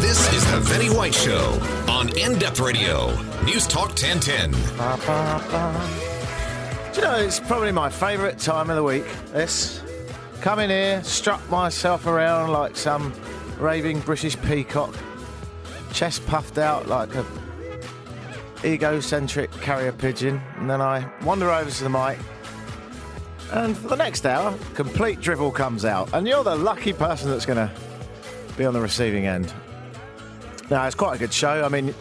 This 0.00 0.32
is 0.34 0.44
the 0.50 0.60
Vinny 0.60 0.90
White 0.90 1.14
Show 1.14 1.60
on 1.88 2.16
In 2.16 2.38
Depth 2.38 2.60
Radio, 2.60 3.10
News 3.44 3.66
Talk 3.66 3.88
1010. 3.88 4.52
Do 6.92 7.00
you 7.00 7.06
know, 7.06 7.16
it's 7.16 7.40
probably 7.40 7.72
my 7.72 7.90
favourite 7.90 8.38
time 8.38 8.70
of 8.70 8.76
the 8.76 8.82
week. 8.82 9.04
This. 9.32 9.80
Come 10.40 10.58
in 10.58 10.70
here, 10.70 11.02
strut 11.02 11.40
myself 11.48 12.06
around 12.06 12.52
like 12.52 12.76
some 12.76 13.12
raving 13.58 14.00
British 14.00 14.36
peacock, 14.42 14.94
chest 15.92 16.26
puffed 16.26 16.58
out 16.58 16.86
like 16.86 17.14
a 17.14 17.24
egocentric 18.64 19.50
carrier 19.52 19.92
pigeon, 19.92 20.40
and 20.56 20.68
then 20.68 20.80
I 20.80 21.08
wander 21.22 21.50
over 21.50 21.70
to 21.70 21.82
the 21.82 21.90
mic. 21.90 22.18
And 23.52 23.76
for 23.76 23.88
the 23.88 23.96
next 23.96 24.26
hour, 24.26 24.56
complete 24.74 25.20
drivel 25.20 25.50
comes 25.50 25.84
out, 25.84 26.12
and 26.12 26.26
you're 26.26 26.44
the 26.44 26.56
lucky 26.56 26.92
person 26.92 27.30
that's 27.30 27.46
going 27.46 27.68
to 27.68 27.70
be 28.56 28.64
on 28.64 28.72
the 28.72 28.80
receiving 28.80 29.26
end. 29.26 29.52
Now, 30.70 30.86
it's 30.86 30.94
quite 30.94 31.14
a 31.14 31.18
good 31.18 31.32
show. 31.32 31.62
I 31.64 31.68
mean, 31.68 31.94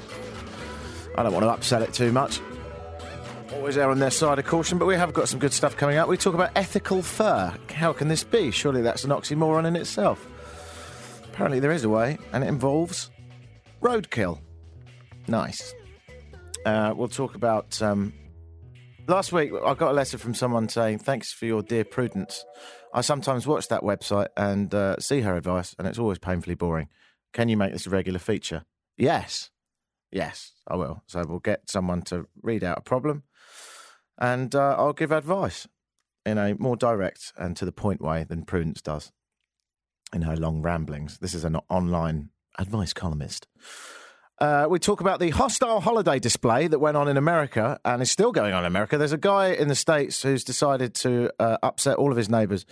I 1.18 1.24
don't 1.24 1.34
want 1.34 1.44
to 1.44 1.50
upset 1.50 1.82
it 1.82 1.94
too 1.94 2.12
much. 2.12 2.40
Always 3.54 3.78
err 3.78 3.92
on 3.92 4.00
their 4.00 4.10
side 4.10 4.40
of 4.40 4.46
caution, 4.46 4.78
but 4.78 4.86
we 4.86 4.96
have 4.96 5.14
got 5.14 5.30
some 5.30 5.40
good 5.40 5.54
stuff 5.54 5.78
coming 5.78 5.98
up. 5.98 6.08
We 6.08 6.18
talk 6.18 6.34
about 6.34 6.52
ethical 6.56 7.02
fur. 7.02 7.54
How 7.74 7.94
can 7.94 8.08
this 8.08 8.24
be? 8.24 8.52
Surely 8.52 8.82
that's 8.82 9.04
an 9.04 9.12
oxymoron 9.12 9.66
in 9.66 9.76
itself. 9.76 10.26
Apparently, 11.26 11.60
there 11.60 11.72
is 11.72 11.84
a 11.84 11.90
way, 11.90 12.18
and 12.32 12.44
it 12.44 12.48
involves 12.48 13.12
roadkill. 13.82 14.40
Nice. 15.28 15.74
Uh, 16.66 16.94
we'll 16.96 17.08
talk 17.08 17.36
about. 17.36 17.82
Um, 17.82 18.14
last 19.08 19.32
week, 19.32 19.52
I 19.66 19.74
got 19.74 19.92
a 19.92 19.94
letter 19.94 20.18
from 20.18 20.34
someone 20.34 20.70
saying, 20.70 21.00
Thanks 21.00 21.32
for 21.32 21.46
your 21.46 21.62
dear 21.62 21.84
prudence. 21.84 22.46
I 22.94 23.02
sometimes 23.02 23.48
watch 23.48 23.68
that 23.70 23.82
website 23.82 24.28
and 24.38 24.74
uh, 24.74 24.98
see 25.00 25.22
her 25.22 25.36
advice, 25.36 25.76
and 25.78 25.88
it's 25.88 26.00
always 26.00 26.20
painfully 26.20 26.56
boring. 26.56 26.90
Can 27.34 27.50
you 27.50 27.58
make 27.58 27.74
this 27.74 27.88
a 27.88 27.90
regular 27.90 28.20
feature? 28.20 28.66
Yes. 28.98 29.50
Yes, 30.12 30.52
I 30.68 30.76
will. 30.76 31.02
So 31.08 31.26
we'll 31.28 31.40
get 31.40 31.70
someone 31.70 32.04
to 32.04 32.28
read 32.44 32.64
out 32.64 32.78
a 32.78 32.82
problem 32.82 33.24
and 34.18 34.54
uh, 34.54 34.76
I'll 34.78 34.94
give 34.94 35.12
advice 35.12 35.68
in 36.26 36.38
a 36.38 36.56
more 36.58 36.76
direct 36.76 37.34
and 37.38 37.56
to 37.58 37.66
the 37.66 37.72
point 37.72 38.02
way 38.02 38.24
than 38.24 38.44
Prudence 38.44 38.82
does 38.82 39.12
in 40.14 40.22
her 40.22 40.36
long 40.36 40.62
ramblings. 40.62 41.18
This 41.18 41.34
is 41.34 41.44
an 41.44 41.58
online 41.70 42.30
advice 42.58 42.94
columnist. 42.94 43.48
Uh, 44.44 44.68
we 44.70 44.78
talk 44.78 45.00
about 45.00 45.22
the 45.22 45.30
hostile 45.30 45.80
holiday 45.80 46.20
display 46.20 46.68
that 46.68 46.80
went 46.80 46.98
on 46.98 47.08
in 47.08 47.16
America 47.16 47.80
and 47.86 48.02
is 48.02 48.12
still 48.12 48.34
going 48.34 48.54
on 48.54 48.64
in 48.64 48.68
America. 48.68 48.98
There's 48.98 49.14
a 49.14 49.18
guy 49.18 49.54
in 49.54 49.70
the 49.70 49.76
States 49.76 50.22
who's 50.22 50.44
decided 50.44 50.94
to 50.96 51.32
uh, 51.40 51.60
upset 51.64 51.96
all 51.96 52.12
of 52.12 52.18
his 52.18 52.30
neighbours 52.30 52.66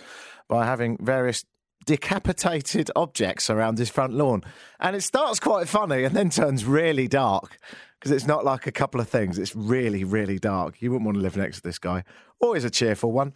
by 0.48 0.66
having 0.66 0.98
various 1.00 1.46
decapitated 1.86 2.90
objects 2.96 3.48
around 3.48 3.78
his 3.78 3.88
front 3.88 4.12
lawn. 4.12 4.44
And 4.80 4.94
it 4.94 5.00
starts 5.00 5.40
quite 5.40 5.66
funny 5.66 6.04
and 6.04 6.14
then 6.14 6.28
turns 6.28 6.66
really 6.66 7.08
dark 7.08 7.56
because 7.98 8.10
it's 8.10 8.26
not 8.26 8.44
like 8.44 8.66
a 8.66 8.72
couple 8.72 9.00
of 9.00 9.08
things. 9.08 9.38
It's 9.38 9.56
really, 9.56 10.04
really 10.04 10.38
dark. 10.38 10.82
You 10.82 10.90
wouldn't 10.90 11.06
want 11.06 11.16
to 11.16 11.22
live 11.22 11.38
next 11.38 11.56
to 11.56 11.62
this 11.62 11.78
guy. 11.78 12.04
Always 12.38 12.64
a 12.64 12.70
cheerful 12.70 13.12
one. 13.12 13.32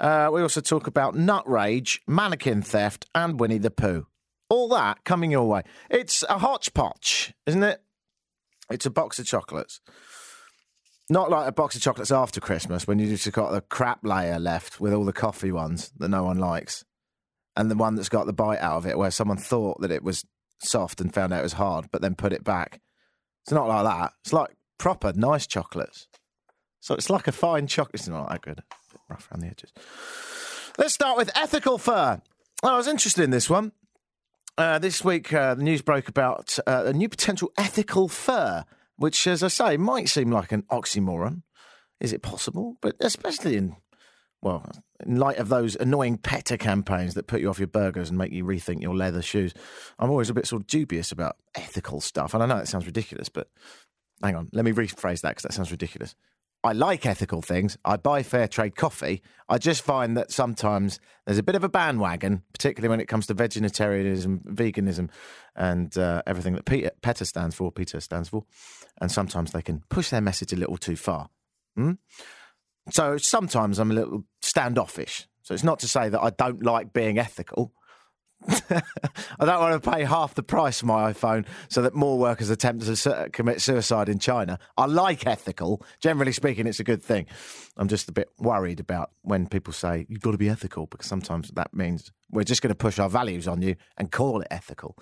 Uh, 0.00 0.28
we 0.32 0.42
also 0.42 0.60
talk 0.60 0.88
about 0.88 1.14
nut 1.14 1.48
rage, 1.48 2.02
mannequin 2.08 2.62
theft, 2.62 3.06
and 3.14 3.38
Winnie 3.38 3.58
the 3.58 3.70
Pooh. 3.70 4.08
All 4.48 4.68
that 4.68 5.04
coming 5.04 5.30
your 5.30 5.48
way. 5.48 5.62
It's 5.90 6.22
a 6.28 6.38
hodgepodge, 6.38 7.34
isn't 7.46 7.62
it? 7.62 7.82
It's 8.70 8.86
a 8.86 8.90
box 8.90 9.18
of 9.18 9.26
chocolates. 9.26 9.80
Not 11.08 11.30
like 11.30 11.48
a 11.48 11.52
box 11.52 11.76
of 11.76 11.82
chocolates 11.82 12.10
after 12.10 12.40
Christmas 12.40 12.86
when 12.86 12.98
you 12.98 13.08
just 13.08 13.30
got 13.32 13.52
the 13.52 13.60
crap 13.60 14.04
layer 14.04 14.38
left 14.38 14.80
with 14.80 14.92
all 14.92 15.04
the 15.04 15.12
coffee 15.12 15.52
ones 15.52 15.92
that 15.98 16.08
no 16.08 16.24
one 16.24 16.38
likes 16.38 16.84
and 17.56 17.70
the 17.70 17.76
one 17.76 17.94
that's 17.94 18.08
got 18.08 18.26
the 18.26 18.32
bite 18.32 18.58
out 18.58 18.78
of 18.78 18.86
it 18.86 18.98
where 18.98 19.10
someone 19.10 19.36
thought 19.36 19.80
that 19.80 19.92
it 19.92 20.02
was 20.02 20.24
soft 20.60 21.00
and 21.00 21.14
found 21.14 21.32
out 21.32 21.40
it 21.40 21.44
was 21.44 21.54
hard, 21.54 21.86
but 21.92 22.02
then 22.02 22.14
put 22.14 22.32
it 22.32 22.44
back. 22.44 22.80
It's 23.44 23.52
not 23.52 23.68
like 23.68 23.84
that. 23.84 24.12
It's 24.24 24.32
like 24.32 24.56
proper 24.78 25.12
nice 25.14 25.46
chocolates. 25.46 26.08
So 26.80 26.94
it's 26.94 27.10
like 27.10 27.28
a 27.28 27.32
fine 27.32 27.66
chocolate. 27.66 27.94
It's 27.94 28.08
not 28.08 28.28
that 28.28 28.42
good. 28.42 28.62
Rough 29.08 29.30
around 29.30 29.42
the 29.42 29.48
edges. 29.48 29.72
Let's 30.78 30.94
start 30.94 31.16
with 31.16 31.30
ethical 31.36 31.78
fur. 31.78 32.20
Oh, 32.62 32.68
I 32.68 32.76
was 32.76 32.88
interested 32.88 33.22
in 33.22 33.30
this 33.30 33.48
one. 33.48 33.72
Uh, 34.58 34.78
this 34.78 35.04
week, 35.04 35.32
uh, 35.34 35.54
the 35.54 35.62
news 35.62 35.82
broke 35.82 36.08
about 36.08 36.58
uh, 36.66 36.84
a 36.86 36.92
new 36.92 37.10
potential 37.10 37.52
ethical 37.58 38.08
fur, 38.08 38.64
which, 38.96 39.26
as 39.26 39.42
I 39.42 39.48
say, 39.48 39.76
might 39.76 40.08
seem 40.08 40.30
like 40.30 40.50
an 40.50 40.62
oxymoron. 40.70 41.42
Is 42.00 42.12
it 42.12 42.22
possible? 42.22 42.76
But 42.80 42.96
especially 43.00 43.56
in 43.56 43.76
well, 44.42 44.70
in 45.04 45.16
light 45.16 45.38
of 45.38 45.48
those 45.48 45.76
annoying 45.76 46.18
PETA 46.18 46.58
campaigns 46.58 47.14
that 47.14 47.26
put 47.26 47.40
you 47.40 47.50
off 47.50 47.58
your 47.58 47.66
burgers 47.66 48.10
and 48.10 48.18
make 48.18 48.32
you 48.32 48.44
rethink 48.44 48.80
your 48.80 48.94
leather 48.94 49.22
shoes, 49.22 49.52
I'm 49.98 50.10
always 50.10 50.30
a 50.30 50.34
bit 50.34 50.46
sort 50.46 50.62
of 50.62 50.66
dubious 50.66 51.10
about 51.10 51.36
ethical 51.54 52.00
stuff. 52.00 52.32
And 52.32 52.42
I 52.42 52.46
know 52.46 52.56
that 52.58 52.68
sounds 52.68 52.86
ridiculous, 52.86 53.28
but 53.28 53.48
hang 54.22 54.36
on, 54.36 54.48
let 54.52 54.64
me 54.64 54.72
rephrase 54.72 55.22
that 55.22 55.30
because 55.30 55.42
that 55.42 55.52
sounds 55.52 55.70
ridiculous. 55.70 56.14
I 56.66 56.72
like 56.72 57.06
ethical 57.06 57.42
things. 57.42 57.78
I 57.84 57.96
buy 57.96 58.24
fair 58.24 58.48
trade 58.48 58.74
coffee. 58.74 59.22
I 59.48 59.56
just 59.58 59.82
find 59.82 60.16
that 60.16 60.32
sometimes 60.32 60.98
there's 61.24 61.38
a 61.38 61.42
bit 61.44 61.54
of 61.54 61.62
a 61.62 61.68
bandwagon, 61.68 62.42
particularly 62.52 62.90
when 62.90 62.98
it 63.00 63.06
comes 63.06 63.28
to 63.28 63.34
vegetarianism, 63.34 64.40
veganism, 64.40 65.10
and 65.54 65.96
uh, 65.96 66.22
everything 66.26 66.54
that 66.54 66.64
Peter, 66.64 66.90
PETA 67.02 67.24
stands 67.24 67.54
for, 67.54 67.70
Peter 67.70 68.00
stands 68.00 68.28
for. 68.28 68.46
And 69.00 69.12
sometimes 69.12 69.52
they 69.52 69.62
can 69.62 69.84
push 69.90 70.10
their 70.10 70.20
message 70.20 70.52
a 70.52 70.56
little 70.56 70.76
too 70.76 70.96
far. 70.96 71.30
Hmm? 71.76 71.92
So 72.90 73.16
sometimes 73.16 73.78
I'm 73.78 73.92
a 73.92 73.94
little 73.94 74.24
standoffish. 74.42 75.28
So 75.42 75.54
it's 75.54 75.62
not 75.62 75.78
to 75.80 75.88
say 75.88 76.08
that 76.08 76.20
I 76.20 76.30
don't 76.30 76.64
like 76.64 76.92
being 76.92 77.16
ethical. 77.16 77.72
I 78.48 79.44
don't 79.44 79.60
want 79.60 79.82
to 79.82 79.90
pay 79.90 80.04
half 80.04 80.34
the 80.34 80.42
price 80.42 80.80
for 80.80 80.86
my 80.86 81.12
iPhone 81.12 81.46
so 81.68 81.82
that 81.82 81.94
more 81.94 82.18
workers 82.18 82.50
attempt 82.50 82.84
to 82.84 83.28
commit 83.32 83.60
suicide 83.60 84.08
in 84.08 84.18
China. 84.18 84.58
I 84.76 84.86
like 84.86 85.26
ethical. 85.26 85.82
Generally 86.00 86.32
speaking, 86.32 86.66
it's 86.66 86.80
a 86.80 86.84
good 86.84 87.02
thing. 87.02 87.26
I'm 87.76 87.88
just 87.88 88.08
a 88.08 88.12
bit 88.12 88.28
worried 88.38 88.80
about 88.80 89.10
when 89.22 89.46
people 89.46 89.72
say 89.72 90.06
you've 90.08 90.20
got 90.20 90.32
to 90.32 90.38
be 90.38 90.48
ethical 90.48 90.86
because 90.86 91.06
sometimes 91.06 91.50
that 91.54 91.74
means 91.74 92.12
we're 92.30 92.44
just 92.44 92.62
going 92.62 92.70
to 92.70 92.76
push 92.76 92.98
our 92.98 93.08
values 93.08 93.48
on 93.48 93.62
you 93.62 93.76
and 93.96 94.12
call 94.12 94.40
it 94.40 94.48
ethical. 94.50 94.96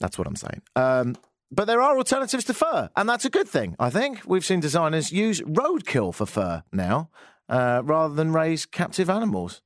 That's 0.00 0.18
what 0.18 0.26
I'm 0.26 0.36
saying. 0.36 0.62
Um, 0.76 1.16
but 1.50 1.66
there 1.66 1.80
are 1.80 1.96
alternatives 1.96 2.44
to 2.46 2.54
fur, 2.54 2.90
and 2.96 3.08
that's 3.08 3.24
a 3.24 3.30
good 3.30 3.48
thing, 3.48 3.76
I 3.78 3.90
think. 3.90 4.22
We've 4.26 4.44
seen 4.44 4.60
designers 4.60 5.12
use 5.12 5.40
roadkill 5.42 6.12
for 6.12 6.26
fur 6.26 6.64
now 6.72 7.10
uh, 7.48 7.82
rather 7.84 8.14
than 8.14 8.32
raise 8.32 8.66
captive 8.66 9.08
animals. 9.08 9.62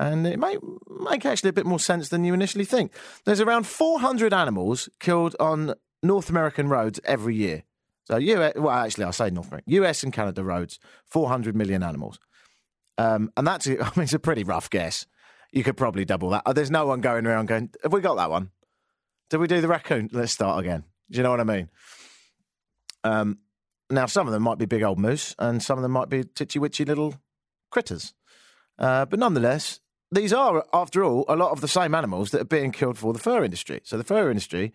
And 0.00 0.26
it 0.26 0.38
might 0.38 0.58
make 0.88 1.26
actually 1.26 1.50
a 1.50 1.52
bit 1.52 1.66
more 1.66 1.78
sense 1.78 2.08
than 2.08 2.24
you 2.24 2.32
initially 2.32 2.64
think. 2.64 2.94
There's 3.26 3.42
around 3.42 3.66
400 3.66 4.32
animals 4.32 4.88
killed 4.98 5.36
on 5.38 5.74
North 6.02 6.30
American 6.30 6.70
roads 6.70 6.98
every 7.04 7.36
year. 7.36 7.64
So, 8.06 8.16
US, 8.16 8.54
well, 8.56 8.70
actually, 8.70 9.04
I 9.04 9.10
say 9.10 9.28
North 9.28 9.48
America, 9.48 9.70
US 9.72 10.02
and 10.02 10.10
Canada 10.10 10.42
roads, 10.42 10.78
400 11.04 11.54
million 11.54 11.82
animals. 11.82 12.18
Um, 12.96 13.30
and 13.36 13.46
that's, 13.46 13.66
I 13.68 13.70
mean, 13.70 14.04
it's 14.04 14.14
a 14.14 14.18
pretty 14.18 14.42
rough 14.42 14.70
guess. 14.70 15.04
You 15.52 15.62
could 15.62 15.76
probably 15.76 16.06
double 16.06 16.30
that. 16.30 16.44
There's 16.54 16.70
no 16.70 16.86
one 16.86 17.02
going 17.02 17.26
around 17.26 17.46
going, 17.46 17.68
Have 17.82 17.92
we 17.92 18.00
got 18.00 18.16
that 18.16 18.30
one? 18.30 18.52
Did 19.28 19.36
we 19.36 19.48
do 19.48 19.60
the 19.60 19.68
raccoon? 19.68 20.08
Let's 20.12 20.32
start 20.32 20.60
again. 20.60 20.84
Do 21.10 21.18
you 21.18 21.22
know 21.24 21.30
what 21.30 21.40
I 21.40 21.44
mean? 21.44 21.68
Um, 23.04 23.38
now, 23.90 24.06
some 24.06 24.26
of 24.26 24.32
them 24.32 24.44
might 24.44 24.56
be 24.56 24.64
big 24.64 24.82
old 24.82 24.98
moose, 24.98 25.34
and 25.38 25.62
some 25.62 25.76
of 25.76 25.82
them 25.82 25.92
might 25.92 26.08
be 26.08 26.24
titchy 26.24 26.58
witchy 26.58 26.86
little 26.86 27.16
critters. 27.70 28.14
Uh, 28.78 29.04
but 29.04 29.18
nonetheless, 29.18 29.80
these 30.12 30.32
are, 30.32 30.64
after 30.72 31.04
all, 31.04 31.24
a 31.28 31.36
lot 31.36 31.52
of 31.52 31.60
the 31.60 31.68
same 31.68 31.94
animals 31.94 32.30
that 32.30 32.40
are 32.40 32.44
being 32.44 32.72
killed 32.72 32.98
for 32.98 33.12
the 33.12 33.18
fur 33.18 33.44
industry. 33.44 33.80
So 33.84 33.96
the 33.96 34.04
fur 34.04 34.28
industry 34.28 34.72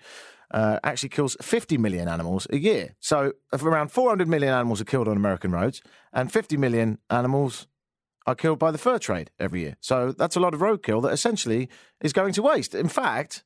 uh, 0.51 0.79
actually 0.83 1.09
kills 1.09 1.35
50 1.41 1.77
million 1.77 2.07
animals 2.07 2.47
a 2.49 2.57
year. 2.57 2.95
So 2.99 3.33
around 3.53 3.91
400 3.91 4.27
million 4.27 4.53
animals 4.53 4.79
are 4.81 4.85
killed 4.85 5.07
on 5.07 5.17
American 5.17 5.51
roads, 5.51 5.81
and 6.13 6.31
50 6.31 6.57
million 6.57 6.99
animals 7.09 7.67
are 8.25 8.35
killed 8.35 8.59
by 8.59 8.71
the 8.71 8.77
fur 8.77 8.97
trade 8.97 9.31
every 9.39 9.61
year. 9.61 9.77
So 9.81 10.11
that's 10.11 10.35
a 10.35 10.39
lot 10.39 10.53
of 10.53 10.61
roadkill 10.61 11.01
that 11.03 11.13
essentially 11.13 11.69
is 12.01 12.13
going 12.13 12.33
to 12.33 12.41
waste. 12.41 12.73
In 12.73 12.87
fact, 12.87 13.43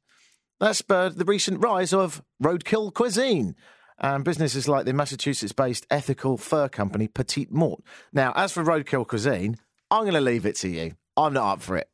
that 0.60 0.76
spurred 0.76 1.16
the 1.16 1.26
recent 1.26 1.60
rise 1.64 1.94
of 1.94 2.22
roadkill 2.42 2.94
cuisine 2.94 3.56
and 3.98 4.24
businesses 4.24 4.68
like 4.68 4.86
the 4.86 4.94
Massachusetts 4.94 5.52
based 5.52 5.86
ethical 5.90 6.38
fur 6.38 6.70
company 6.70 7.08
Petite 7.08 7.52
Mort. 7.52 7.82
Now, 8.14 8.32
as 8.36 8.54
for 8.54 8.64
roadkill 8.64 9.08
cuisine, 9.08 9.58
I'm 9.92 10.04
going 10.04 10.14
to 10.14 10.22
leave 10.22 10.46
it 10.46 10.56
to 10.58 10.70
you. 10.70 10.94
I'm 11.26 11.34
not 11.34 11.54
up 11.54 11.62
for 11.62 11.78
it. 11.78 11.90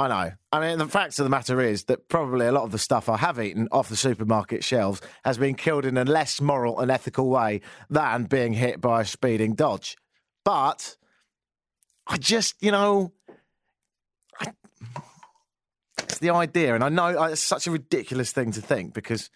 I 0.00 0.08
know. 0.08 0.32
I 0.52 0.60
mean, 0.60 0.78
the 0.78 0.86
fact 0.86 1.18
of 1.18 1.24
the 1.24 1.30
matter 1.30 1.60
is 1.60 1.84
that 1.84 2.08
probably 2.08 2.46
a 2.46 2.52
lot 2.52 2.62
of 2.62 2.70
the 2.70 2.78
stuff 2.78 3.08
I 3.08 3.16
have 3.16 3.40
eaten 3.40 3.66
off 3.72 3.88
the 3.88 3.96
supermarket 3.96 4.62
shelves 4.62 5.00
has 5.24 5.38
been 5.38 5.56
killed 5.56 5.84
in 5.84 5.96
a 5.96 6.04
less 6.04 6.40
moral 6.40 6.78
and 6.78 6.88
ethical 6.88 7.28
way 7.28 7.62
than 7.90 8.24
being 8.24 8.52
hit 8.52 8.80
by 8.80 9.00
a 9.00 9.04
speeding 9.04 9.54
Dodge. 9.54 9.96
But 10.44 10.96
I 12.06 12.16
just, 12.16 12.54
you 12.60 12.70
know, 12.70 13.12
it's 15.98 16.18
the 16.18 16.30
idea, 16.30 16.76
and 16.76 16.84
I 16.84 16.88
know 16.90 17.24
it's 17.24 17.42
such 17.42 17.66
a 17.66 17.72
ridiculous 17.72 18.30
thing 18.30 18.52
to 18.52 18.60
think 18.60 18.94
because 18.94 19.30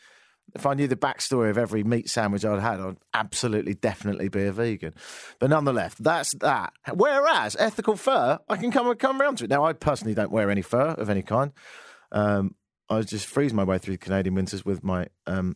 if 0.54 0.66
I 0.66 0.74
knew 0.74 0.86
the 0.86 0.96
backstory 0.96 1.50
of 1.50 1.58
every 1.58 1.82
meat 1.82 2.10
sandwich 2.10 2.44
I'd 2.44 2.60
had, 2.60 2.80
I'd 2.80 2.96
absolutely, 3.14 3.74
definitely 3.74 4.28
be 4.28 4.44
a 4.44 4.52
vegan. 4.52 4.94
But 5.38 5.50
nonetheless, 5.50 5.94
that's 5.98 6.34
that. 6.40 6.72
Whereas 6.92 7.56
ethical 7.58 7.96
fur, 7.96 8.38
I 8.48 8.56
can 8.56 8.70
come 8.70 8.94
come 8.96 9.20
around 9.20 9.38
to 9.38 9.44
it. 9.44 9.50
Now, 9.50 9.64
I 9.64 9.72
personally 9.72 10.14
don't 10.14 10.30
wear 10.30 10.50
any 10.50 10.62
fur 10.62 10.90
of 10.90 11.08
any 11.08 11.22
kind. 11.22 11.52
Um, 12.10 12.54
I 12.90 13.00
just 13.02 13.26
freeze 13.26 13.54
my 13.54 13.64
way 13.64 13.78
through 13.78 13.96
Canadian 13.96 14.34
winters 14.34 14.64
with 14.64 14.84
my 14.84 15.06
um, 15.26 15.54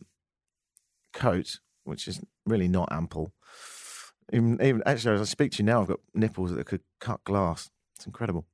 coat, 1.13 1.59
which 1.83 2.07
is 2.07 2.19
really 2.45 2.67
not 2.67 2.91
ample. 2.91 3.33
Even, 4.33 4.59
even 4.61 4.81
actually, 4.85 5.15
as 5.15 5.21
I 5.21 5.25
speak 5.25 5.51
to 5.53 5.57
you 5.59 5.65
now, 5.65 5.81
I've 5.81 5.87
got 5.87 5.99
nipples 6.13 6.53
that 6.53 6.65
could 6.65 6.81
cut 6.99 7.23
glass. 7.23 7.69
It's 7.95 8.05
incredible. 8.05 8.45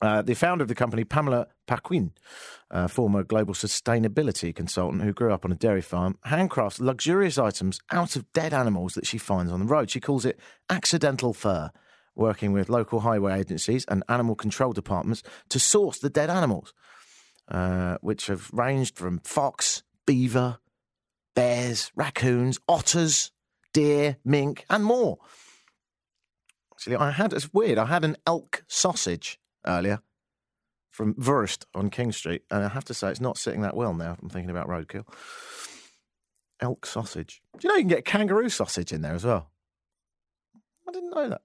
Uh, 0.00 0.22
the 0.22 0.34
founder 0.34 0.62
of 0.62 0.68
the 0.68 0.74
company, 0.74 1.02
Pamela 1.02 1.48
Paquin, 1.66 2.12
uh, 2.70 2.86
former 2.86 3.24
global 3.24 3.52
sustainability 3.52 4.54
consultant 4.54 5.02
who 5.02 5.12
grew 5.12 5.32
up 5.32 5.44
on 5.44 5.50
a 5.50 5.56
dairy 5.56 5.82
farm, 5.82 6.16
handcrafts 6.26 6.80
luxurious 6.80 7.36
items 7.36 7.80
out 7.90 8.14
of 8.14 8.32
dead 8.32 8.54
animals 8.54 8.94
that 8.94 9.06
she 9.06 9.18
finds 9.18 9.50
on 9.50 9.60
the 9.60 9.66
road. 9.66 9.90
She 9.90 10.00
calls 10.00 10.24
it 10.24 10.38
accidental 10.70 11.34
fur, 11.34 11.70
working 12.14 12.52
with 12.52 12.68
local 12.68 13.00
highway 13.00 13.40
agencies 13.40 13.84
and 13.88 14.04
animal 14.08 14.36
control 14.36 14.72
departments 14.72 15.24
to 15.48 15.58
source 15.58 15.98
the 15.98 16.10
dead 16.10 16.30
animals, 16.30 16.72
uh, 17.48 17.96
which 18.00 18.28
have 18.28 18.50
ranged 18.52 18.96
from 18.96 19.18
fox, 19.24 19.82
beaver, 20.06 20.58
bears, 21.34 21.90
raccoons, 21.96 22.60
otters, 22.68 23.32
deer, 23.72 24.16
mink, 24.24 24.64
and 24.70 24.84
more. 24.84 25.18
Actually, 26.72 26.96
I 26.96 27.10
had, 27.10 27.32
it's 27.32 27.52
weird, 27.52 27.78
I 27.78 27.86
had 27.86 28.04
an 28.04 28.16
elk 28.24 28.62
sausage 28.68 29.40
earlier 29.68 30.00
from 30.90 31.14
WVRST 31.14 31.64
on 31.74 31.90
King 31.90 32.10
Street, 32.10 32.42
and 32.50 32.64
I 32.64 32.68
have 32.68 32.84
to 32.86 32.94
say 32.94 33.10
it's 33.10 33.20
not 33.20 33.38
sitting 33.38 33.60
that 33.60 33.76
well 33.76 33.94
now. 33.94 34.16
I'm 34.20 34.28
thinking 34.28 34.50
about 34.50 34.68
roadkill. 34.68 35.04
Elk 36.60 36.86
sausage. 36.86 37.40
Do 37.58 37.68
you 37.68 37.68
know 37.68 37.76
you 37.76 37.82
can 37.82 37.88
get 37.88 38.04
kangaroo 38.04 38.48
sausage 38.48 38.92
in 38.92 39.02
there 39.02 39.14
as 39.14 39.24
well? 39.24 39.50
I 40.88 40.92
didn't 40.92 41.10
know 41.10 41.28
that. 41.28 41.42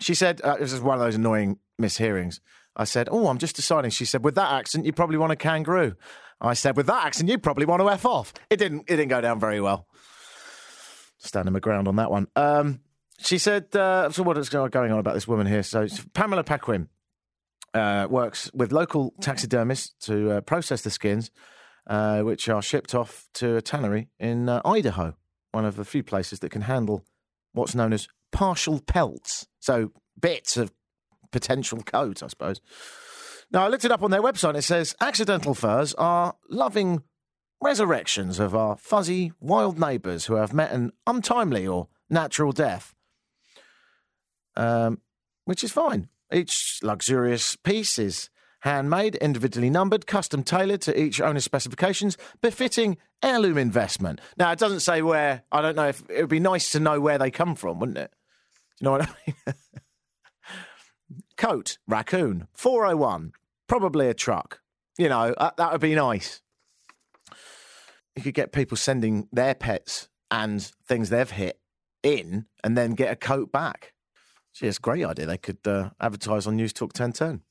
She 0.00 0.14
said, 0.14 0.40
uh, 0.42 0.56
this 0.56 0.72
is 0.72 0.80
one 0.80 0.98
of 0.98 1.00
those 1.00 1.14
annoying 1.14 1.58
mishearings. 1.80 2.40
I 2.76 2.84
said, 2.84 3.08
Oh, 3.10 3.28
I'm 3.28 3.38
just 3.38 3.56
deciding. 3.56 3.90
She 3.90 4.04
said, 4.04 4.24
With 4.24 4.34
that 4.34 4.52
accent, 4.52 4.86
you 4.86 4.92
probably 4.92 5.18
want 5.18 5.32
a 5.32 5.36
kangaroo. 5.36 5.94
I 6.40 6.54
said, 6.54 6.76
With 6.76 6.86
that 6.86 7.06
accent, 7.06 7.30
you 7.30 7.38
probably 7.38 7.66
want 7.66 7.80
to 7.82 7.90
F 7.90 8.04
off. 8.04 8.32
It 8.50 8.56
didn't, 8.56 8.82
it 8.88 8.96
didn't 8.96 9.08
go 9.08 9.20
down 9.20 9.38
very 9.38 9.60
well. 9.60 9.86
Standing 11.18 11.52
my 11.52 11.60
ground 11.60 11.88
on 11.88 11.96
that 11.96 12.10
one. 12.10 12.26
Um, 12.34 12.80
she 13.18 13.38
said, 13.38 13.74
uh, 13.76 14.10
So, 14.10 14.22
what 14.22 14.38
is 14.38 14.48
going 14.48 14.74
on 14.74 14.98
about 14.98 15.14
this 15.14 15.28
woman 15.28 15.46
here? 15.46 15.62
So, 15.62 15.86
Pamela 16.14 16.44
Paquin 16.44 16.88
uh, 17.74 18.06
works 18.10 18.50
with 18.54 18.72
local 18.72 19.14
taxidermists 19.20 19.94
to 20.06 20.30
uh, 20.30 20.40
process 20.40 20.82
the 20.82 20.90
skins, 20.90 21.30
uh, 21.86 22.20
which 22.20 22.48
are 22.48 22.62
shipped 22.62 22.94
off 22.94 23.28
to 23.34 23.56
a 23.56 23.62
tannery 23.62 24.08
in 24.18 24.48
uh, 24.48 24.60
Idaho, 24.64 25.14
one 25.52 25.64
of 25.64 25.76
the 25.76 25.84
few 25.84 26.02
places 26.02 26.40
that 26.40 26.50
can 26.50 26.62
handle 26.62 27.04
what's 27.52 27.74
known 27.74 27.92
as 27.92 28.08
partial 28.30 28.80
pelts. 28.80 29.46
So 29.60 29.92
bits 30.20 30.56
of 30.56 30.72
potential 31.30 31.82
coat, 31.82 32.22
I 32.22 32.28
suppose. 32.28 32.60
Now, 33.50 33.64
I 33.64 33.68
looked 33.68 33.84
it 33.84 33.92
up 33.92 34.02
on 34.02 34.10
their 34.10 34.22
website. 34.22 34.56
It 34.56 34.62
says 34.62 34.94
accidental 35.00 35.54
furs 35.54 35.94
are 35.94 36.34
loving 36.48 37.02
resurrections 37.60 38.38
of 38.38 38.54
our 38.54 38.76
fuzzy, 38.76 39.32
wild 39.40 39.78
neighbours 39.78 40.26
who 40.26 40.34
have 40.34 40.52
met 40.52 40.72
an 40.72 40.92
untimely 41.06 41.66
or 41.66 41.88
natural 42.08 42.52
death, 42.52 42.94
um, 44.56 45.00
which 45.44 45.62
is 45.62 45.70
fine. 45.70 46.08
Each 46.32 46.78
luxurious 46.82 47.56
piece 47.56 47.98
is 47.98 48.30
handmade, 48.60 49.16
individually 49.16 49.70
numbered, 49.70 50.06
custom 50.06 50.42
tailored 50.42 50.80
to 50.82 50.98
each 50.98 51.20
owner's 51.20 51.44
specifications, 51.44 52.16
befitting 52.40 52.96
heirloom 53.22 53.58
investment. 53.58 54.20
Now, 54.36 54.52
it 54.52 54.58
doesn't 54.58 54.80
say 54.80 55.02
where, 55.02 55.42
I 55.50 55.60
don't 55.60 55.76
know 55.76 55.88
if 55.88 56.02
it 56.08 56.20
would 56.20 56.30
be 56.30 56.40
nice 56.40 56.70
to 56.72 56.80
know 56.80 57.00
where 57.00 57.18
they 57.18 57.30
come 57.30 57.54
from, 57.54 57.80
wouldn't 57.80 57.98
it? 57.98 58.12
Do 58.78 58.84
you 58.84 58.84
know 58.84 58.92
what 58.92 59.08
I 59.08 59.14
mean? 59.26 59.54
Coat, 61.36 61.78
raccoon, 61.88 62.46
401, 62.54 63.32
probably 63.66 64.08
a 64.08 64.14
truck. 64.14 64.60
You 64.96 65.08
know, 65.08 65.34
that, 65.38 65.56
that 65.56 65.72
would 65.72 65.80
be 65.80 65.94
nice. 65.94 66.40
You 68.14 68.22
could 68.22 68.34
get 68.34 68.52
people 68.52 68.76
sending 68.76 69.28
their 69.32 69.54
pets 69.54 70.08
and 70.30 70.62
things 70.86 71.10
they've 71.10 71.30
hit 71.30 71.58
in 72.02 72.46
and 72.62 72.76
then 72.76 72.92
get 72.92 73.12
a 73.12 73.16
coat 73.16 73.50
back. 73.50 73.91
Gee, 74.54 74.66
it's 74.66 74.78
a 74.78 74.80
great 74.80 75.04
idea. 75.04 75.26
They 75.26 75.38
could 75.38 75.66
uh, 75.66 75.90
advertise 76.00 76.46
on 76.46 76.56
News 76.56 76.72
Talk 76.72 76.88
1010. 76.88 77.42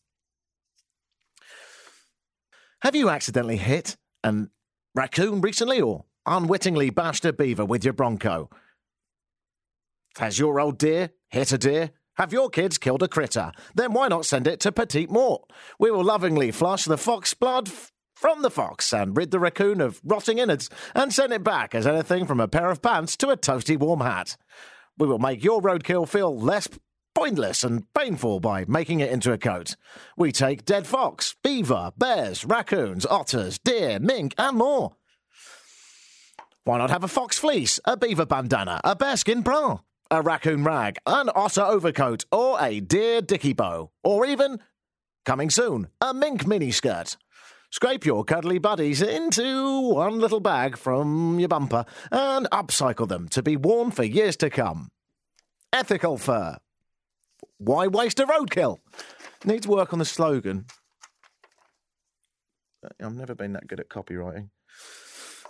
Have 2.82 2.96
you 2.96 3.10
accidentally 3.10 3.58
hit 3.58 3.98
a 4.24 4.34
raccoon 4.96 5.42
recently 5.42 5.82
or 5.82 6.06
unwittingly 6.26 6.90
bashed 6.90 7.26
a 7.26 7.34
beaver 7.34 7.66
with 7.66 7.84
your 7.84 7.94
Bronco? 7.94 8.50
Has 10.18 10.40
your 10.40 10.60
old 10.60 10.78
deer 10.78 11.12
hit 11.30 11.52
a 11.52 11.58
deer? 11.58 11.92
Have 12.16 12.34
your 12.34 12.50
kids 12.50 12.78
killed 12.78 13.04
a 13.04 13.08
critter? 13.08 13.52
Then 13.74 13.94
why 13.94 14.08
not 14.08 14.26
send 14.26 14.46
it 14.46 14.60
to 14.62 14.72
Petite 14.72 15.10
Mort? 15.10 15.44
We 15.80 15.92
will 15.92 16.04
lovingly 16.04 16.52
flush 16.52 16.86
the 16.86 16.98
fox 16.98 17.34
blood 17.34 17.70
f- 17.70 17.92
from 18.14 18.42
the 18.42 18.52
fox 18.52 18.94
and 18.94 19.16
rid 19.16 19.32
the 19.32 19.40
raccoon 19.40 19.80
of 19.82 20.02
rotting 20.04 20.38
innards 20.38 20.70
and 20.94 21.14
send 21.14 21.34
it 21.34 21.44
back 21.44 21.74
as 21.74 21.88
anything 21.88 22.26
from 22.26 22.40
a 22.40 22.48
pair 22.48 22.70
of 22.70 22.82
pants 22.82 23.16
to 23.18 23.30
a 23.30 23.38
toasty 23.38 23.78
warm 23.78 24.02
hat. 24.02 24.38
We 24.98 25.08
will 25.08 25.20
make 25.20 25.44
your 25.44 25.62
roadkill 25.62 26.08
feel 26.08 26.38
less 26.38 26.68
pointless 27.14 27.64
and 27.64 27.92
painful 27.94 28.40
by 28.40 28.66
making 28.68 29.00
it 29.00 29.12
into 29.12 29.32
a 29.32 29.38
coat. 29.38 29.76
We 30.18 30.32
take 30.32 30.66
dead 30.66 30.88
fox, 30.88 31.36
beaver, 31.44 31.92
bears, 31.98 32.46
raccoons, 32.46 33.06
otters, 33.06 33.60
deer, 33.60 34.00
mink, 34.00 34.34
and 34.38 34.58
more. 34.58 34.94
Why 36.64 36.78
not 36.78 36.90
have 36.92 37.04
a 37.04 37.08
fox 37.08 37.40
fleece, 37.40 37.80
a 37.86 37.98
beaver 37.98 38.26
bandana, 38.26 38.80
a 38.84 38.96
bearskin 38.96 39.42
bra, 39.42 39.80
a 40.12 40.22
raccoon 40.22 40.64
rag, 40.64 40.98
an 41.08 41.30
otter 41.34 41.64
overcoat, 41.64 42.26
or 42.32 42.58
a 42.62 42.80
deer 42.80 43.22
dicky 43.22 43.54
bow, 43.54 43.92
or 44.04 44.26
even, 44.26 44.60
coming 45.26 45.50
soon, 45.50 45.88
a 46.00 46.14
mink 46.14 46.46
miniskirt? 46.46 47.18
Scrape 47.72 48.06
your 48.06 48.26
cuddly 48.26 48.60
buddies 48.60 49.02
into 49.02 49.80
one 49.80 50.20
little 50.20 50.42
bag 50.42 50.78
from 50.78 51.40
your 51.40 51.48
bumper 51.48 51.86
and 52.12 52.46
upcycle 52.52 53.08
them 53.08 53.30
to 53.30 53.42
be 53.42 53.56
worn 53.56 53.92
for 53.92 54.04
years 54.04 54.36
to 54.38 54.50
come. 54.50 54.90
Ethical 55.72 56.18
fur. 56.18 56.58
Why 57.64 57.86
waste 57.86 58.20
a 58.20 58.26
roadkill? 58.26 58.80
Needs 59.46 59.68
work 59.68 59.94
on 59.94 60.00
the 60.00 60.06
slogan. 60.06 60.66
I've 63.00 63.14
never 63.14 63.36
been 63.36 63.54
that 63.54 63.68
good 63.68 63.80
at 63.80 63.88
copywriting. 63.88 64.50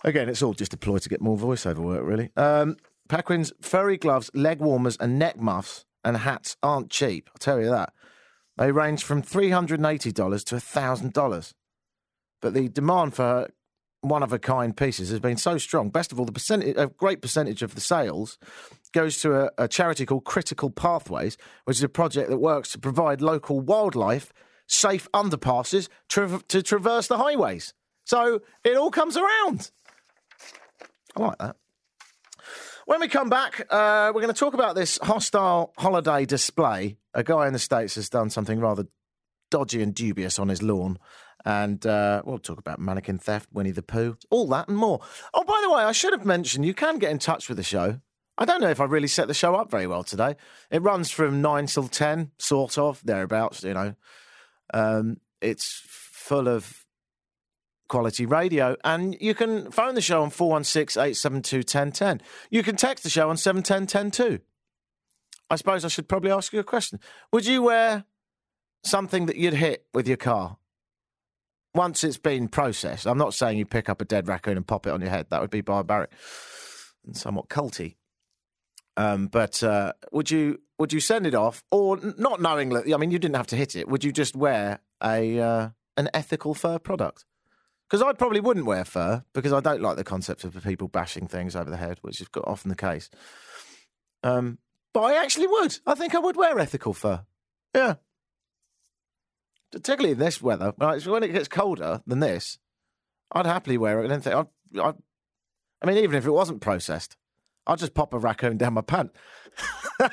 Again, 0.04 0.28
it's 0.28 0.42
all 0.42 0.54
just 0.54 0.74
a 0.74 0.78
ploy 0.78 0.98
to 0.98 1.08
get 1.08 1.22
more 1.22 1.38
voiceover 1.38 1.78
work, 1.78 2.04
really. 2.04 2.30
Um, 2.36 2.76
Paquin's 3.08 3.54
furry 3.62 3.96
gloves, 3.96 4.30
leg 4.34 4.60
warmers, 4.60 4.98
and 5.00 5.18
neck 5.18 5.40
muffs 5.40 5.86
and 6.04 6.18
hats 6.18 6.58
aren't 6.62 6.90
cheap. 6.90 7.30
I'll 7.30 7.40
tell 7.40 7.62
you 7.62 7.70
that. 7.70 7.94
They 8.58 8.74
range 8.74 9.06
from 9.06 9.22
$380 9.22 10.02
to 10.04 10.56
$1,000. 10.56 11.54
But 12.42 12.54
the 12.54 12.68
demand 12.68 13.14
for 13.14 13.48
one 14.02 14.24
of 14.24 14.34
a 14.34 14.40
kind 14.40 14.76
pieces 14.76 15.10
has 15.10 15.20
been 15.20 15.38
so 15.38 15.58
strong. 15.58 15.90
Best 15.90 16.12
of 16.12 16.20
all, 16.20 16.26
the 16.26 16.32
percentage, 16.32 16.76
a 16.78 16.88
great 16.88 17.22
percentage 17.22 17.62
of 17.62 17.76
the 17.76 17.82
sales 17.82 18.38
goes 18.94 19.20
to 19.22 19.46
a, 19.46 19.52
a, 19.58 19.68
charity 19.68 20.06
called 20.06 20.26
Critical 20.26 20.70
Pathways, 20.70 21.38
which 21.66 21.78
is 21.78 21.84
a 21.84 21.90
project 21.90 22.30
that 22.30 22.38
works 22.38 22.72
to 22.72 22.80
provide 22.80 23.22
local 23.22 23.62
wildlife 23.62 24.34
safe 24.68 25.08
underpasses 25.14 25.88
tra- 26.10 26.42
to 26.48 26.64
traverse 26.64 27.08
the 27.08 27.18
highways. 27.18 27.74
So 28.06 28.42
it 28.64 28.76
all 28.76 28.92
comes 28.92 29.18
around. 29.18 29.72
I 31.16 31.22
like 31.22 31.38
that. 31.38 31.56
When 32.86 33.00
we 33.00 33.08
come 33.08 33.30
back, 33.30 33.62
uh, 33.70 34.12
we're 34.14 34.22
going 34.22 34.34
to 34.34 34.40
talk 34.40 34.54
about 34.54 34.76
this 34.76 34.98
hostile 35.02 35.74
holiday 35.78 36.26
display. 36.26 36.98
A 37.14 37.24
guy 37.24 37.48
in 37.48 37.54
the 37.54 37.60
States 37.60 37.96
has 37.96 38.10
done 38.10 38.30
something 38.30 38.60
rather 38.60 38.88
dodgy 39.52 39.84
and 39.84 39.94
dubious 39.94 40.40
on 40.40 40.50
his 40.50 40.64
lawn. 40.64 40.98
And 41.46 41.86
uh, 41.86 42.24
we'll 42.26 42.40
talk 42.40 42.60
about 42.60 42.80
mannequin 42.80 43.20
theft, 43.20 43.50
Winnie 43.52 43.72
the 43.72 43.84
Pooh, 43.84 44.18
all 44.30 44.48
that 44.48 44.68
and 44.68 44.78
more. 44.78 45.00
Oh, 45.34 45.44
by 45.44 45.60
the 45.64 45.72
way, 45.72 45.84
I 45.84 45.92
should 45.92 46.14
have 46.14 46.26
mentioned 46.26 46.66
you 46.66 46.74
can 46.74 46.98
get 46.98 47.12
in 47.12 47.20
touch 47.20 47.48
with 47.48 47.58
the 47.58 47.64
show. 47.64 48.00
I 48.38 48.46
don't 48.46 48.62
know 48.62 48.70
if 48.70 48.80
I 48.80 48.86
really 48.86 49.08
set 49.08 49.28
the 49.28 49.34
show 49.34 49.56
up 49.56 49.70
very 49.70 49.88
well 49.88 50.04
today. 50.04 50.36
It 50.72 50.82
runs 50.82 51.12
from 51.12 51.42
nine 51.42 51.68
till 51.68 51.88
10, 51.88 52.32
sort 52.40 52.78
of, 52.78 53.02
thereabouts, 53.04 53.64
you 53.64 53.74
know. 53.74 53.96
Um, 54.74 55.18
it's 55.42 55.82
full 55.86 56.48
of 56.48 56.86
quality 57.88 58.26
radio. 58.26 58.78
And 58.84 59.18
you 59.20 59.36
can 59.36 59.70
phone 59.72 59.96
the 59.96 60.02
show 60.02 60.24
on 60.24 60.30
416 60.30 61.00
872 61.00 61.58
1010. 61.58 62.22
You 62.50 62.64
can 62.64 62.76
text 62.78 63.04
the 63.04 63.10
show 63.10 63.30
on 63.30 63.38
710 63.38 64.12
too. 64.12 64.40
I 65.50 65.58
suppose 65.58 65.84
I 65.84 65.90
should 65.90 66.08
probably 66.08 66.32
ask 66.32 66.54
you 66.54 66.60
a 66.60 66.64
question. 66.64 67.00
Would 67.34 67.46
you 67.46 67.64
wear 67.64 68.06
something 68.84 69.26
that 69.28 69.36
you'd 69.36 69.54
hit 69.54 69.86
with 69.94 70.08
your 70.08 70.18
car 70.18 70.58
once 71.74 72.04
it's 72.04 72.18
been 72.18 72.48
processed? 72.48 73.06
I'm 73.08 73.18
not 73.18 73.34
saying 73.34 73.58
you 73.58 73.66
pick 73.66 73.90
up 73.90 74.02
a 74.02 74.06
dead 74.06 74.28
raccoon 74.28 74.58
and 74.58 74.68
pop 74.68 74.88
it 74.88 74.92
on 74.92 75.02
your 75.02 75.10
head. 75.10 75.28
That 75.30 75.42
would 75.42 75.50
be 75.50 75.62
barbaric 75.62 76.12
and 77.06 77.16
somewhat 77.16 77.50
culty. 77.50 77.96
Um, 78.98 79.28
but 79.28 79.64
uh, 79.64 79.94
would 80.12 80.30
you 80.30 80.60
would 80.78 80.92
you 80.92 81.00
send 81.00 81.26
it 81.26 81.36
off, 81.36 81.64
or 81.72 81.98
not 82.18 82.42
knowing? 82.42 82.76
I 82.76 82.98
mean, 82.98 83.12
you 83.12 83.20
didn't 83.20 83.36
have 83.36 83.48
to 83.48 83.56
hit 83.56 83.76
it. 83.76 83.88
Would 83.88 84.04
you 84.04 84.12
just 84.12 84.36
wear 84.36 84.80
a 85.04 85.40
uh, 85.40 85.70
an 85.98 86.10
ethical 86.14 86.54
fur 86.54 86.80
product? 86.80 87.26
Because 87.90 88.02
I 88.02 88.14
probably 88.14 88.40
wouldn't 88.40 88.66
wear 88.66 88.86
fur 88.86 89.24
because 89.34 89.54
I 89.54 89.60
don't 89.60 89.82
like 89.82 89.98
the 89.98 90.04
concept 90.04 90.44
of 90.44 90.62
people 90.64 90.88
bashing 90.88 91.28
things 91.28 91.56
over 91.56 91.70
the 91.70 91.78
head, 91.78 92.00
which 92.02 92.22
is 92.22 92.28
often 92.46 92.70
the 92.70 92.76
case. 92.76 93.10
Um, 94.24 94.60
but 94.94 95.02
I 95.02 95.22
actually 95.22 95.48
would. 95.48 95.78
I 95.86 95.96
think 95.96 96.16
I 96.16 96.20
would 96.20 96.36
wear 96.36 96.58
ethical 96.58 96.94
fur. 96.94 97.24
Yeah. 97.76 97.96
Particularly 99.72 100.12
in 100.12 100.20
this 100.20 100.42
weather, 100.42 100.74
when 100.78 101.24
it 101.24 101.32
gets 101.32 101.48
colder 101.48 102.02
than 102.06 102.20
this, 102.20 102.60
I'd 103.32 103.46
happily 103.46 103.78
wear 103.78 104.04
it. 104.04 104.12
And 104.12 104.24
think, 104.24 104.36
I'd, 104.36 104.48
I'd, 104.80 104.96
I 105.82 105.86
mean, 105.86 105.98
even 105.98 106.18
if 106.18 106.26
it 106.26 106.32
wasn't 106.32 106.62
processed, 106.62 107.16
I'd 107.66 107.80
just 107.80 107.94
pop 107.94 108.14
a 108.14 108.20
raccoon 108.20 108.58
down 108.58 108.74
my 108.74 108.82
pant. 108.82 109.12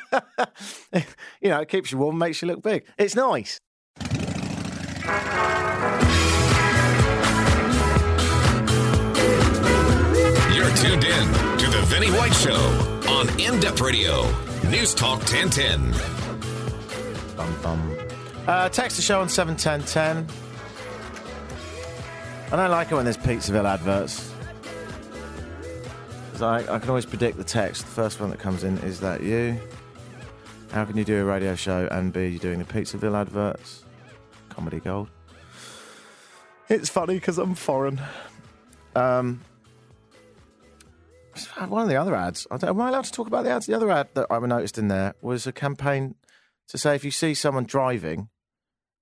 you 1.43 1.49
know, 1.49 1.61
it 1.61 1.69
keeps 1.69 1.91
you 1.91 1.99
warm, 1.99 2.19
makes 2.19 2.41
you 2.41 2.49
look 2.49 2.63
big. 2.63 2.85
It's 2.99 3.17
nice. 3.17 3.61
You're 10.55 10.77
tuned 10.77 11.05
in 11.05 11.27
to 11.59 11.67
the 11.71 11.83
Vinnie 11.87 12.13
White 12.13 12.35
Show 12.35 12.55
on 13.09 13.29
In 13.41 13.59
Depth 13.59 13.81
Radio, 13.81 14.31
News 14.69 14.95
Talk 14.95 15.19
1010. 15.21 15.95
Bum, 17.37 17.63
bum. 17.63 18.08
Uh, 18.49 18.67
text 18.71 18.97
the 18.97 19.03
show 19.03 19.21
on 19.21 19.29
71010. 19.29 20.27
I 22.51 22.57
don't 22.57 22.71
like 22.71 22.91
it 22.91 22.95
when 22.95 23.05
there's 23.05 23.19
Pizzaville 23.19 23.67
adverts. 23.67 24.33
I, 26.41 26.61
I 26.61 26.79
can 26.79 26.89
always 26.89 27.05
predict 27.05 27.37
the 27.37 27.45
text. 27.45 27.85
The 27.85 27.91
first 27.91 28.21
one 28.21 28.31
that 28.31 28.39
comes 28.39 28.65
in 28.65 28.79
is 28.79 29.01
that 29.01 29.23
you. 29.23 29.61
How 30.71 30.87
can 30.87 30.97
you 30.97 31.05
do 31.05 31.21
a 31.21 31.25
radio 31.25 31.57
show 31.57 31.89
and 31.91 32.11
be 32.11 32.39
doing 32.39 32.59
the 32.59 32.65
Pizzaville 32.65 33.21
adverts? 33.21 33.85
Comedy 34.49 34.81
gold. 34.81 35.11
It's 36.71 36.89
funny 36.89 37.17
because 37.17 37.37
I'm 37.37 37.55
foreign. 37.55 38.01
Um, 38.97 39.43
one 41.67 41.83
of 41.83 41.89
the 41.91 41.97
other 41.97 42.15
ads. 42.15 42.47
I 42.51 42.67
am 42.67 42.81
I 42.81 42.89
allowed 42.89 43.05
to 43.05 43.13
talk 43.13 43.27
about 43.27 43.45
the 43.45 43.51
ads? 43.51 43.67
The 43.67 43.75
other 43.75 43.91
ad 43.91 44.09
that 44.15 44.29
I 44.31 44.39
noticed 44.39 44.79
in 44.79 44.89
there 44.89 45.15
was 45.21 45.47
a 45.47 45.53
campaign 45.53 46.15
to 46.69 46.79
say 46.79 46.95
if 46.95 47.05
you 47.05 47.11
see 47.11 47.35
someone 47.35 47.65
driving 47.65 48.31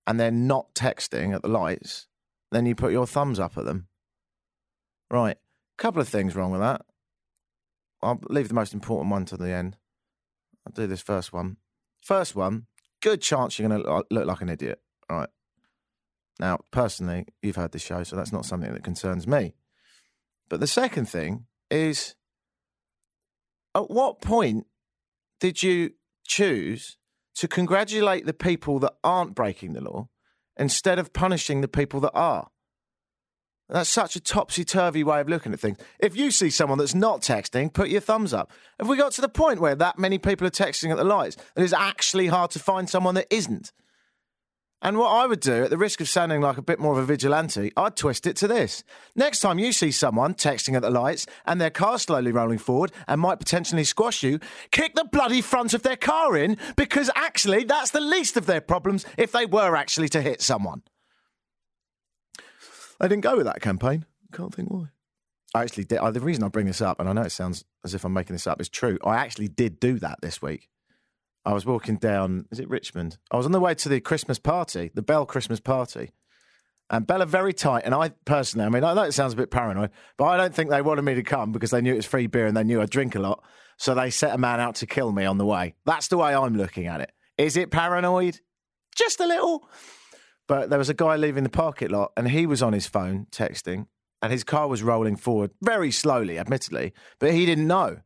and 0.07 0.21
they're 0.21 0.31
not 0.31 0.75
texting 0.75 1.35
at 1.35 1.43
the 1.43 1.49
lights, 1.49 2.07
then 2.53 2.67
you 2.67 2.75
put 2.75 2.93
your 2.93 3.07
thumbs 3.07 3.41
up 3.41 3.59
at 3.59 3.65
them. 3.65 3.89
Right. 5.11 5.37
Couple 5.79 6.01
of 6.01 6.09
things 6.09 6.35
wrong 6.35 6.53
with 6.53 6.61
that. 6.61 6.83
I'll 8.03 8.21
leave 8.29 8.49
the 8.49 8.55
most 8.55 8.73
important 8.73 9.11
one 9.11 9.25
to 9.27 9.37
the 9.37 9.51
end. 9.51 9.77
I'll 10.67 10.73
do 10.73 10.87
this 10.87 11.03
first 11.03 11.33
one. 11.33 11.57
First 12.01 12.37
one, 12.37 12.67
good 13.03 13.21
chance 13.21 13.59
you're 13.59 13.69
going 13.69 13.83
to 13.83 14.05
look 14.11 14.27
like 14.27 14.41
an 14.41 14.49
idiot. 14.49 14.81
Right. 15.11 15.29
Now, 16.39 16.61
personally, 16.71 17.27
you've 17.43 17.57
heard 17.57 17.73
this 17.73 17.83
show, 17.83 18.03
so 18.03 18.17
that's 18.17 18.33
not 18.33 18.45
something 18.45 18.73
that 18.73 18.85
concerns 18.85 19.27
me. 19.27 19.55
But 20.49 20.61
the 20.61 20.67
second 20.67 21.07
thing 21.07 21.47
is 21.71 22.15
at 23.75 23.91
what 23.91 24.21
point 24.21 24.67
did 25.41 25.63
you 25.63 25.91
choose 26.27 26.97
to 27.37 27.49
congratulate 27.49 28.27
the 28.27 28.35
people 28.35 28.79
that 28.81 28.95
aren't 29.05 29.35
breaking 29.35 29.73
the 29.73 29.83
law 29.83 30.09
instead 30.57 30.99
of 30.99 31.13
punishing 31.13 31.61
the 31.61 31.69
people 31.69 32.01
that 32.01 32.13
are? 32.13 32.49
That's 33.69 33.91
such 33.91 34.15
a 34.15 34.21
topsy 34.21 34.65
turvy 34.65 35.03
way 35.03 35.21
of 35.21 35.29
looking 35.29 35.53
at 35.53 35.59
things. 35.59 35.79
If 35.99 36.17
you 36.17 36.31
see 36.31 36.51
someone 36.51 36.79
that's 36.79 36.95
not 36.95 37.23
texting, 37.23 37.73
put 37.73 37.89
your 37.89 38.01
thumbs 38.01 38.33
up. 38.33 38.53
Have 38.79 38.89
we 38.89 38.97
got 38.97 39.13
to 39.13 39.21
the 39.21 39.29
point 39.29 39.61
where 39.61 39.75
that 39.75 39.99
many 39.99 40.19
people 40.19 40.47
are 40.47 40.51
texting 40.51 40.91
at 40.91 40.97
the 40.97 41.05
lights 41.05 41.37
that 41.55 41.63
it's 41.65 41.73
actually 41.73 42.29
hard 42.29 42.53
to 42.53 42.61
find 42.61 42.89
someone 42.89 43.17
that 43.17 43.27
isn't? 43.29 43.73
And 44.83 44.99
what 44.99 45.09
I 45.09 45.27
would 45.27 45.41
do, 45.41 45.65
at 45.65 45.71
the 45.71 45.79
risk 45.79 46.01
of 46.01 46.09
sounding 46.09 46.43
like 46.43 46.59
a 46.59 46.63
bit 46.63 46.79
more 46.79 46.93
of 46.93 46.99
a 46.99 47.05
vigilante, 47.05 47.73
I'd 47.77 47.97
twist 47.97 48.27
it 48.27 48.37
to 48.37 48.49
this. 48.49 48.85
Next 49.15 49.41
time 49.41 49.59
you 49.59 49.73
see 49.73 49.91
someone 49.91 50.35
texting 50.35 50.75
at 50.75 50.83
the 50.83 50.91
lights 50.91 51.27
and 51.47 51.61
their 51.61 51.71
car 51.71 51.99
slowly 51.99 52.31
rolling 52.31 52.59
forward 52.59 52.93
and 53.09 53.21
might 53.21 53.39
potentially 53.39 53.85
squash 53.85 54.23
you, 54.23 54.39
kick 54.71 54.95
the 54.95 55.09
bloody 55.11 55.41
front 55.41 55.73
of 55.73 55.83
their 55.83 55.97
car 55.97 56.37
in 56.37 56.59
because 56.77 57.11
actually 57.17 57.65
that's 57.65 57.91
the 57.91 58.01
least 58.01 58.37
of 58.37 58.47
their 58.47 58.61
problems 58.61 59.07
if 59.17 59.33
they 59.33 59.47
were 59.47 59.75
actually 59.75 60.11
to 60.11 60.21
hit 60.21 60.43
someone. 60.43 60.83
They 63.01 63.09
didn't 63.09 63.25
go 63.25 63.37
with 63.37 63.47
that 63.47 63.63
campaign. 63.63 64.05
Can't 64.33 64.55
think 64.55 64.71
why. 64.71 64.89
I 65.55 65.63
actually 65.63 65.85
did. 65.85 66.01
The 66.13 66.21
reason 66.21 66.45
I 66.45 66.49
bring 66.49 66.67
this 66.67 66.83
up, 66.83 67.01
and 67.01 67.09
I 67.09 67.13
know 67.15 67.23
it 67.23 67.33
sounds 67.33 67.65
as 67.83 67.95
if 67.95 68.05
I'm 68.05 68.13
making 68.13 68.35
this 68.35 68.47
up, 68.47 68.61
is 68.61 68.69
true. 68.69 68.99
I 69.03 69.17
actually 69.17 69.49
did 69.49 69.81
do 69.81 69.99
that 70.01 70.21
this 70.21 70.43
week. 70.43 70.69
I 71.47 71.53
was 71.53 71.65
walking 71.65 71.97
down, 71.97 72.47
is 72.51 72.59
it 72.59 72.69
Richmond? 72.69 73.19
I 73.31 73.37
was 73.37 73.47
on 73.47 73.53
the 73.53 73.61
way 73.61 73.73
to 73.73 73.89
the 73.89 74.01
Christmas 74.01 74.41
party, 74.41 74.91
the 74.95 75.01
Bell 75.01 75.25
Christmas 75.25 75.61
party. 75.61 76.11
And 76.91 77.07
Bella 77.07 77.25
very 77.25 77.53
tight. 77.53 77.85
And 77.85 77.95
I 77.95 78.11
personally, 78.25 78.67
I 78.67 78.69
mean, 78.69 78.83
I 78.83 78.95
know 78.95 79.05
it 79.05 79.13
sounds 79.13 79.33
a 79.33 79.37
bit 79.37 79.53
paranoid, 79.53 79.91
but 80.19 80.25
I 80.25 80.37
don't 80.37 80.53
think 80.53 80.71
they 80.71 80.83
wanted 80.83 81.03
me 81.03 81.15
to 81.15 81.23
come 81.23 81.53
because 81.53 81.71
they 81.71 81.81
knew 81.81 81.93
it 81.93 81.97
was 81.97 82.07
free 82.07 82.27
beer 82.27 82.47
and 82.47 82.57
they 82.57 82.65
knew 82.65 82.81
I'd 82.81 82.91
drink 82.91 83.15
a 83.15 83.21
lot. 83.21 83.45
So 83.77 83.95
they 83.95 84.11
set 84.11 84.35
a 84.35 84.39
man 84.39 84.59
out 84.59 84.75
to 84.77 84.87
kill 84.87 85.13
me 85.13 85.25
on 85.25 85.39
the 85.39 85.47
way. 85.47 85.75
That's 85.85 86.09
the 86.09 86.17
way 86.17 86.35
I'm 86.35 86.57
looking 86.57 86.87
at 86.87 87.01
it. 87.01 87.13
Is 87.39 87.57
it 87.57 87.71
paranoid? 87.71 88.41
Just 88.97 89.21
a 89.21 89.27
little. 89.27 89.69
But 90.49 90.69
there 90.69 90.81
was 90.81 90.89
a 90.89 90.95
guy 90.95 91.15
leaving 91.15 91.45
the 91.45 91.49
parking 91.49 91.91
lot 91.91 92.11
and 92.17 92.29
he 92.29 92.47
was 92.47 92.63
on 92.63 92.73
his 92.73 92.89
phone 92.89 93.27
texting 93.31 93.87
and 94.21 94.33
his 94.33 94.43
car 94.43 94.67
was 94.67 94.83
rolling 94.83 95.17
forward 95.17 95.53
very 95.63 95.93
slowly, 95.93 96.41
admittedly, 96.41 96.93
but 97.21 97.33
he 97.33 97.47
didn't 97.47 97.69
know. 97.69 97.99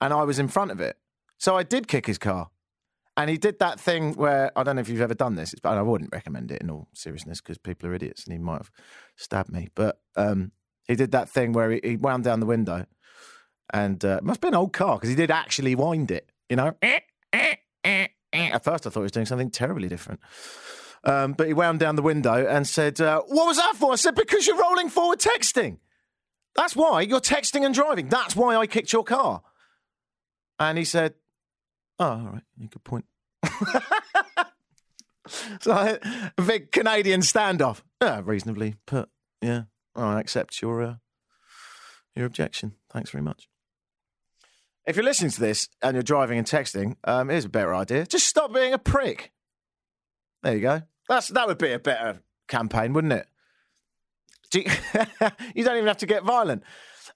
And 0.00 0.12
I 0.12 0.24
was 0.24 0.40
in 0.40 0.48
front 0.48 0.72
of 0.72 0.80
it. 0.80 0.96
So 1.38 1.56
I 1.56 1.62
did 1.62 1.86
kick 1.86 2.06
his 2.06 2.18
car. 2.18 2.50
And 3.16 3.28
he 3.28 3.36
did 3.36 3.58
that 3.58 3.78
thing 3.78 4.14
where 4.14 4.50
I 4.56 4.62
don't 4.62 4.76
know 4.76 4.80
if 4.80 4.88
you've 4.88 5.02
ever 5.02 5.14
done 5.14 5.34
this, 5.34 5.54
but 5.62 5.76
I 5.76 5.82
wouldn't 5.82 6.12
recommend 6.12 6.50
it 6.50 6.62
in 6.62 6.70
all 6.70 6.88
seriousness 6.94 7.40
because 7.40 7.58
people 7.58 7.88
are 7.88 7.94
idiots 7.94 8.24
and 8.24 8.32
he 8.32 8.38
might 8.38 8.58
have 8.58 8.70
stabbed 9.16 9.52
me. 9.52 9.68
But 9.74 10.00
um, 10.16 10.52
he 10.88 10.94
did 10.94 11.12
that 11.12 11.28
thing 11.28 11.52
where 11.52 11.70
he, 11.70 11.80
he 11.84 11.96
wound 11.96 12.24
down 12.24 12.40
the 12.40 12.46
window 12.46 12.86
and 13.72 14.02
uh, 14.04 14.18
it 14.18 14.24
must 14.24 14.40
be 14.40 14.48
an 14.48 14.54
old 14.54 14.72
car 14.72 14.96
because 14.96 15.10
he 15.10 15.14
did 15.14 15.30
actually 15.30 15.74
wind 15.74 16.10
it, 16.10 16.30
you 16.48 16.56
know. 16.56 16.74
At 18.52 18.64
first, 18.64 18.86
I 18.86 18.90
thought 18.90 19.00
he 19.00 19.02
was 19.02 19.12
doing 19.12 19.26
something 19.26 19.50
terribly 19.50 19.88
different. 19.88 20.20
Um, 21.04 21.32
but 21.32 21.48
he 21.48 21.52
wound 21.52 21.80
down 21.80 21.96
the 21.96 22.02
window 22.02 22.46
and 22.46 22.66
said, 22.66 23.00
uh, 23.00 23.22
What 23.26 23.46
was 23.46 23.56
that 23.56 23.74
for? 23.76 23.92
I 23.92 23.96
said, 23.96 24.14
Because 24.14 24.46
you're 24.46 24.58
rolling 24.58 24.88
forward 24.88 25.18
texting. 25.18 25.78
That's 26.54 26.76
why 26.76 27.00
you're 27.02 27.20
texting 27.20 27.64
and 27.64 27.74
driving. 27.74 28.08
That's 28.08 28.36
why 28.36 28.56
I 28.56 28.66
kicked 28.66 28.92
your 28.92 29.04
car. 29.04 29.42
And 30.58 30.78
he 30.78 30.84
said, 30.84 31.14
Oh, 32.02 32.04
all 32.04 32.30
right. 32.32 32.42
Good 32.58 32.82
point. 32.82 33.04
so 35.60 35.70
a 36.36 36.42
big 36.42 36.72
Canadian 36.72 37.20
standoff. 37.20 37.82
Yeah, 38.02 38.22
reasonably 38.24 38.74
put. 38.86 39.08
Yeah. 39.40 39.62
I 39.94 40.18
accept 40.18 40.60
your 40.60 40.82
uh, 40.82 40.94
your 42.16 42.26
objection. 42.26 42.74
Thanks 42.92 43.10
very 43.10 43.22
much. 43.22 43.48
If 44.84 44.96
you're 44.96 45.04
listening 45.04 45.30
to 45.30 45.38
this 45.38 45.68
and 45.80 45.94
you're 45.94 46.02
driving 46.02 46.38
and 46.38 46.46
texting, 46.46 46.96
um, 47.04 47.28
here's 47.28 47.44
a 47.44 47.48
better 47.48 47.72
idea. 47.72 48.04
Just 48.04 48.26
stop 48.26 48.52
being 48.52 48.72
a 48.72 48.78
prick. 48.78 49.30
There 50.42 50.56
you 50.56 50.60
go. 50.60 50.82
That's 51.08 51.28
that 51.28 51.46
would 51.46 51.58
be 51.58 51.70
a 51.70 51.78
better 51.78 52.20
campaign, 52.48 52.94
wouldn't 52.94 53.12
it? 53.12 53.28
Do 54.50 54.60
you, 54.62 54.66
you 55.54 55.62
don't 55.62 55.76
even 55.76 55.86
have 55.86 55.98
to 55.98 56.06
get 56.06 56.24
violent. 56.24 56.64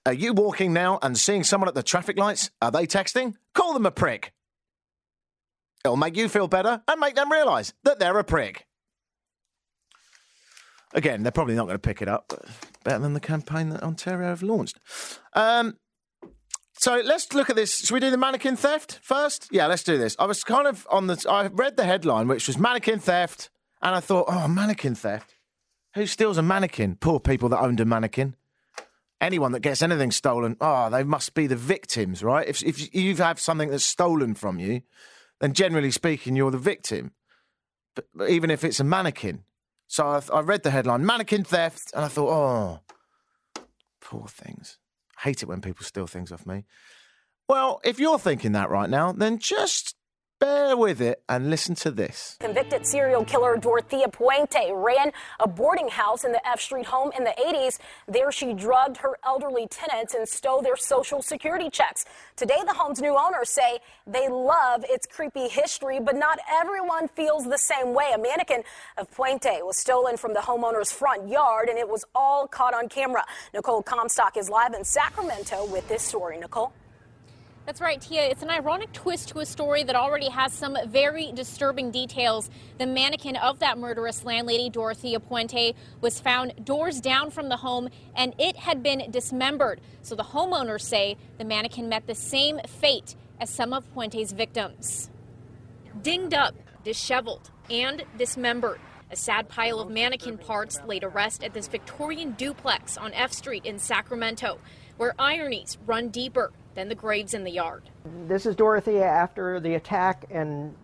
Are 0.05 0.13
you 0.13 0.31
walking 0.31 0.71
now 0.71 0.97
and 1.01 1.17
seeing 1.17 1.43
someone 1.43 1.67
at 1.67 1.75
the 1.75 1.83
traffic 1.83 2.17
lights? 2.17 2.51
Are 2.61 2.71
they 2.71 2.87
texting? 2.87 3.33
Call 3.53 3.73
them 3.73 3.85
a 3.85 3.91
prick. 3.91 4.31
It'll 5.87 5.97
make 5.97 6.17
you 6.17 6.27
feel 6.27 6.47
better 6.47 6.81
and 6.87 6.99
make 6.99 7.15
them 7.15 7.31
realise 7.31 7.73
that 7.83 7.97
they're 7.97 8.19
a 8.19 8.23
prick. 8.23 8.67
Again, 10.93 11.23
they're 11.23 11.31
probably 11.31 11.55
not 11.55 11.65
going 11.65 11.75
to 11.75 11.79
pick 11.79 12.01
it 12.01 12.09
up, 12.09 12.33
better 12.83 12.99
than 12.99 13.13
the 13.13 13.19
campaign 13.19 13.69
that 13.69 13.83
Ontario 13.83 14.27
have 14.27 14.43
launched. 14.43 14.79
Um, 15.33 15.77
so 16.73 17.01
let's 17.03 17.33
look 17.33 17.49
at 17.49 17.55
this. 17.55 17.79
Should 17.79 17.91
we 17.91 17.99
do 17.99 18.11
the 18.11 18.17
mannequin 18.17 18.57
theft 18.57 18.99
first? 19.01 19.47
Yeah, 19.49 19.67
let's 19.67 19.83
do 19.83 19.97
this. 19.97 20.15
I 20.19 20.25
was 20.25 20.43
kind 20.43 20.67
of 20.67 20.85
on 20.89 21.07
the. 21.07 21.25
I 21.29 21.47
read 21.47 21.77
the 21.77 21.85
headline, 21.85 22.27
which 22.27 22.47
was 22.47 22.57
mannequin 22.57 22.99
theft, 22.99 23.49
and 23.81 23.95
I 23.95 23.99
thought, 23.99 24.25
oh, 24.27 24.47
mannequin 24.47 24.95
theft. 24.95 25.35
Who 25.95 26.05
steals 26.05 26.37
a 26.37 26.43
mannequin? 26.43 26.95
Poor 26.95 27.19
people 27.19 27.49
that 27.49 27.59
owned 27.59 27.79
a 27.79 27.85
mannequin. 27.85 28.35
Anyone 29.19 29.53
that 29.53 29.61
gets 29.61 29.81
anything 29.81 30.11
stolen, 30.11 30.57
oh, 30.61 30.89
they 30.89 31.03
must 31.03 31.33
be 31.33 31.47
the 31.47 31.55
victims, 31.55 32.23
right? 32.23 32.47
If 32.47 32.61
if 32.61 32.93
you 32.93 33.15
have 33.15 33.39
something 33.39 33.69
that's 33.69 33.83
stolen 33.85 34.35
from 34.35 34.59
you, 34.59 34.81
then 35.39 35.53
generally 35.53 35.91
speaking, 35.91 36.35
you're 36.35 36.51
the 36.51 36.57
victim. 36.57 37.11
But, 37.95 38.05
but 38.13 38.29
even 38.29 38.49
if 38.51 38.63
it's 38.63 38.79
a 38.79 38.83
mannequin. 38.83 39.43
So 39.87 40.07
I, 40.07 40.21
I 40.33 40.41
read 40.41 40.63
the 40.63 40.71
headline, 40.71 41.05
mannequin 41.05 41.43
theft, 41.43 41.91
and 41.93 42.05
I 42.05 42.07
thought, 42.07 42.29
oh, 42.29 43.63
poor 44.01 44.27
things. 44.27 44.77
I 45.17 45.21
hate 45.29 45.41
it 45.41 45.47
when 45.47 45.61
people 45.61 45.85
steal 45.85 46.07
things 46.07 46.31
off 46.31 46.45
me. 46.45 46.65
Well, 47.49 47.79
if 47.83 47.99
you're 47.99 48.19
thinking 48.19 48.51
that 48.53 48.69
right 48.69 48.89
now, 48.89 49.11
then 49.11 49.39
just 49.39 49.95
bear 50.39 50.77
with 50.77 51.01
it 51.01 51.21
and 51.27 51.49
listen 51.49 51.75
to 51.75 51.91
this. 51.91 52.37
Convicted 52.39 52.85
serial 52.85 53.23
killer 53.25 53.57
Dorothea 53.57 54.07
Puente 54.07 54.71
ran 54.73 55.11
a 55.39 55.47
boarding 55.47 55.87
house 55.87 56.23
in 56.23 56.31
the 56.31 56.47
F 56.47 56.61
Street 56.61 56.85
home 56.85 57.11
in 57.17 57.23
the 57.23 57.33
80s. 57.39 57.79
There 58.07 58.31
she 58.31 58.53
drugged 58.53 58.97
her 58.97 59.17
elderly 59.25 59.67
tenants 59.67 60.13
and 60.13 60.27
stole 60.27 60.61
their 60.61 60.75
social 60.75 61.21
security 61.21 61.69
checks. 61.69 62.05
Today, 62.35 62.59
the 62.65 62.73
home's 62.73 63.01
new 63.01 63.17
owners 63.17 63.49
say 63.49 63.79
they 64.05 64.27
love 64.27 64.85
its 64.87 65.07
creepy 65.07 65.47
history, 65.47 65.99
but 65.99 66.15
not 66.15 66.39
everyone 66.61 67.07
feels 67.07 67.45
the 67.45 67.57
same 67.57 67.93
way. 67.93 68.11
A 68.13 68.17
mannequin 68.17 68.63
of 68.97 69.09
Puente 69.11 69.61
was 69.63 69.77
stolen 69.77 70.17
from 70.17 70.33
the 70.33 70.39
homeowner's 70.41 70.91
front 70.91 71.27
yard, 71.27 71.69
and 71.69 71.77
it 71.77 71.87
was 71.87 72.05
all 72.13 72.47
caught 72.47 72.73
on 72.73 72.89
camera. 72.89 73.25
Nicole 73.53 73.81
Comstock 73.81 74.37
is 74.37 74.49
live 74.49 74.73
in 74.73 74.83
Sacramento 74.83 75.65
with 75.71 75.87
this 75.87 76.03
story. 76.03 76.37
Nicole? 76.37 76.71
That's 77.67 77.81
right, 77.81 77.99
Tia. 77.99 78.23
It's 78.23 78.43
an 78.43 78.49
ironic 78.49 78.93
twist 78.93 79.27
to 79.29 79.39
a 79.39 79.45
story 79.45 79.83
that 79.83 79.93
already 79.93 80.29
has 80.29 80.53
some 80.53 80.77
very 80.87 81.33
disturbing 81.33 81.91
details. 81.91 82.49
The 82.77 82.85
mannequin 82.87 83.35
of 83.35 83.59
that 83.59 83.77
murderous 83.77 84.23
landlady, 84.23 84.69
Dorothea 84.69 85.19
Puente, 85.19 85.75
was 85.99 86.21
found 86.21 86.63
doors 86.63 87.01
down 87.01 87.29
from 87.29 87.49
the 87.49 87.57
home 87.57 87.89
and 88.15 88.33
it 88.39 88.55
had 88.55 88.81
been 88.81 89.11
dismembered. 89.11 89.81
So 90.01 90.15
the 90.15 90.23
homeowners 90.23 90.79
say 90.79 91.17
the 91.37 91.43
mannequin 91.43 91.89
met 91.89 92.07
the 92.07 92.15
same 92.15 92.61
fate 92.65 93.17
as 93.37 93.49
some 93.49 93.73
of 93.73 93.93
Puente's 93.93 94.31
victims. 94.31 95.09
Dinged 96.01 96.33
up, 96.33 96.55
disheveled, 96.85 97.51
and 97.69 98.05
dismembered. 98.17 98.79
A 99.11 99.17
sad 99.17 99.49
pile 99.49 99.81
of 99.81 99.89
mannequin 99.89 100.37
parts 100.37 100.79
laid 100.85 101.01
to 101.01 101.09
rest 101.09 101.43
at 101.43 101.53
this 101.53 101.67
Victorian 101.67 102.31
duplex 102.31 102.95
on 102.95 103.11
F 103.11 103.33
Street 103.33 103.65
in 103.65 103.77
Sacramento, 103.77 104.59
where 104.95 105.13
ironies 105.19 105.77
run 105.85 106.07
deeper 106.07 106.53
than 106.77 106.87
the 106.89 106.95
graves 106.95 107.33
in 107.33 107.43
the 107.43 107.49
yard. 107.49 107.89
This 108.27 108.45
is 108.45 108.55
Dorothea 108.55 109.03
after 109.03 109.59
the 109.59 109.73
attack, 109.73 110.25
and 110.29 110.75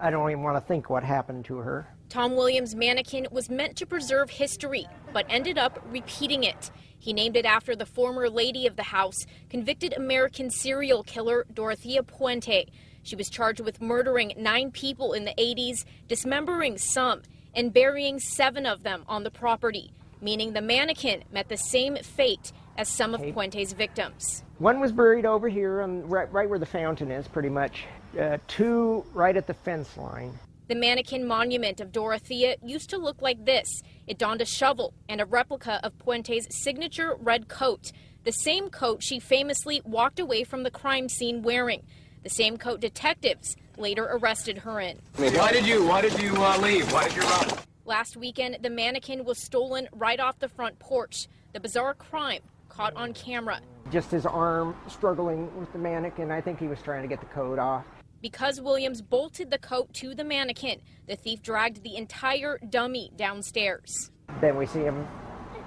I 0.00 0.08
don't 0.08 0.30
even 0.30 0.44
want 0.44 0.56
to 0.56 0.60
think 0.60 0.88
what 0.88 1.02
happened 1.02 1.44
to 1.46 1.56
her. 1.56 1.88
Tom 2.08 2.36
Williams' 2.36 2.76
mannequin 2.76 3.26
was 3.32 3.50
meant 3.50 3.74
to 3.78 3.84
preserve 3.84 4.30
history, 4.30 4.86
but 5.12 5.26
ended 5.28 5.58
up 5.58 5.84
repeating 5.90 6.44
it. 6.44 6.70
He 7.00 7.12
named 7.12 7.36
it 7.36 7.44
after 7.44 7.74
the 7.74 7.84
former 7.84 8.30
lady 8.30 8.68
of 8.68 8.76
the 8.76 8.84
house, 8.84 9.26
convicted 9.48 9.92
American 9.96 10.50
serial 10.50 11.02
killer 11.02 11.44
Dorothea 11.52 12.04
Puente. 12.04 12.66
She 13.02 13.16
was 13.16 13.28
charged 13.28 13.60
with 13.60 13.82
murdering 13.82 14.34
nine 14.36 14.70
people 14.70 15.14
in 15.14 15.24
the 15.24 15.34
80s, 15.34 15.84
dismembering 16.06 16.78
some, 16.78 17.22
and 17.54 17.72
burying 17.72 18.20
seven 18.20 18.66
of 18.66 18.84
them 18.84 19.02
on 19.08 19.24
the 19.24 19.32
property, 19.32 19.90
meaning 20.20 20.52
the 20.52 20.62
mannequin 20.62 21.24
met 21.32 21.48
the 21.48 21.56
same 21.56 21.96
fate 21.96 22.52
as 22.78 22.88
some 22.88 23.14
of 23.14 23.20
Puente's 23.32 23.72
victims. 23.72 24.44
One 24.60 24.78
was 24.78 24.92
buried 24.92 25.24
over 25.24 25.48
here, 25.48 25.80
on, 25.80 26.06
right, 26.06 26.30
right 26.30 26.46
where 26.46 26.58
the 26.58 26.66
fountain 26.66 27.10
is, 27.10 27.26
pretty 27.26 27.48
much. 27.48 27.86
Uh, 28.20 28.36
two 28.46 29.06
right 29.14 29.34
at 29.34 29.46
the 29.46 29.54
fence 29.54 29.96
line. 29.96 30.38
The 30.68 30.74
mannequin 30.74 31.26
monument 31.26 31.80
of 31.80 31.92
Dorothea 31.92 32.56
used 32.62 32.90
to 32.90 32.98
look 32.98 33.22
like 33.22 33.46
this. 33.46 33.82
It 34.06 34.18
donned 34.18 34.42
a 34.42 34.44
shovel 34.44 34.92
and 35.08 35.18
a 35.18 35.24
replica 35.24 35.80
of 35.82 35.98
Puente's 35.98 36.46
signature 36.50 37.16
red 37.18 37.48
coat, 37.48 37.90
the 38.24 38.32
same 38.32 38.68
coat 38.68 39.02
she 39.02 39.18
famously 39.18 39.80
walked 39.82 40.20
away 40.20 40.44
from 40.44 40.62
the 40.62 40.70
crime 40.70 41.08
scene 41.08 41.40
wearing, 41.40 41.82
the 42.22 42.28
same 42.28 42.58
coat 42.58 42.80
detectives 42.80 43.56
later 43.78 44.04
arrested 44.10 44.58
her 44.58 44.78
in. 44.78 45.00
Why 45.16 45.52
did 45.52 45.66
you 45.66 45.86
Why 45.86 46.02
did 46.02 46.20
you 46.20 46.34
uh, 46.36 46.58
leave? 46.58 46.92
Why 46.92 47.04
did 47.04 47.16
you 47.16 47.22
run? 47.22 47.48
Last 47.86 48.14
weekend, 48.14 48.58
the 48.60 48.68
mannequin 48.68 49.24
was 49.24 49.38
stolen 49.38 49.88
right 49.90 50.20
off 50.20 50.38
the 50.38 50.50
front 50.50 50.78
porch. 50.78 51.28
The 51.54 51.60
bizarre 51.60 51.94
crime 51.94 52.42
caught 52.70 52.94
on 52.96 53.12
camera. 53.12 53.60
Just 53.92 54.10
his 54.10 54.24
arm 54.24 54.74
struggling 54.88 55.54
with 55.58 55.70
the 55.72 55.78
mannequin. 55.78 56.30
I 56.30 56.40
think 56.40 56.58
he 56.58 56.68
was 56.68 56.80
trying 56.80 57.02
to 57.02 57.08
get 57.08 57.20
the 57.20 57.26
coat 57.26 57.58
off. 57.58 57.84
Because 58.22 58.60
Williams 58.60 59.02
bolted 59.02 59.50
the 59.50 59.58
coat 59.58 59.92
to 59.94 60.14
the 60.14 60.24
mannequin, 60.24 60.80
the 61.06 61.16
thief 61.16 61.42
dragged 61.42 61.82
the 61.82 61.96
entire 61.96 62.58
dummy 62.68 63.10
downstairs. 63.16 64.10
Then 64.40 64.56
we 64.56 64.66
see 64.66 64.80
him 64.80 65.06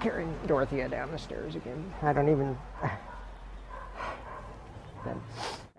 carrying 0.00 0.34
Dorothea 0.46 0.88
down 0.88 1.10
the 1.12 1.18
stairs 1.18 1.54
again. 1.54 1.92
I 2.02 2.12
don't 2.12 2.28
even. 2.28 2.56
then. 5.04 5.20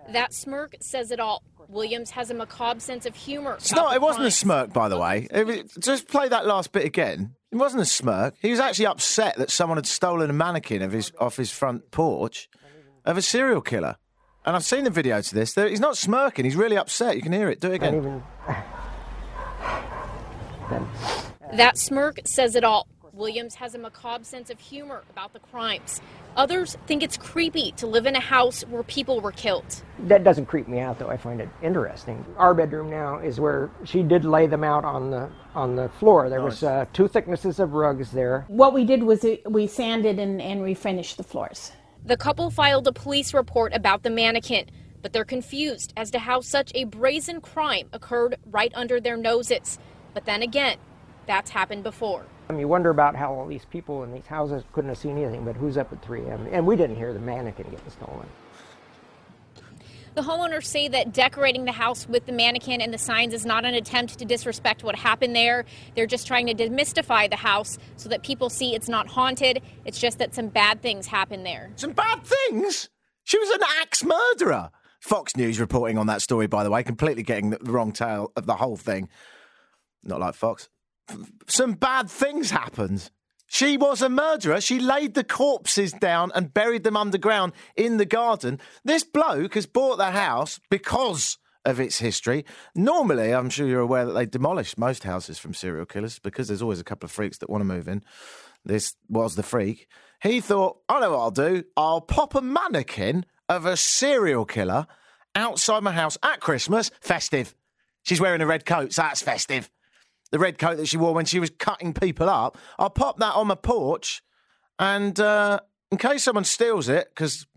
That 0.09 0.33
smirk 0.33 0.75
says 0.81 1.11
it 1.11 1.19
all. 1.19 1.43
Williams 1.67 2.11
has 2.11 2.29
a 2.29 2.33
macabre 2.33 2.79
sense 2.79 3.05
of 3.05 3.15
humor. 3.15 3.55
It's 3.55 3.73
not. 3.73 3.95
It 3.95 4.01
wasn't 4.01 4.25
a 4.25 4.31
smirk, 4.31 4.71
by 4.71 4.87
the 4.87 4.99
way. 4.99 5.27
It, 5.31 5.71
just 5.79 6.07
play 6.07 6.27
that 6.27 6.45
last 6.45 6.71
bit 6.71 6.85
again. 6.85 7.35
It 7.51 7.55
wasn't 7.55 7.81
a 7.81 7.85
smirk. 7.85 8.35
He 8.39 8.51
was 8.51 8.59
actually 8.59 8.85
upset 8.87 9.37
that 9.37 9.49
someone 9.49 9.77
had 9.77 9.87
stolen 9.87 10.29
a 10.29 10.33
mannequin 10.33 10.81
of 10.81 10.91
his 10.91 11.11
off 11.19 11.37
his 11.37 11.51
front 11.51 11.89
porch 11.91 12.49
of 13.03 13.17
a 13.17 13.21
serial 13.21 13.61
killer. 13.61 13.95
And 14.45 14.55
I've 14.55 14.63
seen 14.63 14.83
the 14.83 14.91
video 14.91 15.21
to 15.21 15.35
this. 15.35 15.55
He's 15.55 15.79
not 15.79 15.97
smirking. 15.97 16.45
He's 16.45 16.55
really 16.55 16.77
upset. 16.77 17.15
You 17.15 17.23
can 17.23 17.33
hear 17.33 17.49
it. 17.49 17.59
Do 17.59 17.71
it 17.71 17.75
again. 17.75 18.21
That 21.53 21.77
smirk 21.77 22.19
says 22.25 22.55
it 22.55 22.63
all. 22.63 22.87
Williams 23.15 23.55
has 23.55 23.73
a 23.75 23.77
macabre 23.77 24.25
sense 24.25 24.49
of 24.49 24.59
humor 24.59 25.03
about 25.09 25.33
the 25.33 25.39
crimes. 25.39 26.01
Others 26.35 26.77
think 26.85 27.01
it's 27.01 27.15
creepy 27.15 27.71
to 27.73 27.87
live 27.87 28.05
in 28.05 28.15
a 28.15 28.19
house 28.19 28.63
where 28.63 28.83
people 28.83 29.21
were 29.21 29.31
killed. 29.31 29.83
That 29.99 30.23
doesn't 30.23 30.47
creep 30.47 30.67
me 30.67 30.79
out, 30.79 30.99
though. 30.99 31.09
I 31.09 31.17
find 31.17 31.39
it 31.39 31.49
interesting. 31.63 32.25
Our 32.37 32.53
bedroom 32.53 32.89
now 32.89 33.19
is 33.19 33.39
where 33.39 33.71
she 33.85 34.03
did 34.03 34.25
lay 34.25 34.47
them 34.47 34.63
out 34.63 34.83
on 34.83 35.11
the 35.11 35.29
on 35.53 35.75
the 35.75 35.87
floor. 35.87 36.29
There 36.29 36.39
nice. 36.41 36.61
was 36.61 36.63
uh, 36.63 36.85
two 36.91 37.07
thicknesses 37.07 37.59
of 37.59 37.73
rugs 37.73 38.11
there. 38.11 38.43
What 38.49 38.73
we 38.73 38.83
did 38.83 39.03
was 39.03 39.25
we 39.45 39.67
sanded 39.67 40.19
and, 40.19 40.41
and 40.41 40.61
refinished 40.61 41.15
the 41.15 41.23
floors. 41.23 41.71
The 42.03 42.17
couple 42.17 42.49
filed 42.51 42.87
a 42.87 42.91
police 42.91 43.33
report 43.33 43.73
about 43.73 44.03
the 44.03 44.09
mannequin, 44.09 44.69
but 45.01 45.13
they're 45.13 45.23
confused 45.23 45.93
as 45.95 46.11
to 46.11 46.19
how 46.19 46.41
such 46.41 46.71
a 46.75 46.83
brazen 46.83 47.39
crime 47.39 47.87
occurred 47.93 48.37
right 48.45 48.71
under 48.75 48.99
their 48.99 49.17
noses. 49.17 49.79
But 50.13 50.25
then 50.25 50.41
again, 50.41 50.77
that's 51.27 51.49
happened 51.49 51.83
before. 51.83 52.25
I 52.49 52.53
mean, 52.53 52.61
you 52.61 52.67
wonder 52.67 52.89
about 52.89 53.15
how 53.15 53.33
all 53.33 53.47
these 53.47 53.65
people 53.65 54.03
in 54.03 54.13
these 54.13 54.27
houses 54.27 54.63
couldn't 54.71 54.89
have 54.89 54.97
seen 54.97 55.17
anything, 55.17 55.43
but 55.43 55.55
who's 55.55 55.77
up 55.77 55.91
at 55.91 56.03
3 56.03 56.21
a.m.? 56.21 56.47
And 56.51 56.65
we 56.65 56.75
didn't 56.75 56.95
hear 56.95 57.13
the 57.13 57.19
mannequin 57.19 57.69
getting 57.69 57.89
stolen. 57.89 58.27
The 60.15 60.21
homeowners 60.21 60.63
say 60.63 60.87
that 60.87 61.11
decorating 61.11 61.65
the 61.65 61.73
house 61.73 62.07
with 62.07 62.25
the 62.25 62.31
mannequin 62.31 62.79
and 62.79 62.93
the 62.93 62.97
signs 62.97 63.33
is 63.33 63.45
not 63.45 63.65
an 63.65 63.73
attempt 63.73 64.17
to 64.19 64.23
disrespect 64.25 64.81
what 64.81 64.95
happened 64.95 65.35
there. 65.35 65.65
They're 65.93 66.05
just 66.05 66.25
trying 66.25 66.47
to 66.47 66.53
demystify 66.53 67.29
the 67.29 67.35
house 67.35 67.77
so 67.97 68.07
that 68.07 68.23
people 68.23 68.49
see 68.49 68.75
it's 68.75 68.87
not 68.87 69.07
haunted. 69.07 69.61
It's 69.83 69.99
just 69.99 70.19
that 70.19 70.33
some 70.33 70.47
bad 70.47 70.81
things 70.81 71.07
happened 71.07 71.45
there. 71.45 71.71
Some 71.75 71.91
bad 71.91 72.21
things? 72.23 72.89
She 73.25 73.37
was 73.37 73.49
an 73.49 73.61
axe 73.81 74.05
murderer. 74.05 74.69
Fox 75.01 75.35
News 75.35 75.59
reporting 75.59 75.97
on 75.97 76.07
that 76.07 76.21
story, 76.21 76.47
by 76.47 76.63
the 76.63 76.71
way, 76.71 76.81
completely 76.81 77.23
getting 77.23 77.49
the 77.49 77.59
wrong 77.63 77.91
tale 77.91 78.31
of 78.37 78.45
the 78.45 78.55
whole 78.55 78.77
thing. 78.77 79.09
Not 80.01 80.21
like 80.21 80.35
Fox 80.35 80.69
some 81.47 81.73
bad 81.73 82.09
things 82.09 82.51
happened. 82.51 83.09
She 83.47 83.77
was 83.77 84.01
a 84.01 84.09
murderer. 84.09 84.59
She 84.59 84.79
laid 84.79 85.13
the 85.13 85.23
corpses 85.23 85.93
down 85.93 86.31
and 86.35 86.53
buried 86.53 86.83
them 86.83 86.97
underground 86.97 87.53
in 87.75 87.97
the 87.97 88.05
garden. 88.05 88.59
This 88.83 89.03
bloke 89.03 89.53
has 89.53 89.65
bought 89.65 89.97
the 89.97 90.11
house 90.11 90.59
because 90.69 91.37
of 91.63 91.79
its 91.79 91.99
history. 91.99 92.45
Normally, 92.75 93.33
I'm 93.33 93.49
sure 93.49 93.67
you're 93.67 93.79
aware 93.79 94.05
that 94.05 94.13
they 94.13 94.25
demolish 94.25 94.77
most 94.77 95.03
houses 95.03 95.39
from 95.39 95.53
serial 95.53 95.85
killers 95.85 96.19
because 96.19 96.47
there's 96.47 96.61
always 96.61 96.79
a 96.79 96.83
couple 96.83 97.05
of 97.05 97.11
freaks 97.11 97.37
that 97.39 97.49
want 97.49 97.61
to 97.61 97.65
move 97.65 97.87
in. 97.87 98.03
This 98.63 98.95
was 99.09 99.35
the 99.35 99.43
freak. 99.43 99.87
He 100.21 100.41
thought, 100.41 100.79
I 100.89 100.99
know 100.99 101.11
what 101.11 101.19
I'll 101.19 101.31
do. 101.31 101.63
I'll 101.77 102.01
pop 102.01 102.35
a 102.35 102.41
mannequin 102.41 103.25
of 103.47 103.65
a 103.65 103.77
serial 103.77 104.45
killer 104.45 104.87
outside 105.35 105.83
my 105.83 105.91
house 105.91 106.17
at 106.23 106.39
Christmas. 106.39 106.89
Festive. 106.99 107.55
She's 108.03 108.21
wearing 108.21 108.41
a 108.41 108.47
red 108.47 108.65
coat, 108.65 108.93
so 108.93 109.03
that's 109.03 109.21
festive 109.21 109.69
the 110.31 110.39
red 110.39 110.57
coat 110.57 110.77
that 110.77 110.87
she 110.87 110.97
wore 110.97 111.13
when 111.13 111.25
she 111.25 111.39
was 111.39 111.49
cutting 111.49 111.93
people 111.93 112.29
up. 112.29 112.57
I'll 112.77 112.89
pop 112.89 113.19
that 113.19 113.35
on 113.35 113.47
my 113.47 113.55
porch, 113.55 114.21
and 114.79 115.19
uh, 115.19 115.59
in 115.91 115.97
case 115.97 116.23
someone 116.23 116.43
steals 116.43 116.89
it, 116.89 117.09
because 117.09 117.47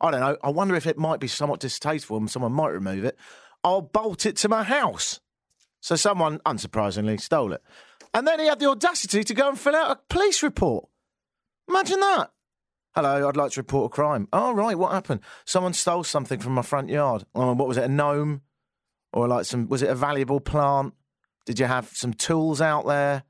I 0.00 0.10
don't 0.10 0.20
know, 0.20 0.36
I 0.42 0.50
wonder 0.50 0.74
if 0.74 0.86
it 0.86 0.98
might 0.98 1.20
be 1.20 1.28
somewhat 1.28 1.60
distasteful 1.60 2.18
and 2.18 2.30
someone 2.30 2.52
might 2.52 2.68
remove 2.68 3.04
it. 3.04 3.18
I'll 3.64 3.82
bolt 3.82 4.26
it 4.26 4.36
to 4.36 4.48
my 4.48 4.62
house. 4.62 5.20
So 5.80 5.96
someone, 5.96 6.38
unsurprisingly, 6.40 7.20
stole 7.20 7.52
it. 7.52 7.62
And 8.12 8.26
then 8.26 8.40
he 8.40 8.46
had 8.46 8.58
the 8.58 8.68
audacity 8.68 9.24
to 9.24 9.34
go 9.34 9.48
and 9.48 9.58
fill 9.58 9.74
out 9.74 9.90
a 9.90 10.00
police 10.08 10.42
report. 10.42 10.88
Imagine 11.68 12.00
that. 12.00 12.30
Hello, 12.94 13.28
I'd 13.28 13.36
like 13.36 13.52
to 13.52 13.60
report 13.60 13.92
a 13.92 13.94
crime. 13.94 14.28
Oh, 14.32 14.52
right, 14.52 14.76
what 14.76 14.92
happened? 14.92 15.20
Someone 15.44 15.74
stole 15.74 16.04
something 16.04 16.40
from 16.40 16.54
my 16.54 16.62
front 16.62 16.88
yard. 16.88 17.24
Oh, 17.34 17.54
what 17.54 17.68
was 17.68 17.76
it, 17.76 17.84
a 17.84 17.88
gnome? 17.88 18.42
Or 19.12 19.28
like 19.28 19.44
some, 19.44 19.68
was 19.68 19.82
it 19.82 19.90
a 19.90 19.94
valuable 19.94 20.40
plant? 20.40 20.94
Did 21.46 21.58
you 21.60 21.66
have 21.66 21.88
some 21.94 22.12
tools 22.12 22.60
out 22.60 22.86
there? 22.86 23.22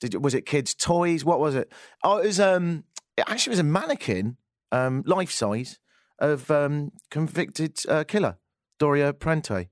Did 0.00 0.14
you, 0.14 0.20
was 0.20 0.34
it 0.34 0.44
kids' 0.44 0.74
toys? 0.74 1.24
What 1.24 1.40
was 1.40 1.54
it? 1.54 1.72
Oh, 2.02 2.18
it 2.18 2.26
was 2.26 2.40
um, 2.40 2.84
it 3.16 3.24
actually 3.28 3.52
was 3.52 3.60
a 3.60 3.64
mannequin, 3.64 4.36
um, 4.72 5.02
life 5.06 5.30
size 5.30 5.78
of 6.18 6.50
um, 6.50 6.90
convicted 7.10 7.78
uh, 7.88 8.04
killer 8.04 8.36
Doria 8.78 9.12
Puente, 9.12 9.68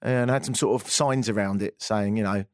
and 0.00 0.30
had 0.30 0.44
some 0.44 0.54
sort 0.54 0.80
of 0.80 0.88
signs 0.88 1.28
around 1.28 1.60
it 1.60 1.82
saying, 1.82 2.16
you 2.16 2.22
know, 2.22 2.44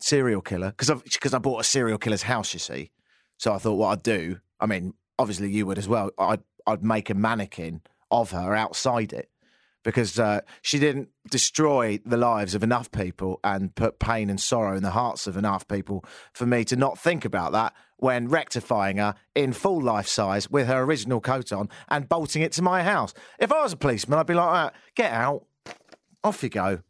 serial 0.00 0.40
killer. 0.40 0.70
Because 0.70 1.02
because 1.02 1.34
I 1.34 1.38
bought 1.38 1.60
a 1.60 1.64
serial 1.64 1.98
killer's 1.98 2.22
house, 2.22 2.54
you 2.54 2.58
see. 2.58 2.90
So 3.36 3.52
I 3.52 3.58
thought 3.58 3.74
what 3.74 3.88
I'd 3.88 4.02
do. 4.02 4.40
I 4.58 4.66
mean, 4.66 4.94
obviously 5.18 5.50
you 5.50 5.66
would 5.66 5.78
as 5.78 5.88
well. 5.88 6.10
I'd 6.18 6.42
I'd 6.66 6.82
make 6.82 7.10
a 7.10 7.14
mannequin 7.14 7.82
of 8.10 8.30
her 8.30 8.54
outside 8.54 9.12
it 9.12 9.30
because 9.86 10.18
uh, 10.18 10.40
she 10.62 10.80
didn't 10.80 11.10
destroy 11.30 12.00
the 12.04 12.16
lives 12.16 12.56
of 12.56 12.64
enough 12.64 12.90
people 12.90 13.38
and 13.44 13.72
put 13.76 14.00
pain 14.00 14.28
and 14.28 14.40
sorrow 14.40 14.76
in 14.76 14.82
the 14.82 14.90
hearts 14.90 15.28
of 15.28 15.36
enough 15.36 15.68
people 15.68 16.04
for 16.32 16.44
me 16.44 16.64
to 16.64 16.74
not 16.74 16.98
think 16.98 17.24
about 17.24 17.52
that 17.52 17.72
when 17.98 18.26
rectifying 18.26 18.96
her 18.96 19.14
in 19.36 19.52
full 19.52 19.80
life 19.80 20.08
size 20.08 20.50
with 20.50 20.66
her 20.66 20.82
original 20.82 21.20
coat 21.20 21.52
on 21.52 21.68
and 21.88 22.08
bolting 22.08 22.42
it 22.42 22.50
to 22.50 22.62
my 22.62 22.82
house. 22.82 23.14
If 23.38 23.52
I 23.52 23.62
was 23.62 23.72
a 23.72 23.76
policeman, 23.76 24.18
I'd 24.18 24.26
be 24.26 24.34
like, 24.34 24.48
"Ah, 24.48 24.72
get 24.96 25.12
out, 25.12 25.46
off 26.24 26.42
you 26.42 26.48
go. 26.48 26.80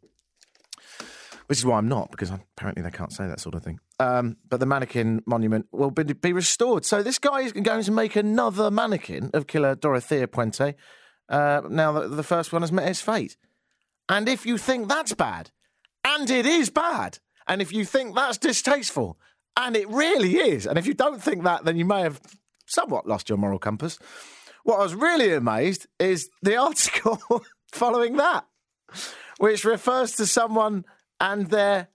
Which 1.45 1.59
is 1.59 1.65
why 1.67 1.77
I'm 1.77 1.87
not, 1.87 2.09
because 2.09 2.31
apparently 2.31 2.81
they 2.81 2.89
can't 2.89 3.13
say 3.13 3.27
that 3.27 3.39
sort 3.39 3.53
of 3.53 3.63
thing. 3.63 3.79
Um, 3.99 4.37
but 4.49 4.59
the 4.59 4.65
mannequin 4.65 5.21
monument 5.27 5.67
will 5.71 5.91
be, 5.91 6.01
be 6.01 6.33
restored. 6.33 6.83
So 6.83 7.03
this 7.03 7.19
guy 7.19 7.41
is 7.41 7.51
going 7.51 7.83
to 7.83 7.91
make 7.91 8.15
another 8.15 8.71
mannequin 8.71 9.29
of 9.35 9.45
killer 9.45 9.75
Dorothea 9.75 10.27
Puente 10.27 10.73
uh, 11.29 11.61
now 11.69 11.91
that 11.93 12.09
the 12.09 12.23
first 12.23 12.53
one 12.53 12.61
has 12.61 12.71
met 12.71 12.87
its 12.87 13.01
fate. 13.01 13.37
And 14.09 14.29
if 14.29 14.45
you 14.45 14.57
think 14.57 14.87
that's 14.87 15.13
bad, 15.13 15.51
and 16.03 16.29
it 16.29 16.45
is 16.45 16.69
bad, 16.69 17.19
and 17.47 17.61
if 17.61 17.73
you 17.73 17.85
think 17.85 18.15
that's 18.15 18.37
distasteful, 18.37 19.17
and 19.55 19.75
it 19.75 19.89
really 19.89 20.37
is, 20.37 20.65
and 20.65 20.77
if 20.77 20.85
you 20.85 20.93
don't 20.93 21.21
think 21.21 21.43
that, 21.43 21.65
then 21.65 21.77
you 21.77 21.85
may 21.85 22.01
have 22.01 22.21
somewhat 22.65 23.07
lost 23.07 23.29
your 23.29 23.37
moral 23.37 23.59
compass. 23.59 23.97
What 24.63 24.79
I 24.79 24.83
was 24.83 24.95
really 24.95 25.33
amazed 25.33 25.87
is 25.99 26.29
the 26.41 26.57
article 26.61 27.43
following 27.71 28.17
that, 28.17 28.45
which 29.39 29.65
refers 29.65 30.13
to 30.13 30.25
someone 30.25 30.85
and 31.19 31.49
their 31.49 31.89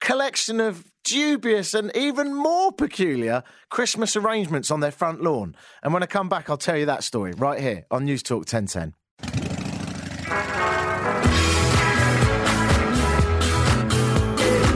collection 0.00 0.60
of 0.60 0.91
dubious 1.12 1.74
and 1.74 1.94
even 1.94 2.34
more 2.34 2.72
peculiar 2.72 3.42
Christmas 3.68 4.16
arrangements 4.16 4.70
on 4.70 4.80
their 4.80 4.90
front 4.90 5.22
lawn. 5.22 5.54
And 5.82 5.92
when 5.92 6.02
I 6.02 6.06
come 6.06 6.30
back, 6.30 6.48
I'll 6.48 6.56
tell 6.56 6.78
you 6.78 6.86
that 6.86 7.04
story 7.04 7.32
right 7.32 7.60
here 7.60 7.84
on 7.90 8.06
News 8.06 8.22
Talk 8.22 8.50
1010. 8.50 8.94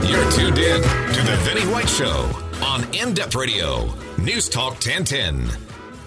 You're 0.07 0.31
tuned 0.31 0.59
in 0.59 0.81
to 0.83 1.21
The 1.25 1.37
Vinny 1.41 1.65
White 1.71 1.89
Show 1.89 2.29
on 2.63 2.83
In 2.93 3.15
Depth 3.15 3.33
Radio, 3.33 3.91
News 4.19 4.47
Talk 4.47 4.73
1010. 4.73 5.47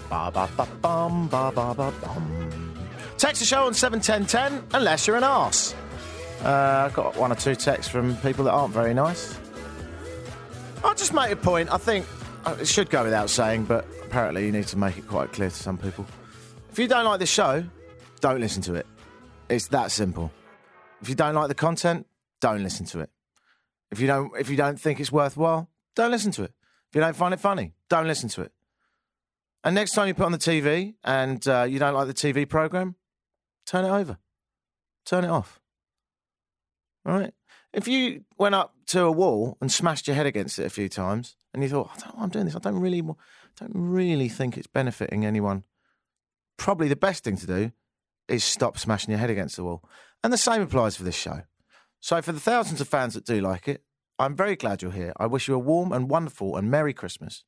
Ba 0.09 0.31
ba 0.33 0.49
ba 0.55 0.67
bum 0.81 1.27
ba 1.27 1.51
ba 1.53 1.73
ba 1.73 1.93
bum. 2.01 2.73
Text 3.17 3.39
the 3.41 3.45
show 3.45 3.65
on 3.65 3.73
seven 3.73 3.99
ten 3.99 4.25
ten 4.25 4.63
unless 4.73 5.07
you're 5.07 5.15
an 5.17 5.23
arse. 5.23 5.73
Uh, 6.43 6.83
I've 6.85 6.93
got 6.93 7.15
one 7.17 7.31
or 7.31 7.35
two 7.35 7.55
texts 7.55 7.91
from 7.91 8.15
people 8.17 8.45
that 8.45 8.51
aren't 8.51 8.73
very 8.73 8.93
nice. 8.93 9.40
I'll 10.83 10.95
just 10.95 11.13
make 11.13 11.31
a 11.31 11.35
point. 11.35 11.71
I 11.71 11.77
think 11.77 12.05
uh, 12.45 12.57
it 12.59 12.67
should 12.67 12.89
go 12.89 13.03
without 13.03 13.29
saying, 13.29 13.65
but 13.65 13.85
apparently 14.03 14.45
you 14.45 14.51
need 14.51 14.67
to 14.67 14.77
make 14.77 14.97
it 14.97 15.07
quite 15.07 15.31
clear 15.31 15.49
to 15.49 15.55
some 15.55 15.77
people. 15.77 16.05
If 16.71 16.79
you 16.79 16.87
don't 16.87 17.05
like 17.05 17.19
this 17.19 17.29
show, 17.29 17.63
don't 18.19 18.39
listen 18.39 18.61
to 18.63 18.73
it. 18.75 18.87
It's 19.49 19.67
that 19.67 19.91
simple. 19.91 20.31
If 21.01 21.09
you 21.09 21.15
don't 21.15 21.35
like 21.35 21.49
the 21.49 21.55
content, 21.55 22.07
don't 22.39 22.63
listen 22.63 22.85
to 22.87 23.01
it. 23.01 23.09
If 23.91 23.99
you 23.99 24.07
don't, 24.07 24.31
if 24.39 24.49
you 24.49 24.55
don't 24.55 24.79
think 24.79 24.99
it's 24.99 25.11
worthwhile, 25.11 25.69
don't 25.95 26.11
listen 26.11 26.31
to 26.33 26.43
it. 26.43 26.53
If 26.89 26.95
you 26.95 27.01
don't 27.01 27.15
find 27.15 27.33
it 27.33 27.39
funny, 27.39 27.73
don't 27.89 28.07
listen 28.07 28.29
to 28.29 28.41
it. 28.41 28.51
And 29.63 29.75
next 29.75 29.91
time 29.91 30.07
you 30.07 30.13
put 30.13 30.25
on 30.25 30.31
the 30.31 30.37
TV 30.37 30.95
and 31.03 31.45
uh, 31.47 31.67
you 31.69 31.77
don't 31.77 31.93
like 31.93 32.07
the 32.07 32.13
TV 32.13 32.47
program, 32.47 32.95
turn 33.65 33.85
it 33.85 33.89
over, 33.89 34.17
turn 35.05 35.23
it 35.23 35.29
off. 35.29 35.59
All 37.05 37.19
right. 37.19 37.33
If 37.73 37.87
you 37.87 38.25
went 38.37 38.55
up 38.55 38.75
to 38.87 39.03
a 39.03 39.11
wall 39.11 39.57
and 39.61 39.71
smashed 39.71 40.07
your 40.07 40.15
head 40.15 40.25
against 40.25 40.59
it 40.59 40.65
a 40.65 40.69
few 40.69 40.89
times, 40.89 41.37
and 41.53 41.63
you 41.63 41.69
thought, 41.69 41.89
I 41.91 41.99
don't 41.99 42.07
know 42.07 42.13
why 42.15 42.23
I'm 42.23 42.29
doing 42.29 42.45
this. 42.45 42.55
I 42.55 42.59
don't 42.59 42.79
really, 42.79 43.01
don't 43.01 43.71
really 43.73 44.29
think 44.29 44.57
it's 44.57 44.67
benefiting 44.67 45.25
anyone. 45.25 45.63
Probably 46.57 46.87
the 46.87 46.95
best 46.95 47.23
thing 47.23 47.37
to 47.37 47.47
do 47.47 47.71
is 48.27 48.43
stop 48.43 48.77
smashing 48.77 49.11
your 49.11 49.19
head 49.19 49.29
against 49.29 49.55
the 49.55 49.63
wall. 49.63 49.83
And 50.23 50.31
the 50.31 50.37
same 50.37 50.61
applies 50.61 50.95
for 50.95 51.03
this 51.03 51.15
show. 51.15 51.41
So, 51.99 52.21
for 52.21 52.31
the 52.31 52.39
thousands 52.39 52.81
of 52.81 52.87
fans 52.87 53.13
that 53.13 53.25
do 53.25 53.41
like 53.41 53.67
it, 53.67 53.83
I'm 54.17 54.35
very 54.35 54.55
glad 54.55 54.81
you're 54.81 54.91
here. 54.91 55.13
I 55.17 55.27
wish 55.27 55.47
you 55.47 55.55
a 55.55 55.59
warm 55.59 55.91
and 55.91 56.09
wonderful 56.09 56.55
and 56.55 56.69
Merry 56.69 56.93
Christmas. 56.93 57.43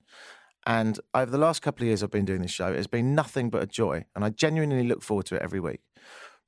And 0.66 1.00
over 1.14 1.30
the 1.30 1.38
last 1.38 1.62
couple 1.62 1.84
of 1.84 1.88
years 1.88 2.02
I've 2.02 2.12
been 2.12 2.26
doing 2.26 2.42
this 2.42 2.52
show, 2.52 2.72
it 2.72 2.78
has 2.78 2.88
been 2.88 3.14
nothing 3.14 3.50
but 3.50 3.64
a 3.64 3.68
joy. 3.68 4.06
And 4.16 4.24
I 4.24 4.30
genuinely 4.30 4.88
look 4.88 5.04
forward 5.04 5.26
to 5.28 5.36
it 5.36 5.42
every 5.42 5.60
week. 5.60 5.82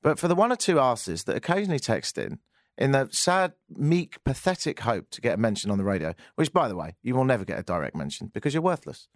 But 0.01 0.19
for 0.19 0.27
the 0.27 0.35
one 0.35 0.51
or 0.51 0.55
two 0.55 0.79
asses 0.79 1.25
that 1.25 1.35
occasionally 1.35 1.79
text 1.79 2.17
in, 2.17 2.39
in 2.77 2.91
the 2.91 3.07
sad, 3.11 3.53
meek, 3.69 4.23
pathetic 4.23 4.81
hope 4.81 5.09
to 5.11 5.21
get 5.21 5.35
a 5.35 5.37
mention 5.37 5.71
on 5.71 5.77
the 5.77 5.83
radio, 5.83 6.13
which, 6.35 6.51
by 6.51 6.67
the 6.67 6.75
way, 6.75 6.95
you 7.01 7.15
will 7.15 7.23
never 7.23 7.45
get 7.45 7.59
a 7.59 7.63
direct 7.63 7.95
mention 7.95 8.31
because 8.33 8.53
you're 8.53 8.63
worthless. 8.63 9.07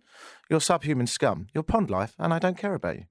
You're 0.50 0.62
subhuman 0.62 1.08
scum. 1.08 1.48
You're 1.54 1.63
pond 1.63 1.89
life, 1.89 2.15
and 2.17 2.34
I 2.34 2.39
don't 2.39 2.58
care 2.58 2.74
about 2.74 2.98
you. 2.98 3.06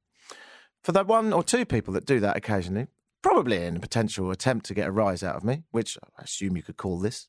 For 0.83 0.93
the 0.93 1.05
one 1.05 1.33
or 1.33 1.43
two 1.43 1.65
people 1.65 1.93
that 1.95 2.07
do 2.07 2.21
that 2.21 2.37
occasionally, 2.37 2.87
probably 3.23 3.65
in 3.65 3.77
a 3.77 3.81
potential 3.81 4.31
attempt 4.31 4.67
to 4.67 4.75
get 4.75 4.89
a 4.89 4.93
rise 4.93 5.23
out 5.23 5.37
of 5.37 5.45
me, 5.45 5.65
which 5.71 5.99
I 6.19 6.23
assume 6.23 6.57
you 6.57 6.63
could 6.63 6.77
call 6.77 6.99
this, 6.99 7.29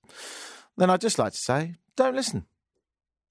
then 0.77 0.89
I'd 0.89 1.01
just 1.01 1.19
like 1.19 1.33
to 1.33 1.37
say, 1.37 1.75
don't 1.95 2.15
listen. 2.15 2.45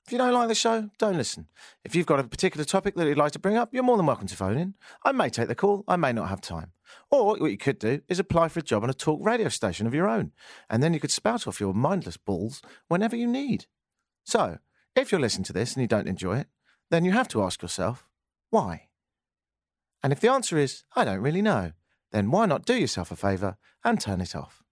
If 0.07 0.12
you 0.12 0.18
don't 0.18 0.33
like 0.33 0.48
the 0.48 0.55
show, 0.55 0.88
don't 0.98 1.16
listen. 1.16 1.48
If 1.85 1.94
you've 1.94 2.07
got 2.07 2.18
a 2.18 2.24
particular 2.24 2.64
topic 2.64 2.94
that 2.94 3.07
you'd 3.07 3.18
like 3.18 3.33
to 3.33 3.38
bring 3.38 3.57
up, 3.57 3.70
you're 3.72 3.83
more 3.83 3.96
than 3.96 4.07
welcome 4.07 4.27
to 4.27 4.37
phone 4.37 4.57
in. 4.57 4.74
I 5.05 5.12
may 5.12 5.29
take 5.29 5.48
the 5.48 5.55
call, 5.55 5.85
I 5.87 5.96
may 5.96 6.12
not 6.12 6.31
have 6.31 6.40
time. 6.40 6.72
Or 7.11 7.27
what 7.27 7.51
you 7.51 7.59
could 7.59 7.79
do 7.79 8.03
is 8.09 8.18
apply 8.18 8.48
for 8.48 8.61
a 8.61 8.62
job 8.62 8.83
on 8.83 8.90
a 8.90 8.94
talk 8.94 9.24
radio 9.24 9.48
station 9.48 9.87
of 9.87 9.94
your 9.94 10.09
own, 10.09 10.33
and 10.68 10.83
then 10.83 10.94
you 10.94 11.01
could 11.01 11.11
spout 11.11 11.46
off 11.46 11.61
your 11.61 11.74
mindless 11.74 12.16
balls 12.16 12.62
whenever 12.88 13.16
you 13.16 13.27
need. 13.27 13.66
So, 14.24 14.59
if 14.94 15.11
you're 15.11 15.20
listening 15.20 15.44
to 15.44 15.53
this 15.53 15.74
and 15.74 15.83
you 15.83 15.88
don't 15.88 16.09
enjoy 16.09 16.38
it, 16.38 16.48
then 16.90 17.05
you 17.05 17.12
have 17.12 17.29
to 17.29 17.42
ask 17.42 17.62
yourself, 17.62 18.07
why? 18.51 18.88
And 20.03 20.12
if 20.12 20.20
the 20.20 20.31
answer 20.31 20.57
is, 20.57 20.85
I 20.94 21.05
don't 21.05 21.20
really 21.20 21.42
know, 21.42 21.72
then 22.12 22.31
why 22.31 22.46
not 22.46 22.64
do 22.64 22.74
yourself 22.74 23.11
a 23.11 23.16
favour 23.16 23.57
and 23.85 24.01
turn 24.01 24.20
it 24.20 24.35
off? 24.35 24.62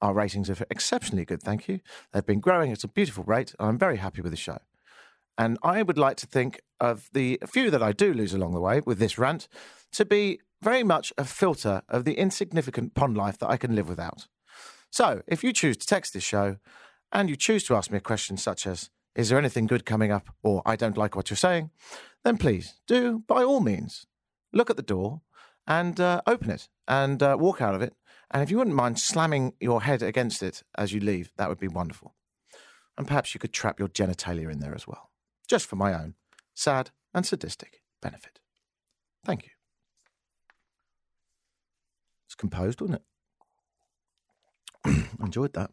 Our 0.00 0.14
ratings 0.14 0.50
are 0.50 0.66
exceptionally 0.70 1.24
good, 1.24 1.42
thank 1.42 1.68
you. 1.68 1.80
They've 2.12 2.26
been 2.26 2.40
growing 2.40 2.72
at 2.72 2.84
a 2.84 2.88
beautiful 2.88 3.24
rate, 3.24 3.54
and 3.58 3.68
I'm 3.68 3.78
very 3.78 3.96
happy 3.96 4.22
with 4.22 4.32
the 4.32 4.36
show. 4.36 4.58
And 5.36 5.58
I 5.62 5.82
would 5.82 5.98
like 5.98 6.16
to 6.18 6.26
think 6.26 6.60
of 6.80 7.08
the 7.12 7.40
few 7.46 7.70
that 7.70 7.82
I 7.82 7.92
do 7.92 8.12
lose 8.12 8.34
along 8.34 8.52
the 8.52 8.60
way 8.60 8.80
with 8.84 8.98
this 8.98 9.18
rant 9.18 9.48
to 9.92 10.04
be 10.04 10.40
very 10.64 10.82
much 10.82 11.12
a 11.18 11.24
filter 11.24 11.82
of 11.88 12.04
the 12.04 12.14
insignificant 12.14 12.94
pond 12.94 13.16
life 13.16 13.38
that 13.38 13.50
I 13.50 13.58
can 13.58 13.76
live 13.76 13.88
without. 13.88 14.26
So, 14.90 15.22
if 15.26 15.44
you 15.44 15.52
choose 15.52 15.76
to 15.76 15.86
text 15.86 16.14
this 16.14 16.24
show 16.24 16.56
and 17.12 17.28
you 17.28 17.36
choose 17.36 17.64
to 17.64 17.76
ask 17.76 17.90
me 17.90 17.98
a 17.98 18.00
question 18.00 18.36
such 18.36 18.66
as, 18.66 18.90
Is 19.14 19.28
there 19.28 19.38
anything 19.38 19.66
good 19.66 19.84
coming 19.84 20.10
up? 20.10 20.30
or 20.42 20.62
I 20.64 20.74
don't 20.74 20.96
like 20.96 21.14
what 21.14 21.30
you're 21.30 21.36
saying, 21.36 21.70
then 22.24 22.38
please 22.38 22.74
do, 22.86 23.22
by 23.26 23.44
all 23.44 23.60
means, 23.60 24.06
look 24.52 24.70
at 24.70 24.76
the 24.76 24.82
door 24.82 25.20
and 25.66 26.00
uh, 26.00 26.22
open 26.26 26.50
it 26.50 26.68
and 26.88 27.22
uh, 27.22 27.36
walk 27.38 27.60
out 27.60 27.74
of 27.74 27.82
it. 27.82 27.94
And 28.30 28.42
if 28.42 28.50
you 28.50 28.58
wouldn't 28.58 28.76
mind 28.76 28.98
slamming 28.98 29.52
your 29.60 29.82
head 29.82 30.02
against 30.02 30.42
it 30.42 30.62
as 30.76 30.92
you 30.92 31.00
leave, 31.00 31.30
that 31.36 31.48
would 31.48 31.60
be 31.60 31.68
wonderful. 31.68 32.14
And 32.96 33.06
perhaps 33.06 33.34
you 33.34 33.38
could 33.40 33.52
trap 33.52 33.78
your 33.78 33.88
genitalia 33.88 34.50
in 34.50 34.60
there 34.60 34.74
as 34.74 34.86
well, 34.86 35.10
just 35.46 35.66
for 35.66 35.76
my 35.76 35.92
own 35.92 36.14
sad 36.54 36.90
and 37.12 37.26
sadistic 37.26 37.82
benefit. 38.00 38.40
Thank 39.24 39.44
you. 39.44 39.53
It's 42.34 42.40
composed, 42.40 42.80
wasn't 42.80 43.00
it? 44.84 45.06
Enjoyed 45.20 45.52
that. 45.52 45.70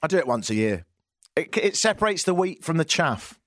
I 0.00 0.06
do 0.06 0.16
it 0.16 0.28
once 0.28 0.48
a 0.48 0.54
year. 0.54 0.86
It, 1.34 1.56
it 1.56 1.76
separates 1.76 2.22
the 2.22 2.34
wheat 2.34 2.62
from 2.62 2.76
the 2.76 2.84
chaff. 2.84 3.40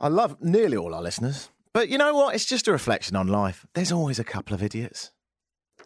I 0.00 0.08
love 0.08 0.40
nearly 0.40 0.78
all 0.78 0.94
our 0.94 1.02
listeners. 1.02 1.50
But 1.74 1.90
you 1.90 1.98
know 1.98 2.14
what? 2.14 2.34
It's 2.34 2.46
just 2.46 2.68
a 2.68 2.72
reflection 2.72 3.16
on 3.16 3.28
life. 3.28 3.66
There's 3.74 3.92
always 3.92 4.18
a 4.18 4.24
couple 4.24 4.54
of 4.54 4.62
idiots. 4.62 5.12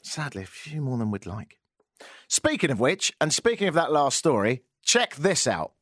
Sadly, 0.04 0.44
a 0.44 0.46
few 0.46 0.80
more 0.80 0.98
than 0.98 1.10
we'd 1.10 1.26
like. 1.26 1.58
Speaking 2.28 2.70
of 2.70 2.78
which, 2.78 3.12
and 3.20 3.32
speaking 3.32 3.66
of 3.66 3.74
that 3.74 3.90
last 3.90 4.16
story, 4.16 4.62
check 4.84 5.16
this 5.16 5.48
out. 5.48 5.72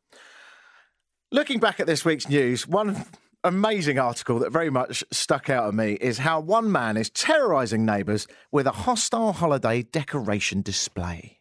Looking 1.30 1.60
back 1.60 1.78
at 1.78 1.86
this 1.86 2.06
week's 2.06 2.28
news, 2.28 2.66
one 2.66 3.04
amazing 3.44 3.98
article 3.98 4.38
that 4.38 4.50
very 4.50 4.70
much 4.70 5.04
stuck 5.10 5.50
out 5.50 5.68
at 5.68 5.74
me 5.74 5.92
is 6.00 6.18
how 6.18 6.40
one 6.40 6.72
man 6.72 6.96
is 6.96 7.10
terrorising 7.10 7.84
neighbours 7.84 8.26
with 8.50 8.66
a 8.66 8.72
hostile 8.72 9.34
holiday 9.34 9.82
decoration 9.82 10.62
display. 10.62 11.38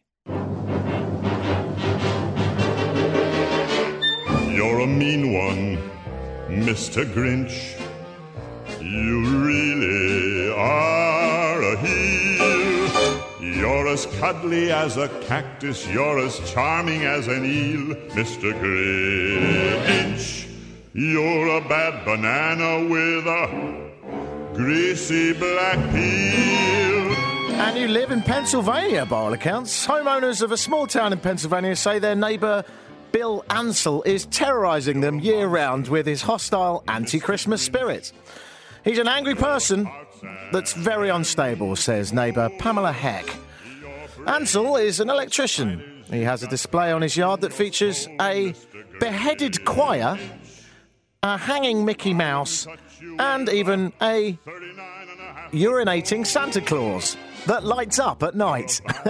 You're 4.54 4.80
a 4.80 4.86
mean 4.86 5.32
one, 5.32 5.78
Mr. 6.48 7.10
Grinch. 7.12 7.80
You 8.80 9.24
really 9.44 10.52
are 10.52 11.62
a 11.62 11.76
heel. 11.78 13.24
You're 13.40 13.88
as 13.88 14.04
cuddly 14.18 14.70
as 14.70 14.98
a 14.98 15.08
cactus, 15.26 15.88
you're 15.88 16.18
as 16.18 16.38
charming 16.52 17.04
as 17.04 17.28
an 17.28 17.44
eel, 17.46 17.94
Mr. 18.10 18.52
Grinch. 18.60 20.53
You're 20.96 21.56
a 21.56 21.60
bad 21.60 22.04
banana 22.04 22.88
with 22.88 23.26
a 23.26 24.54
greasy 24.54 25.32
black 25.32 25.76
peel. 25.90 27.12
And 27.56 27.76
you 27.76 27.88
live 27.88 28.12
in 28.12 28.22
Pennsylvania, 28.22 29.04
by 29.04 29.16
all 29.16 29.32
accounts. 29.32 29.84
Homeowners 29.88 30.40
of 30.40 30.52
a 30.52 30.56
small 30.56 30.86
town 30.86 31.12
in 31.12 31.18
Pennsylvania 31.18 31.74
say 31.74 31.98
their 31.98 32.14
neighbour 32.14 32.62
Bill 33.10 33.44
Ansell 33.50 34.04
is 34.04 34.26
terrorising 34.26 35.00
them 35.00 35.18
year 35.18 35.48
round 35.48 35.88
with 35.88 36.06
his 36.06 36.22
hostile 36.22 36.84
anti 36.86 37.18
Christmas 37.18 37.60
spirit. 37.60 38.12
He's 38.84 38.98
an 38.98 39.08
angry 39.08 39.34
person 39.34 39.90
that's 40.52 40.74
very 40.74 41.08
unstable, 41.08 41.74
says 41.74 42.12
neighbour 42.12 42.50
Pamela 42.60 42.92
Heck. 42.92 43.34
Ansell 44.28 44.76
is 44.76 45.00
an 45.00 45.10
electrician. 45.10 46.04
He 46.08 46.22
has 46.22 46.44
a 46.44 46.46
display 46.46 46.92
on 46.92 47.02
his 47.02 47.16
yard 47.16 47.40
that 47.40 47.52
features 47.52 48.06
a 48.20 48.54
beheaded 49.00 49.64
choir, 49.64 50.16
a 51.24 51.38
hanging 51.38 51.86
Mickey 51.86 52.12
Mouse, 52.12 52.66
and 53.18 53.48
even 53.48 53.94
a 54.02 54.38
urinating 55.52 56.26
Santa 56.26 56.60
Claus 56.60 57.16
that 57.46 57.64
lights 57.64 57.98
up 57.98 58.22
at 58.22 58.34
night. 58.34 58.82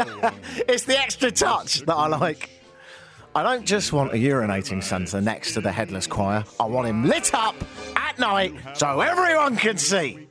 it's 0.69 0.85
the 0.85 0.97
extra 0.97 1.33
touch 1.33 1.81
that 1.81 1.95
I 1.95 2.07
like. 2.07 2.51
I 3.35 3.43
don't 3.43 3.67
just 3.67 3.93
want 3.93 4.13
a 4.13 4.17
urinating 4.17 4.81
Santa 4.81 5.21
next 5.21 5.55
to 5.55 5.61
the 5.61 5.73
headless 5.73 6.07
choir. 6.07 6.45
I 6.61 6.67
want 6.67 6.87
him 6.87 7.05
lit 7.05 7.35
up 7.35 7.57
at 7.97 8.17
night 8.21 8.55
so 8.75 9.01
everyone 9.01 9.57
can 9.57 9.77
see. 9.77 10.29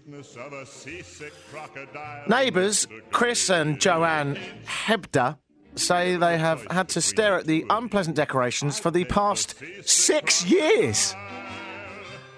Neighbours 2.30 2.88
Chris 3.12 3.50
and 3.50 3.82
Joanne 3.82 4.40
Hebda 4.66 5.38
say 5.76 6.16
they 6.16 6.38
have 6.38 6.66
had 6.72 6.88
to 6.90 7.02
stare 7.02 7.38
at 7.40 7.46
the 7.46 7.66
unpleasant 7.70 8.16
decorations 8.16 8.80
for 8.80 8.90
the 8.90 9.04
past 9.04 9.56
six 9.84 10.46
years. 10.46 11.14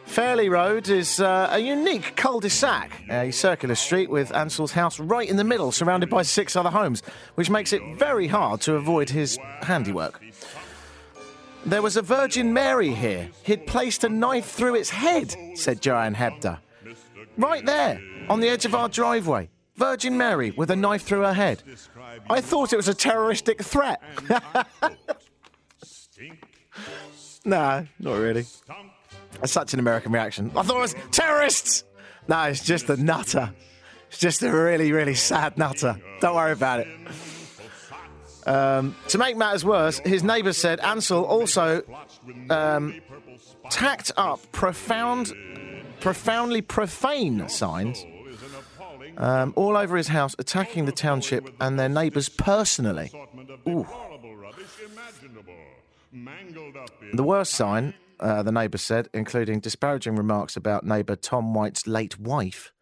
Fairley 0.05 0.49
Road 0.49 0.87
is 0.87 1.19
uh, 1.19 1.49
a 1.51 1.59
unique 1.59 2.15
cul-de-sac, 2.15 3.01
a 3.09 3.31
circular 3.31 3.75
street 3.75 4.09
with 4.09 4.33
Ansell's 4.33 4.71
house 4.71 4.99
right 4.99 5.27
in 5.27 5.35
the 5.35 5.43
middle, 5.43 5.71
surrounded 5.71 6.09
by 6.09 6.21
six 6.21 6.55
other 6.55 6.69
homes, 6.69 7.01
which 7.35 7.49
makes 7.49 7.73
it 7.73 7.81
very 7.97 8.27
hard 8.27 8.61
to 8.61 8.75
avoid 8.75 9.09
his 9.09 9.37
handiwork. 9.61 10.21
There 11.65 11.81
was 11.81 11.97
a 11.97 12.01
Virgin 12.01 12.53
Mary 12.53 12.93
here. 12.93 13.29
He'd 13.43 13.65
placed 13.65 14.03
a 14.03 14.09
knife 14.09 14.51
through 14.51 14.75
its 14.75 14.91
head, 14.91 15.35
said 15.55 15.81
Joanne 15.81 16.15
Hebda. 16.15 16.59
Right 17.37 17.65
there, 17.65 17.99
on 18.29 18.39
the 18.39 18.47
edge 18.47 18.65
of 18.65 18.75
our 18.75 18.87
driveway. 18.87 19.49
Virgin 19.75 20.17
Mary 20.17 20.51
with 20.51 20.71
a 20.71 20.75
knife 20.75 21.03
through 21.03 21.21
her 21.21 21.33
head. 21.33 21.61
I 22.29 22.39
thought 22.39 22.71
it 22.71 22.77
was 22.77 22.87
a 22.87 22.93
terroristic 22.93 23.61
threat. 23.61 24.01
nah, 27.45 27.83
not 27.99 28.13
really. 28.13 28.45
That's 29.45 29.53
such 29.53 29.75
an 29.75 29.79
American 29.79 30.11
reaction. 30.11 30.51
I 30.55 30.63
thought 30.63 30.77
it 30.77 30.81
was 30.81 30.95
terrorists! 31.11 31.83
No, 32.27 32.41
it's 32.45 32.63
just 32.63 32.89
a 32.89 32.97
nutter. 32.97 33.53
It's 34.09 34.17
just 34.17 34.41
a 34.41 34.51
really, 34.51 34.91
really 34.91 35.13
sad 35.13 35.55
nutter. 35.55 36.01
Don't 36.19 36.35
worry 36.35 36.51
about 36.51 36.79
it. 36.79 36.87
Um, 38.47 38.95
to 39.09 39.19
make 39.19 39.37
matters 39.37 39.63
worse, 39.63 39.99
his 39.99 40.23
neighbours 40.23 40.57
said 40.57 40.79
Ansell 40.79 41.23
also 41.25 41.83
um, 42.49 42.99
tacked 43.69 44.11
up 44.17 44.51
profound, 44.51 45.31
profoundly 45.99 46.63
profane 46.63 47.47
signs 47.47 48.03
um, 49.17 49.53
all 49.55 49.77
over 49.77 49.95
his 49.95 50.07
house, 50.07 50.35
attacking 50.39 50.85
the 50.85 50.91
township 50.91 51.47
and 51.61 51.79
their 51.79 51.87
neighbours 51.89 52.29
personally. 52.29 53.11
Ooh. 53.69 53.85
The 57.13 57.23
worst 57.23 57.53
sign, 57.53 57.93
uh, 58.19 58.43
the 58.43 58.51
neighbour 58.51 58.77
said, 58.77 59.09
including 59.13 59.59
disparaging 59.59 60.15
remarks 60.15 60.55
about 60.55 60.85
neighbour 60.85 61.15
Tom 61.15 61.53
White's 61.53 61.87
late 61.87 62.19
wife, 62.19 62.73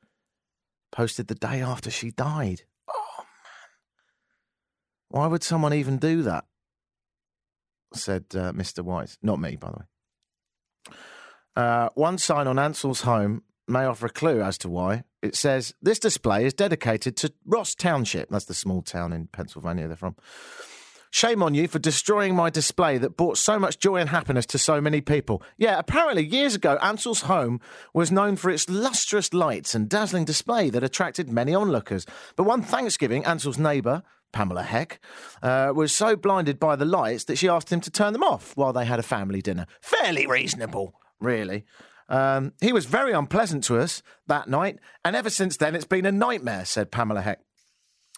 posted 0.91 1.27
the 1.27 1.35
day 1.35 1.61
after 1.61 1.89
she 1.89 2.11
died. 2.11 2.63
Oh, 2.89 3.19
man. 3.19 3.69
Why 5.09 5.27
would 5.27 5.43
someone 5.43 5.73
even 5.73 5.97
do 5.97 6.21
that? 6.23 6.45
said 7.93 8.25
uh, 8.33 8.51
Mr. 8.51 8.83
White. 8.83 9.17
Not 9.21 9.39
me, 9.39 9.55
by 9.55 9.69
the 9.69 9.77
way. 9.77 10.95
Uh, 11.55 11.89
one 11.93 12.17
sign 12.17 12.47
on 12.47 12.57
Ansell's 12.57 13.01
home 13.01 13.43
may 13.67 13.85
offer 13.85 14.07
a 14.07 14.09
clue 14.09 14.41
as 14.41 14.57
to 14.59 14.69
why. 14.69 15.03
It 15.21 15.35
says 15.35 15.73
this 15.81 15.99
display 15.99 16.45
is 16.45 16.53
dedicated 16.53 17.15
to 17.17 17.33
Ross 17.45 17.75
Township. 17.75 18.29
That's 18.29 18.45
the 18.45 18.53
small 18.53 18.81
town 18.81 19.13
in 19.13 19.27
Pennsylvania 19.27 19.87
they're 19.87 19.95
from. 19.95 20.15
Shame 21.13 21.43
on 21.43 21.53
you 21.53 21.67
for 21.67 21.77
destroying 21.77 22.35
my 22.35 22.49
display 22.49 22.97
that 22.97 23.15
brought 23.15 23.37
so 23.37 23.59
much 23.59 23.77
joy 23.77 23.97
and 23.97 24.09
happiness 24.09 24.47
to 24.47 24.57
so 24.57 24.81
many 24.81 24.99
people. 24.99 25.43
Yeah, 25.59 25.77
apparently 25.77 26.25
years 26.25 26.55
ago, 26.55 26.79
Ansell's 26.81 27.21
home 27.21 27.61
was 27.93 28.11
known 28.11 28.35
for 28.35 28.49
its 28.49 28.67
lustrous 28.67 29.31
lights 29.31 29.75
and 29.75 29.87
dazzling 29.87 30.25
display 30.25 30.71
that 30.71 30.83
attracted 30.83 31.29
many 31.29 31.53
onlookers. 31.53 32.07
But 32.35 32.45
one 32.45 32.63
Thanksgiving, 32.63 33.23
Ansell's 33.25 33.59
neighbour, 33.59 34.01
Pamela 34.31 34.63
Heck, 34.63 34.99
uh, 35.43 35.71
was 35.75 35.93
so 35.93 36.15
blinded 36.15 36.59
by 36.59 36.75
the 36.75 36.83
lights 36.83 37.25
that 37.25 37.37
she 37.37 37.47
asked 37.47 37.71
him 37.71 37.81
to 37.81 37.91
turn 37.91 38.13
them 38.13 38.23
off 38.23 38.57
while 38.57 38.73
they 38.73 38.85
had 38.85 38.97
a 38.97 39.03
family 39.03 39.39
dinner. 39.39 39.67
Fairly 39.81 40.25
reasonable, 40.25 40.95
really. 41.19 41.63
Um, 42.09 42.53
he 42.59 42.73
was 42.73 42.87
very 42.87 43.13
unpleasant 43.13 43.63
to 43.65 43.77
us 43.77 44.01
that 44.25 44.49
night, 44.49 44.79
and 45.05 45.15
ever 45.15 45.29
since 45.29 45.57
then 45.57 45.75
it's 45.75 45.85
been 45.85 46.07
a 46.07 46.11
nightmare, 46.11 46.65
said 46.65 46.89
Pamela 46.89 47.21
Heck. 47.21 47.41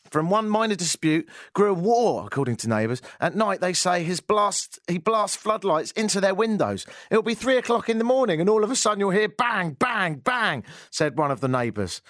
From 0.09 0.29
one 0.29 0.49
minor 0.49 0.75
dispute 0.75 1.27
grew 1.53 1.71
a 1.71 1.73
war, 1.73 2.25
according 2.25 2.57
to 2.57 2.69
neighbours. 2.69 3.01
At 3.19 3.35
night, 3.35 3.61
they 3.61 3.73
say 3.73 4.03
his 4.03 4.19
blast, 4.19 4.79
he 4.87 4.97
blasts 4.97 5.35
floodlights 5.35 5.91
into 5.91 6.21
their 6.21 6.35
windows. 6.35 6.85
It'll 7.09 7.23
be 7.23 7.35
three 7.35 7.57
o'clock 7.57 7.89
in 7.89 7.97
the 7.97 8.03
morning, 8.03 8.39
and 8.39 8.49
all 8.49 8.63
of 8.63 8.71
a 8.71 8.75
sudden 8.75 8.99
you'll 8.99 9.11
hear 9.11 9.27
bang, 9.27 9.71
bang, 9.71 10.15
bang, 10.15 10.63
said 10.91 11.17
one 11.17 11.31
of 11.31 11.41
the 11.41 11.47
neighbours. 11.47 12.01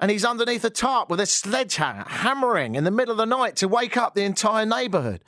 And 0.00 0.10
he's 0.10 0.24
underneath 0.24 0.64
a 0.64 0.70
tarp 0.70 1.10
with 1.10 1.20
a 1.20 1.26
sledgehammer, 1.26 2.04
hammering 2.06 2.76
in 2.76 2.84
the 2.84 2.90
middle 2.90 3.12
of 3.12 3.18
the 3.18 3.26
night 3.26 3.56
to 3.56 3.66
wake 3.68 3.96
up 3.96 4.14
the 4.14 4.22
entire 4.22 4.64
neighbourhood. 4.64 5.24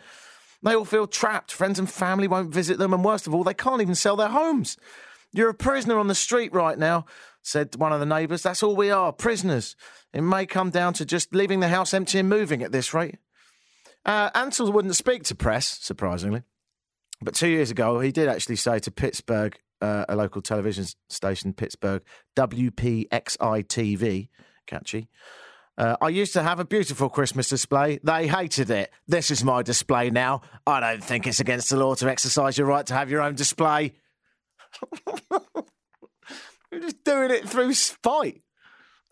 They 0.63 0.75
all 0.75 0.85
feel 0.85 1.07
trapped. 1.07 1.51
Friends 1.51 1.79
and 1.79 1.91
family 1.91 2.29
won't 2.29 2.55
visit 2.55 2.79
them, 2.79 2.93
and 2.93 3.05
worst 3.05 3.27
of 3.27 3.35
all, 3.35 3.45
they 3.45 3.55
can't 3.55 3.81
even 3.81 3.95
sell 3.95 4.17
their 4.17 4.29
homes. 4.29 4.77
You're 5.33 5.49
a 5.49 5.55
prisoner 5.55 5.99
on 5.99 6.09
the 6.09 6.15
street 6.15 6.53
right 6.53 6.79
now, 6.79 7.07
said 7.43 7.77
one 7.77 7.93
of 7.93 8.01
the 8.01 8.07
neighbours. 8.07 8.43
That's 8.43 8.63
all 8.63 8.77
we 8.77 8.91
are, 8.91 9.13
prisoners. 9.13 9.77
It 10.13 10.23
may 10.23 10.47
come 10.47 10.71
down 10.71 10.93
to 10.95 11.05
just 11.05 11.35
leaving 11.35 11.61
the 11.61 11.69
house 11.69 11.95
empty 11.95 12.19
and 12.19 12.29
moving 12.29 12.63
at 12.63 12.73
this 12.73 12.93
rate. 12.93 13.17
Uh, 14.05 14.31
Ansell 14.35 14.73
wouldn't 14.73 14.97
speak 14.97 15.25
to 15.25 15.35
press, 15.35 15.79
surprisingly. 15.81 16.43
But 17.23 17.35
two 17.35 17.49
years 17.49 17.71
ago, 17.71 18.01
he 18.01 18.13
did 18.13 18.29
actually 18.29 18.57
say 18.57 18.79
to 18.81 18.91
Pittsburgh, 18.91 19.59
uh, 19.81 20.07
a 20.09 20.17
local 20.17 20.43
television 20.43 20.87
station, 21.09 21.53
Pittsburgh, 21.53 22.03
WPXI 22.37 23.09
TV, 23.09 24.29
catchy. 24.67 25.09
Uh, 25.79 25.97
I 26.01 26.09
used 26.09 26.35
to 26.35 26.43
have 26.43 26.61
a 26.61 26.65
beautiful 26.65 27.09
Christmas 27.09 27.49
display. 27.49 28.01
They 28.03 28.27
hated 28.27 28.71
it. 28.71 28.91
This 29.07 29.31
is 29.31 29.43
my 29.43 29.63
display 29.63 30.11
now. 30.11 30.43
I 30.67 30.81
don't 30.81 31.03
think 31.03 31.27
it's 31.27 31.41
against 31.41 31.71
the 31.71 31.77
law 31.77 31.95
to 31.95 32.11
exercise 32.11 32.59
your 32.59 32.67
right 32.67 32.85
to 32.87 32.95
have 32.95 33.11
your 33.11 33.23
own 33.23 33.35
display. 33.35 33.95
You're 36.71 36.81
just 36.81 37.05
doing 37.05 37.31
it 37.31 37.49
through 37.49 37.75
spite. 37.75 38.43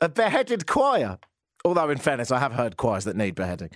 A 0.00 0.08
beheaded 0.08 0.66
choir. 0.66 1.18
Although, 1.64 1.90
in 1.90 1.98
fairness, 1.98 2.30
I 2.30 2.38
have 2.38 2.52
heard 2.52 2.76
choirs 2.76 3.04
that 3.04 3.16
need 3.16 3.34
beheading. 3.34 3.70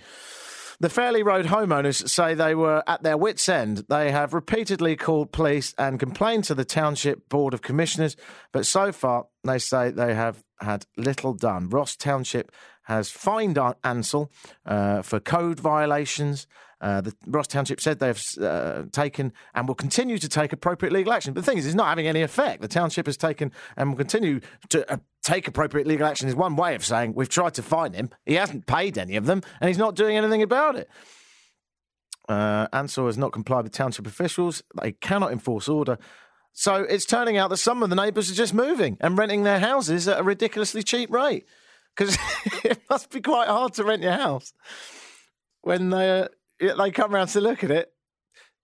The 0.79 0.89
Fairley 0.89 1.21
Road 1.23 1.45
homeowners 1.45 2.09
say 2.09 2.33
they 2.33 2.55
were 2.55 2.83
at 2.87 3.03
their 3.03 3.17
wits' 3.17 3.47
end. 3.47 3.85
They 3.89 4.11
have 4.11 4.33
repeatedly 4.33 4.95
called 4.95 5.31
police 5.31 5.73
and 5.77 5.99
complained 5.99 6.45
to 6.45 6.55
the 6.55 6.65
Township 6.65 7.29
Board 7.29 7.53
of 7.53 7.61
Commissioners, 7.61 8.15
but 8.51 8.65
so 8.65 8.91
far 8.91 9.27
they 9.43 9.59
say 9.59 9.91
they 9.91 10.13
have 10.13 10.43
had 10.59 10.85
little 10.97 11.33
done. 11.33 11.69
Ross 11.69 11.95
Township 11.95 12.51
has 12.83 13.09
fined 13.09 13.57
Ansell 13.83 14.31
uh, 14.65 15.01
for 15.01 15.19
code 15.19 15.59
violations. 15.59 16.47
Uh, 16.81 16.99
the 16.99 17.15
Ross 17.27 17.47
Township 17.47 17.79
said 17.79 17.99
they 17.99 18.07
have 18.07 18.21
uh, 18.41 18.83
taken 18.91 19.31
and 19.53 19.67
will 19.67 19.75
continue 19.75 20.17
to 20.17 20.27
take 20.27 20.51
appropriate 20.51 20.91
legal 20.91 21.13
action. 21.13 21.33
But 21.33 21.45
the 21.45 21.49
thing 21.49 21.57
is, 21.57 21.65
it's 21.65 21.75
not 21.75 21.87
having 21.87 22.07
any 22.07 22.21
effect. 22.21 22.61
The 22.61 22.67
township 22.67 23.05
has 23.05 23.15
taken 23.15 23.53
and 23.77 23.91
will 23.91 23.97
continue 23.97 24.41
to 24.69 24.91
uh, 24.91 24.97
take 25.23 25.47
appropriate 25.47 25.87
legal 25.87 26.05
action. 26.05 26.27
Is 26.27 26.35
one 26.35 26.57
way 26.57 26.75
of 26.75 26.83
saying 26.85 27.13
we've 27.15 27.29
tried 27.29 27.53
to 27.53 27.63
fine 27.63 27.93
him. 27.93 28.09
He 28.25 28.33
hasn't 28.33 28.65
paid 28.65 28.97
any 28.97 29.15
of 29.15 29.25
them, 29.27 29.41
and 29.61 29.69
he's 29.69 29.77
not 29.77 29.95
doing 29.95 30.17
anything 30.17 30.41
about 30.41 30.75
it. 30.75 30.89
Uh, 32.27 32.67
Ansell 32.73 33.05
has 33.05 33.17
not 33.17 33.31
complied 33.31 33.63
with 33.63 33.73
township 33.73 34.07
officials. 34.07 34.61
They 34.81 34.93
cannot 34.93 35.31
enforce 35.31 35.69
order. 35.69 35.97
So 36.53 36.75
it's 36.83 37.05
turning 37.05 37.37
out 37.37 37.49
that 37.49 37.57
some 37.57 37.81
of 37.81 37.89
the 37.89 37.95
neighbours 37.95 38.31
are 38.31 38.35
just 38.35 38.53
moving 38.53 38.97
and 39.01 39.17
renting 39.17 39.43
their 39.43 39.59
houses 39.59 40.07
at 40.07 40.19
a 40.19 40.23
ridiculously 40.23 40.83
cheap 40.83 41.11
rate 41.11 41.45
because 41.95 42.17
it 42.63 42.79
must 42.89 43.09
be 43.09 43.21
quite 43.21 43.47
hard 43.47 43.73
to 43.73 43.83
rent 43.83 44.03
your 44.03 44.13
house 44.13 44.53
when 45.61 45.89
they 45.89 46.27
they 46.59 46.91
come 46.91 47.13
round 47.13 47.29
to 47.29 47.41
look 47.41 47.63
at 47.63 47.71
it. 47.71 47.91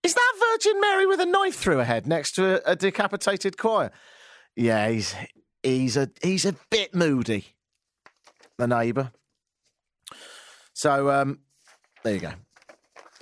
Is 0.03 0.13
that 0.13 0.33
Virgin 0.39 0.79
Mary 0.79 1.05
with 1.07 1.19
a 1.19 1.25
knife 1.25 1.55
through 1.55 1.77
her 1.77 1.83
head 1.83 2.07
next 2.07 2.33
to 2.35 2.65
a, 2.65 2.71
a 2.73 2.75
decapitated 2.75 3.57
choir? 3.57 3.91
Yeah, 4.55 4.87
he's 4.89 5.15
he's 5.63 5.97
a 5.97 6.09
he's 6.21 6.45
a 6.45 6.55
bit 6.69 6.93
moody. 6.93 7.55
The 8.57 8.67
neighbour. 8.67 9.11
So 10.73 11.09
um, 11.09 11.39
there 12.03 12.13
you 12.13 12.19
go. 12.19 12.31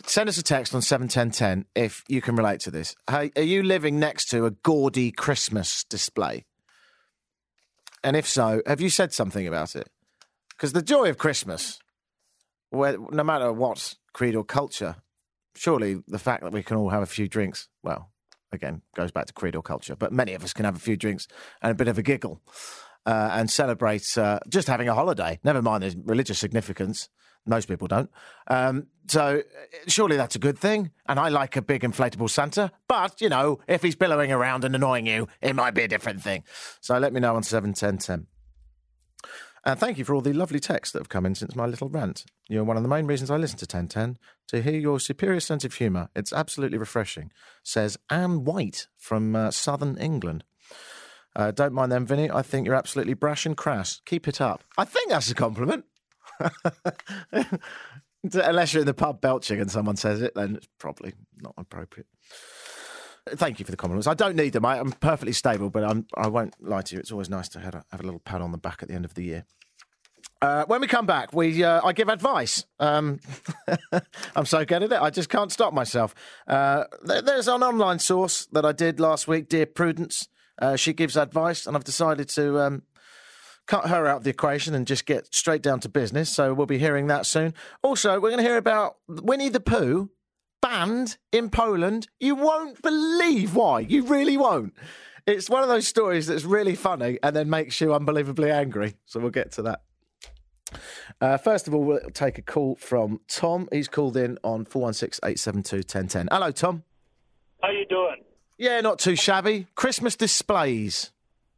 Send 0.10 0.30
us 0.30 0.38
a 0.38 0.44
text 0.44 0.74
on 0.74 0.82
seven 0.82 1.10
ten 1.10 1.32
ten 1.32 1.66
if 1.76 2.04
you 2.08 2.22
can 2.22 2.36
relate 2.38 2.62
to 2.62 2.72
this. 2.72 2.96
Are 3.10 3.26
you 3.36 3.62
living 3.62 4.00
next 4.00 4.30
to 4.30 4.46
a 4.46 4.52
gaudy 4.52 5.12
Christmas 5.12 5.84
display? 5.84 6.46
And 8.04 8.16
if 8.16 8.26
so, 8.28 8.62
have 8.66 8.80
you 8.80 8.90
said 8.90 9.12
something 9.12 9.46
about 9.46 9.76
it? 9.76 9.90
Because 10.50 10.72
the 10.72 10.82
joy 10.82 11.10
of 11.10 11.18
Christmas, 11.18 11.78
where, 12.70 12.98
no 13.12 13.24
matter 13.24 13.52
what 13.52 13.96
creed 14.14 14.36
or 14.36 14.46
culture, 14.46 14.96
surely 15.56 16.02
the 16.08 16.20
fact 16.20 16.42
that 16.44 16.54
we 16.54 16.64
can 16.64 16.78
all 16.78 16.90
have 16.90 17.04
a 17.04 17.06
few 17.06 17.28
drinks, 17.28 17.68
well, 17.84 18.10
again, 18.54 18.84
goes 18.96 19.12
back 19.12 19.26
to 19.26 19.34
creed 19.34 19.56
or 19.58 19.62
culture, 19.62 19.96
but 19.96 20.14
many 20.14 20.34
of 20.34 20.44
us 20.44 20.54
can 20.54 20.64
have 20.66 20.78
a 20.78 20.80
few 20.80 20.96
drinks 20.96 21.28
and 21.62 21.72
a 21.72 21.76
bit 21.76 21.90
of 21.90 21.98
a 21.98 22.02
giggle. 22.02 22.42
uh, 23.08 23.30
and 23.32 23.50
celebrate 23.50 24.06
uh, 24.18 24.38
just 24.50 24.68
having 24.68 24.90
a 24.90 24.94
holiday. 24.94 25.40
Never 25.44 25.62
mind 25.62 25.84
the 25.84 25.96
religious 26.04 26.38
significance. 26.38 27.08
Most 27.48 27.68
people 27.68 27.88
don't. 27.88 28.10
Um, 28.48 28.88
so 29.08 29.42
surely 29.88 30.18
that's 30.18 30.36
a 30.36 30.40
good 30.40 30.60
thing. 30.60 30.92
And 31.08 31.20
I 31.20 31.30
like 31.30 31.56
a 31.56 31.62
big 31.62 31.82
inflatable 31.82 32.30
Santa. 32.30 32.72
But, 32.88 33.22
you 33.22 33.30
know, 33.30 33.60
if 33.68 33.82
he's 33.82 33.96
billowing 33.96 34.32
around 34.32 34.64
and 34.64 34.76
annoying 34.76 35.08
you, 35.08 35.28
it 35.42 35.56
might 35.56 35.74
be 35.74 35.84
a 35.84 35.88
different 35.88 36.22
thing. 36.22 36.44
So 36.82 36.98
let 36.98 37.14
me 37.14 37.20
know 37.20 37.36
on 37.36 37.44
71010. 37.44 38.28
And 39.66 39.78
thank 39.78 39.98
you 39.98 40.06
for 40.06 40.16
all 40.16 40.22
the 40.22 40.32
lovely 40.32 40.62
texts 40.62 40.94
that 40.94 41.00
have 41.00 41.10
come 41.10 41.26
in 41.26 41.36
since 41.36 41.56
my 41.56 41.66
little 41.66 41.90
rant. 41.90 42.26
You're 42.48 42.64
one 42.64 42.78
of 42.78 42.84
the 42.84 42.90
main 42.90 43.06
reasons 43.06 43.30
I 43.30 43.36
listen 43.36 43.58
to 43.58 43.64
1010, 43.64 44.18
to 44.48 44.62
hear 44.62 44.80
your 44.80 44.98
superior 44.98 45.42
sense 45.42 45.66
of 45.66 45.74
humour. 45.74 46.10
It's 46.16 46.32
absolutely 46.32 46.78
refreshing, 46.78 47.32
says 47.64 47.98
Anne 48.10 48.46
White 48.46 48.88
from 48.98 49.36
uh, 49.36 49.52
southern 49.52 49.98
England. 49.98 50.46
Uh, 51.36 51.52
don't 51.52 51.74
mind 51.74 51.92
them, 51.92 52.06
Vinny. 52.06 52.32
I 52.32 52.44
think 52.44 52.66
you're 52.66 52.76
absolutely 52.76 53.14
brash 53.14 53.46
and 53.46 53.58
crass. 53.58 54.02
Keep 54.06 54.28
it 54.30 54.40
up. 54.40 54.64
I 54.78 54.86
think 54.86 55.10
that's 55.10 55.30
a 55.30 55.36
compliment. 55.36 55.84
Unless 58.34 58.74
you're 58.74 58.82
in 58.82 58.88
the 58.88 58.94
pub 58.94 59.22
belching 59.22 59.62
and 59.62 59.72
someone 59.72 59.96
says 59.96 60.22
it, 60.22 60.34
then 60.36 60.56
it's 60.56 60.68
probably 60.80 61.14
not 61.42 61.54
appropriate. 61.58 62.08
Thank 63.30 63.60
you 63.60 63.66
for 63.66 63.72
the 63.72 63.78
compliments. 63.78 64.08
I 64.08 64.14
don't 64.14 64.36
need 64.36 64.54
them. 64.54 64.66
I, 64.66 64.78
am 64.78 64.92
perfectly 64.92 65.34
stable, 65.34 65.70
but 65.70 65.84
I'm, 65.84 66.06
I 66.16 66.28
will 66.28 66.46
not 66.46 66.54
lie 66.60 66.82
to 66.82 66.96
you. 66.96 67.00
It's 67.00 67.12
always 67.12 67.30
nice 67.30 67.50
to 67.50 67.60
have 67.60 67.76
a, 67.76 67.84
have 67.92 68.00
a, 68.00 68.04
little 68.04 68.20
pat 68.20 68.42
on 68.42 68.52
the 68.52 68.58
back 68.58 68.82
at 68.82 68.90
the 68.90 68.96
end 68.96 69.06
of 69.06 69.14
the 69.14 69.24
year. 69.24 69.46
Uh, 70.42 70.66
when 70.66 70.82
we 70.82 70.88
come 70.88 71.06
back, 71.06 71.34
we 71.34 71.64
uh, 71.64 71.82
I 71.84 71.94
give 71.94 72.10
advice. 72.10 72.66
Um, 72.80 73.20
I'm 74.36 74.46
so 74.46 74.66
good 74.66 74.84
at 74.84 74.92
it. 74.92 75.02
I 75.02 75.10
just 75.10 75.30
can't 75.30 75.52
stop 75.52 75.74
myself. 75.74 76.14
Uh, 76.48 76.84
there's 77.02 77.48
an 77.48 77.64
online 77.64 78.00
source 78.00 78.46
that 78.52 78.64
I 78.64 78.72
did 78.72 79.00
last 79.00 79.28
week, 79.28 79.50
Dear 79.50 79.66
Prudence. 79.66 80.28
Uh, 80.60 80.76
she 80.76 80.94
gives 80.94 81.18
advice, 81.18 81.66
and 81.66 81.76
I've 81.76 81.84
decided 81.84 82.30
to 82.30 82.60
um, 82.60 82.84
cut 83.68 83.90
her 83.90 84.08
out 84.08 84.18
of 84.18 84.24
the 84.24 84.30
equation 84.30 84.74
and 84.74 84.88
just 84.88 85.06
get 85.06 85.34
straight 85.34 85.62
down 85.62 85.80
to 85.82 85.90
business. 85.90 86.30
So 86.30 86.54
we'll 86.54 86.66
be 86.66 86.80
hearing 86.80 87.08
that 87.08 87.26
soon. 87.26 87.54
Also, 87.82 88.16
we're 88.16 88.32
going 88.32 88.44
to 88.44 88.50
hear 88.50 88.58
about 88.58 88.98
Winnie 89.08 89.50
the 89.50 89.60
Pooh 89.60 90.10
banned 90.62 91.18
in 91.32 91.50
Poland. 91.50 92.08
You 92.20 92.36
won't 92.36 92.82
believe 92.82 93.56
why. 93.56 93.82
You 93.82 94.04
really 94.04 94.38
won't. 94.38 94.74
It's 95.26 95.50
one 95.50 95.62
of 95.62 95.70
those 95.70 95.88
stories 95.88 96.28
that's 96.28 96.46
really 96.46 96.76
funny 96.76 97.20
and 97.22 97.36
then 97.36 97.50
makes 97.50 97.80
you 97.82 97.94
unbelievably 97.94 98.50
angry. 98.50 98.96
So 99.06 99.20
we'll 99.20 99.30
get 99.30 99.52
to 99.54 99.62
that. 99.64 99.82
Uh, 101.20 101.38
first 101.38 101.68
of 101.68 101.74
all, 101.74 101.84
we'll 101.84 102.00
take 102.14 102.38
a 102.38 102.42
call 102.42 102.76
from 102.76 103.20
Tom. 103.28 103.68
He's 103.72 103.88
called 103.88 104.18
in 104.18 104.38
on 104.44 104.66
416 104.66 105.20
872 105.24 105.78
1010. 105.78 106.28
Hello, 106.32 106.52
Tom. 106.52 106.84
How 107.62 107.72
you 107.72 107.86
doing? 107.86 108.24
Yeah, 108.58 108.82
not 108.82 109.00
too 109.00 109.16
shabby. 109.16 109.68
Christmas 109.76 110.16
displays. 110.16 111.12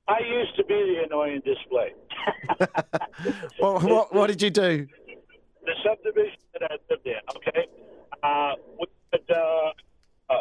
I 0.10 0.20
used 0.26 0.56
to 0.56 0.64
be 0.66 0.74
the 0.74 1.04
annoying 1.06 1.42
display. 1.46 1.94
what, 3.60 3.84
what, 3.84 4.14
what 4.14 4.28
did 4.28 4.42
you 4.42 4.50
do? 4.50 4.88
The 5.66 5.74
subdivision 5.86 6.40
that 6.54 6.64
I 6.72 6.78
lived 6.90 7.06
in, 7.06 7.14
okay? 7.38 7.68
Uh, 8.24 8.54
we 8.80 8.88
had, 9.14 9.38
uh, 9.38 9.72
uh, 10.32 10.34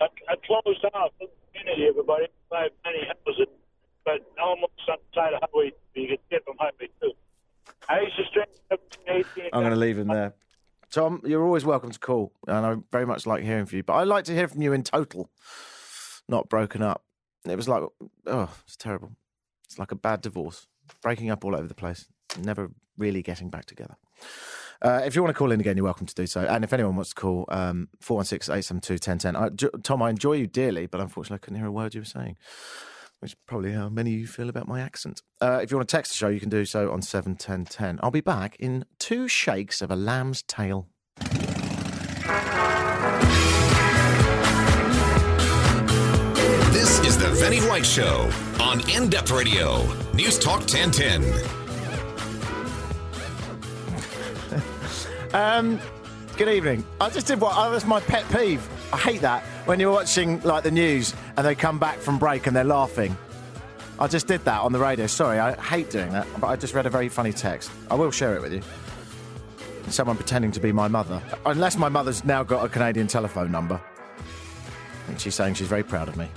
a, 0.00 0.04
a 0.32 0.36
closed 0.46 0.84
off 0.94 1.10
community, 1.18 1.86
everybody, 1.88 2.26
five 2.48 2.70
many 2.84 3.04
houses, 3.06 3.48
but 4.04 4.20
almost 4.40 4.72
on 4.88 4.98
the 4.98 5.20
side 5.20 5.32
of 5.34 5.40
Highway, 5.40 5.72
you 5.94 6.08
could 6.08 6.20
get 6.30 6.44
from 6.44 6.54
Highway 6.60 6.88
2. 7.02 7.12
I 7.88 8.00
used 8.00 8.16
to 8.16 8.24
string 8.30 8.46
up 8.70 8.80
18. 9.08 9.50
I'm 9.52 9.62
going 9.62 9.72
to 9.72 9.76
leave 9.76 9.98
him 9.98 10.08
there. 10.08 10.34
Tom, 10.90 11.20
you're 11.24 11.44
always 11.44 11.64
welcome 11.64 11.90
to 11.90 11.98
call, 11.98 12.32
and 12.46 12.64
I 12.64 12.76
very 12.92 13.06
much 13.06 13.26
like 13.26 13.42
hearing 13.42 13.66
from 13.66 13.78
you. 13.78 13.82
But 13.82 13.94
I 13.94 14.04
like 14.04 14.24
to 14.26 14.32
hear 14.32 14.46
from 14.46 14.62
you 14.62 14.72
in 14.72 14.84
total, 14.84 15.28
not 16.28 16.48
broken 16.48 16.82
up. 16.82 17.02
It 17.46 17.56
was 17.56 17.68
like, 17.68 17.82
oh, 18.26 18.50
it's 18.64 18.76
terrible. 18.76 19.12
It's 19.64 19.78
like 19.78 19.92
a 19.92 19.96
bad 19.96 20.20
divorce, 20.22 20.66
breaking 21.02 21.30
up 21.30 21.44
all 21.44 21.54
over 21.54 21.66
the 21.66 21.74
place, 21.74 22.06
never 22.38 22.70
really 22.96 23.22
getting 23.22 23.50
back 23.50 23.66
together. 23.66 23.96
Uh, 24.82 25.00
if 25.04 25.14
you 25.16 25.22
want 25.22 25.34
to 25.34 25.38
call 25.38 25.52
in 25.52 25.60
again, 25.60 25.76
you're 25.76 25.84
welcome 25.84 26.06
to 26.06 26.14
do 26.14 26.26
so. 26.26 26.42
And 26.42 26.62
if 26.64 26.72
anyone 26.72 26.96
wants 26.96 27.10
to 27.10 27.14
call, 27.14 27.46
um, 27.48 27.88
416 28.00 28.52
872 28.52 28.94
1010. 29.10 29.82
Tom, 29.82 30.02
I 30.02 30.10
enjoy 30.10 30.34
you 30.34 30.46
dearly, 30.46 30.86
but 30.86 31.00
unfortunately, 31.00 31.36
I 31.36 31.38
couldn't 31.38 31.58
hear 31.58 31.66
a 31.66 31.72
word 31.72 31.94
you 31.94 32.02
were 32.02 32.06
saying, 32.06 32.36
which 33.20 33.32
is 33.32 33.36
probably 33.46 33.72
how 33.72 33.88
many 33.88 34.14
of 34.14 34.20
you 34.20 34.26
feel 34.26 34.48
about 34.48 34.68
my 34.68 34.80
accent. 34.80 35.22
Uh, 35.40 35.60
if 35.62 35.70
you 35.70 35.76
want 35.76 35.88
to 35.88 35.96
text 35.96 36.12
the 36.12 36.16
show, 36.16 36.28
you 36.28 36.40
can 36.40 36.50
do 36.50 36.64
so 36.64 36.90
on 36.90 37.00
71010. 37.00 38.00
I'll 38.02 38.10
be 38.10 38.20
back 38.20 38.56
in 38.56 38.84
two 38.98 39.26
shakes 39.28 39.80
of 39.80 39.90
a 39.90 39.96
lamb's 39.96 40.42
tail. 40.42 40.88
Vinnie 47.44 47.60
White 47.68 47.84
Show 47.84 48.30
on 48.58 48.80
In 48.88 49.10
Depth 49.10 49.30
Radio, 49.30 49.84
News 50.14 50.38
Talk 50.38 50.60
1010. 50.60 51.22
Um, 55.34 55.78
good 56.38 56.48
evening. 56.48 56.86
I 57.00 57.10
just 57.10 57.26
did 57.26 57.42
what? 57.42 57.52
Oh, 57.54 57.70
that's 57.70 57.84
my 57.84 58.00
pet 58.00 58.26
peeve. 58.30 58.66
I 58.94 58.96
hate 58.96 59.20
that 59.20 59.42
when 59.66 59.78
you're 59.78 59.92
watching 59.92 60.40
like 60.40 60.62
the 60.62 60.70
news 60.70 61.12
and 61.36 61.46
they 61.46 61.54
come 61.54 61.78
back 61.78 61.98
from 61.98 62.18
break 62.18 62.46
and 62.46 62.56
they're 62.56 62.64
laughing. 62.64 63.14
I 63.98 64.06
just 64.06 64.26
did 64.26 64.42
that 64.46 64.62
on 64.62 64.72
the 64.72 64.78
radio. 64.78 65.06
Sorry, 65.06 65.38
I 65.38 65.52
hate 65.60 65.90
doing 65.90 66.12
that, 66.12 66.26
but 66.40 66.46
I 66.46 66.56
just 66.56 66.72
read 66.72 66.86
a 66.86 66.90
very 66.90 67.10
funny 67.10 67.32
text. 67.32 67.70
I 67.90 67.94
will 67.94 68.10
share 68.10 68.34
it 68.36 68.40
with 68.40 68.54
you. 68.54 68.62
Someone 69.90 70.16
pretending 70.16 70.50
to 70.52 70.60
be 70.60 70.72
my 70.72 70.88
mother. 70.88 71.20
Unless 71.44 71.76
my 71.76 71.90
mother's 71.90 72.24
now 72.24 72.42
got 72.42 72.64
a 72.64 72.70
Canadian 72.70 73.06
telephone 73.06 73.50
number. 73.50 73.78
And 75.08 75.20
she's 75.20 75.34
saying 75.34 75.54
she's 75.54 75.68
very 75.68 75.82
proud 75.82 76.08
of 76.08 76.16
me. 76.16 76.28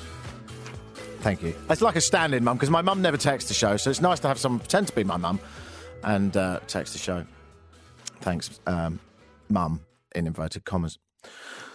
Thank 1.27 1.43
you. 1.43 1.53
It's 1.69 1.81
like 1.81 1.97
a 1.97 2.01
stand 2.01 2.33
in 2.33 2.45
mum 2.45 2.55
because 2.55 2.69
my 2.69 2.81
mum 2.81 3.01
never 3.01 3.17
texts 3.17 3.49
the 3.49 3.53
show, 3.53 3.75
so 3.75 3.89
it's 3.89 3.99
nice 3.99 4.21
to 4.21 4.29
have 4.29 4.39
someone 4.39 4.59
pretend 4.59 4.87
to 4.87 4.95
be 4.95 5.03
my 5.03 5.17
mum 5.17 5.41
and 6.01 6.37
uh, 6.37 6.61
text 6.67 6.93
the 6.93 6.99
show. 6.99 7.25
Thanks, 8.21 8.61
um, 8.65 9.01
mum, 9.49 9.81
in 10.15 10.25
inverted 10.25 10.63
commas. 10.63 10.99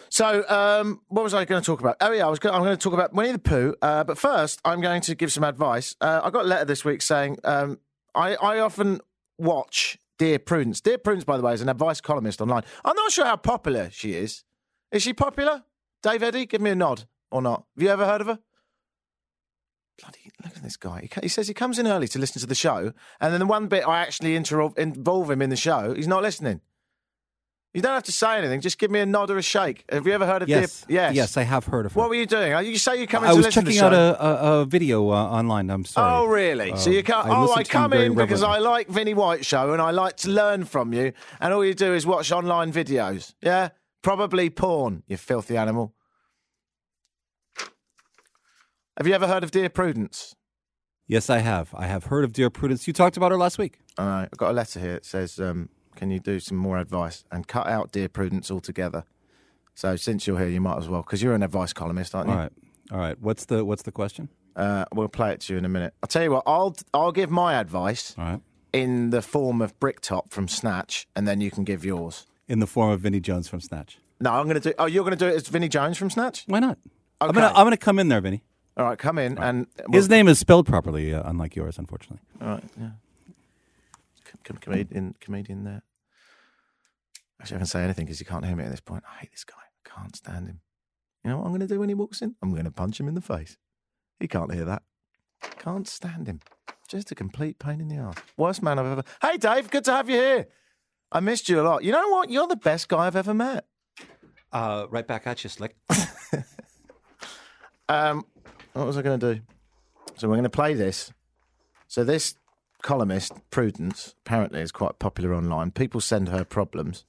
So, 0.09 0.49
um, 0.49 1.03
what 1.09 1.23
was 1.23 1.35
I 1.35 1.45
going 1.45 1.61
to 1.61 1.67
talk 1.67 1.81
about? 1.81 1.97
Oh, 2.01 2.13
yeah, 2.13 2.25
I 2.25 2.31
was. 2.31 2.39
Going, 2.39 2.55
I'm 2.55 2.63
going 2.63 2.75
to 2.75 2.83
talk 2.83 2.95
about 2.95 3.13
Winnie 3.13 3.33
the 3.33 3.39
Pooh. 3.39 3.75
Uh, 3.83 4.05
but 4.05 4.17
first, 4.17 4.59
I'm 4.65 4.81
going 4.81 5.03
to 5.03 5.15
give 5.15 5.31
some 5.31 5.45
advice. 5.45 5.95
Uh, 6.01 6.23
I 6.25 6.31
got 6.31 6.47
a 6.47 6.49
letter 6.49 6.65
this 6.65 6.83
week 6.83 7.03
saying 7.03 7.37
um, 7.45 7.79
I, 8.15 8.37
I 8.37 8.61
often 8.61 9.03
watch 9.37 9.99
Dear 10.17 10.39
Prudence. 10.39 10.81
Dear 10.81 10.97
Prudence, 10.97 11.25
by 11.25 11.37
the 11.37 11.43
way, 11.43 11.53
is 11.53 11.61
an 11.61 11.69
advice 11.69 12.01
columnist 12.01 12.41
online. 12.41 12.63
I'm 12.87 12.97
not 12.97 13.13
sure 13.13 13.27
how 13.27 13.37
popular 13.37 13.91
she 13.93 14.15
is. 14.15 14.45
Is 14.91 15.03
she 15.03 15.13
popular? 15.13 15.63
Dave 16.03 16.23
Eddy, 16.23 16.47
give 16.47 16.63
me 16.63 16.71
a 16.71 16.75
nod 16.75 17.05
or 17.31 17.43
not. 17.43 17.67
Have 17.77 17.83
you 17.83 17.91
ever 17.91 18.07
heard 18.07 18.23
of 18.23 18.29
her? 18.29 18.39
Bloody, 20.03 20.31
look 20.45 20.57
at 20.57 20.63
this 20.63 20.77
guy. 20.77 21.09
He, 21.23 21.29
says 21.29 21.47
he 21.47 21.55
comes 21.55 21.79
in 21.79 21.87
early 21.87 22.09
to 22.09 22.19
listen 22.19 22.41
to 22.41 22.47
the 22.47 22.57
show, 22.57 22.93
and 23.21 23.33
then 23.33 23.39
the 23.39 23.47
one 23.47 23.69
bit 23.69 23.87
I 23.87 24.01
actually 24.01 24.35
inter- 24.35 24.73
involve 24.77 25.31
him 25.31 25.41
in 25.41 25.51
the 25.51 25.57
show, 25.57 25.95
he's 25.95 26.09
not 26.09 26.23
listening. 26.23 26.61
You 27.75 27.81
don't 27.81 27.95
have 27.95 28.03
to 28.03 28.13
say 28.13 28.37
anything. 28.37 28.61
Just 28.61 28.79
give 28.79 28.91
me 28.91 29.01
a 29.01 29.07
nod 29.07 29.31
or 29.31 29.39
a 29.39 29.43
shake. 29.43 29.85
Have 29.91 30.07
you 30.07 30.13
ever 30.13 30.27
heard 30.27 30.43
of 30.43 30.49
yes. 30.49 30.81
Dip? 30.81 30.91
Yes. 30.91 31.15
Yes, 31.15 31.37
I 31.39 31.43
have 31.45 31.65
heard 31.65 31.87
of 31.87 31.95
her. 31.95 32.01
What 32.01 32.11
were 32.11 32.17
you 32.17 32.27
doing? 32.27 32.53
You 32.67 32.77
say 32.77 33.01
you 33.01 33.07
come 33.07 33.25
in 33.25 33.31
I 33.31 33.33
was 33.33 33.49
checking 33.49 33.79
out 33.79 33.95
a, 33.95 34.23
a, 34.23 34.61
a, 34.61 34.65
video 34.67 35.09
uh, 35.09 35.15
online. 35.15 35.71
I'm 35.71 35.87
sorry. 35.87 36.13
Oh, 36.13 36.27
really? 36.27 36.77
so 36.77 36.91
you 36.91 37.03
come? 37.03 37.31
I 37.31 37.35
oh, 37.35 37.53
I 37.53 37.65
come 37.65 37.95
in 37.95 38.15
because 38.15 38.43
I 38.43 38.59
like 38.59 38.89
Vinnie 38.89 39.15
White 39.15 39.47
show 39.47 39.73
and 39.73 39.81
I 39.81 39.91
like 39.91 40.19
to 40.19 40.31
learn 40.31 40.65
from 40.65 40.93
you. 40.93 41.13
And 41.41 41.55
all 41.55 41.65
you 41.65 41.73
do 41.73 41.95
is 41.95 42.05
watch 42.05 42.31
online 42.31 42.73
videos. 42.73 43.33
Yeah, 43.41 43.71
probably 44.03 44.51
porn. 44.51 45.03
You 45.07 45.17
filthy 45.17 45.57
animal. 45.57 45.95
Have 49.03 49.09
you 49.09 49.15
ever 49.15 49.27
heard 49.27 49.43
of 49.43 49.51
Dear 49.51 49.69
Prudence? 49.69 50.37
Yes, 51.09 51.29
I 51.29 51.39
have. 51.39 51.75
I 51.75 51.87
have 51.87 52.05
heard 52.05 52.23
of 52.23 52.33
Dear 52.33 52.51
Prudence. 52.51 52.87
You 52.87 52.93
talked 52.93 53.17
about 53.17 53.33
her 53.33 53.37
last 53.37 53.59
week. 53.59 53.81
All 53.99 54.07
right. 54.07 54.29
I've 54.33 54.39
got 54.39 54.53
a 54.53 54.55
letter 54.55 54.79
here. 54.79 54.95
It 54.95 55.05
says, 55.05 55.41
um, 55.41 55.71
Can 55.97 56.13
you 56.13 56.21
do 56.21 56.39
some 56.39 56.57
more 56.57 56.79
advice 56.79 57.25
and 57.33 57.49
cut 57.49 57.67
out 57.67 57.91
Dear 57.91 58.09
Prudence 58.09 58.49
altogether? 58.49 59.03
So 59.75 59.97
since 59.97 60.29
you're 60.29 60.39
here, 60.39 60.47
you 60.47 60.61
might 60.61 60.79
as 60.79 60.89
well, 60.89 61.03
because 61.03 61.21
you're 61.21 61.35
an 61.35 61.43
advice 61.43 61.73
columnist, 61.73 62.15
aren't 62.15 62.29
you? 62.29 62.35
All 62.35 62.39
right. 62.43 62.53
All 62.93 62.99
right. 62.99 63.21
What's 63.21 63.47
the 63.47 63.65
What's 63.65 63.83
the 63.83 63.91
question? 63.91 64.29
Uh, 64.55 64.85
we'll 64.95 65.09
play 65.09 65.33
it 65.33 65.41
to 65.41 65.55
you 65.55 65.59
in 65.59 65.65
a 65.65 65.69
minute. 65.69 65.95
I'll 66.01 66.07
tell 66.07 66.23
you 66.23 66.31
what. 66.31 66.45
I'll 66.47 66.77
I'll 66.95 67.11
give 67.11 67.29
my 67.29 67.55
advice. 67.55 68.15
Right. 68.17 68.39
In 68.73 69.11
the 69.11 69.21
form 69.21 69.61
of 69.63 69.77
Bricktop 69.81 70.33
from 70.33 70.47
Snatch, 70.47 71.09
and 71.17 71.27
then 71.27 71.41
you 71.41 71.51
can 71.51 71.65
give 71.65 71.85
yours. 71.85 72.29
In 72.47 72.61
the 72.61 72.69
form 72.69 72.93
of 72.93 73.01
Vinnie 73.01 73.19
Jones 73.19 73.49
from 73.49 73.61
Snatch. 73.61 73.99
No, 74.21 74.31
I'm 74.31 74.45
going 74.45 74.61
to 74.61 74.71
do. 74.71 74.75
Oh, 74.79 74.87
you're 74.87 75.03
going 75.03 75.19
to 75.19 75.25
do 75.25 75.27
it 75.27 75.35
as 75.35 75.49
Vinnie 75.49 75.69
Jones 75.69 75.99
from 75.99 76.09
Snatch? 76.09 76.45
Why 76.47 76.61
not? 76.61 76.79
Okay. 77.21 77.29
I'm 77.29 77.33
gonna 77.33 77.49
I'm 77.49 77.67
gonna 77.67 77.77
come 77.77 77.99
in 77.99 78.07
there, 78.07 78.21
Vinnie. 78.21 78.45
All 78.77 78.87
right, 78.87 78.99
come 78.99 79.19
in 79.19 79.39
and 79.39 79.67
we'll... 79.89 80.01
his 80.01 80.09
name 80.09 80.29
is 80.29 80.39
spelled 80.39 80.67
properly, 80.67 81.13
uh, 81.13 81.23
unlike 81.25 81.55
yours, 81.55 81.79
unfortunately. 81.79 82.21
All 82.41 82.49
right, 82.49 82.65
yeah. 82.81 82.91
Com- 84.45 84.57
comedian, 84.57 85.15
comedian 85.21 85.65
there. 85.65 85.83
Actually, 87.41 87.57
I 87.57 87.59
can 87.59 87.67
say 87.67 87.83
anything 87.83 88.07
because 88.07 88.21
you 88.21 88.27
can't 88.27 88.45
hear 88.45 88.57
me 88.57 88.65
at 88.65 88.71
this 88.71 88.81
point. 88.81 89.05
I 89.07 89.21
hate 89.21 89.33
this 89.33 89.45
guy. 89.45 89.57
I 89.57 89.89
can't 89.89 90.17
stand 90.17 90.49
him. 90.49 90.61
You 91.25 91.31
know 91.31 91.39
what 91.39 91.45
I'm 91.45 91.51
going 91.51 91.61
to 91.61 91.67
do 91.67 91.81
when 91.81 91.89
he 91.89 91.95
walks 91.95 92.23
in? 92.23 92.35
I'm 92.43 92.51
going 92.51 92.65
to 92.65 92.71
punch 92.71 92.99
him 92.99 93.09
in 93.09 93.15
the 93.15 93.21
face. 93.21 93.57
He 94.19 94.29
can't 94.29 94.53
hear 94.53 94.65
that. 94.65 94.83
Can't 95.59 95.87
stand 95.87 96.27
him. 96.27 96.41
Just 96.89 97.11
a 97.11 97.15
complete 97.15 97.59
pain 97.59 97.81
in 97.81 97.89
the 97.89 97.97
ass. 97.97 98.17
Worst 98.37 98.63
man 98.63 98.79
I've 98.79 98.87
ever. 98.87 99.05
Hey, 99.21 99.37
Dave, 99.37 99.71
good 99.71 99.85
to 99.85 99.93
have 99.93 100.09
you 100.09 100.17
here. 100.17 100.47
I 101.11 101.21
missed 101.21 101.49
you 101.49 101.61
a 101.61 101.63
lot. 101.63 101.85
You 101.85 101.93
know 101.93 102.09
what? 102.09 102.31
You're 102.31 102.47
the 102.47 102.57
best 102.57 102.89
guy 102.89 103.07
I've 103.07 103.17
ever 103.17 103.35
met. 103.35 103.67
Uh, 104.53 104.87
right 104.91 105.07
back 105.07 105.27
at 105.27 105.43
you, 105.45 105.51
Slick. 105.51 105.77
um, 107.89 108.25
what 108.73 108.87
was 108.87 108.97
I 108.97 109.03
going 109.03 109.19
to 109.19 109.35
do? 109.35 109.41
So 110.17 110.29
we're 110.29 110.35
going 110.35 110.45
to 110.45 110.51
play 110.51 110.75
this. 110.75 111.13
So 111.89 112.05
this 112.05 112.35
columnist, 112.83 113.33
Prudence, 113.51 114.15
apparently 114.25 114.61
is 114.61 114.73
quite 114.73 114.99
popular 114.99 115.35
online. 115.35 115.71
People 115.71 116.01
send 116.01 116.29
her 116.29 116.45
problems, 116.45 117.05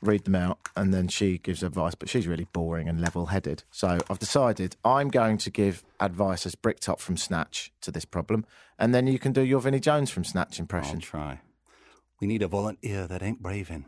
read 0.00 0.24
them 0.24 0.34
out, 0.34 0.58
and 0.76 0.92
then 0.92 1.08
she 1.08 1.38
gives 1.38 1.62
advice. 1.62 1.94
But 1.94 2.08
she's 2.08 2.26
really 2.26 2.46
boring 2.52 2.88
and 2.88 3.00
level-headed. 3.00 3.64
So 3.70 3.98
I've 4.10 4.18
decided 4.18 4.76
I'm 4.84 5.08
going 5.08 5.38
to 5.38 5.50
give 5.50 5.84
advice 6.00 6.46
as 6.46 6.54
Bricktop 6.54 7.00
from 7.00 7.16
Snatch 7.16 7.72
to 7.82 7.90
this 7.90 8.04
problem, 8.04 8.44
and 8.78 8.94
then 8.94 9.06
you 9.06 9.18
can 9.18 9.32
do 9.32 9.42
your 9.42 9.60
Vinnie 9.60 9.80
Jones 9.80 10.10
from 10.10 10.24
Snatch 10.24 10.58
impression. 10.58 10.96
I'll 10.96 11.02
try. 11.02 11.40
We 12.20 12.26
need 12.26 12.42
a 12.42 12.48
volunteer 12.48 13.06
that 13.06 13.22
ain't 13.22 13.42
braving. 13.42 13.86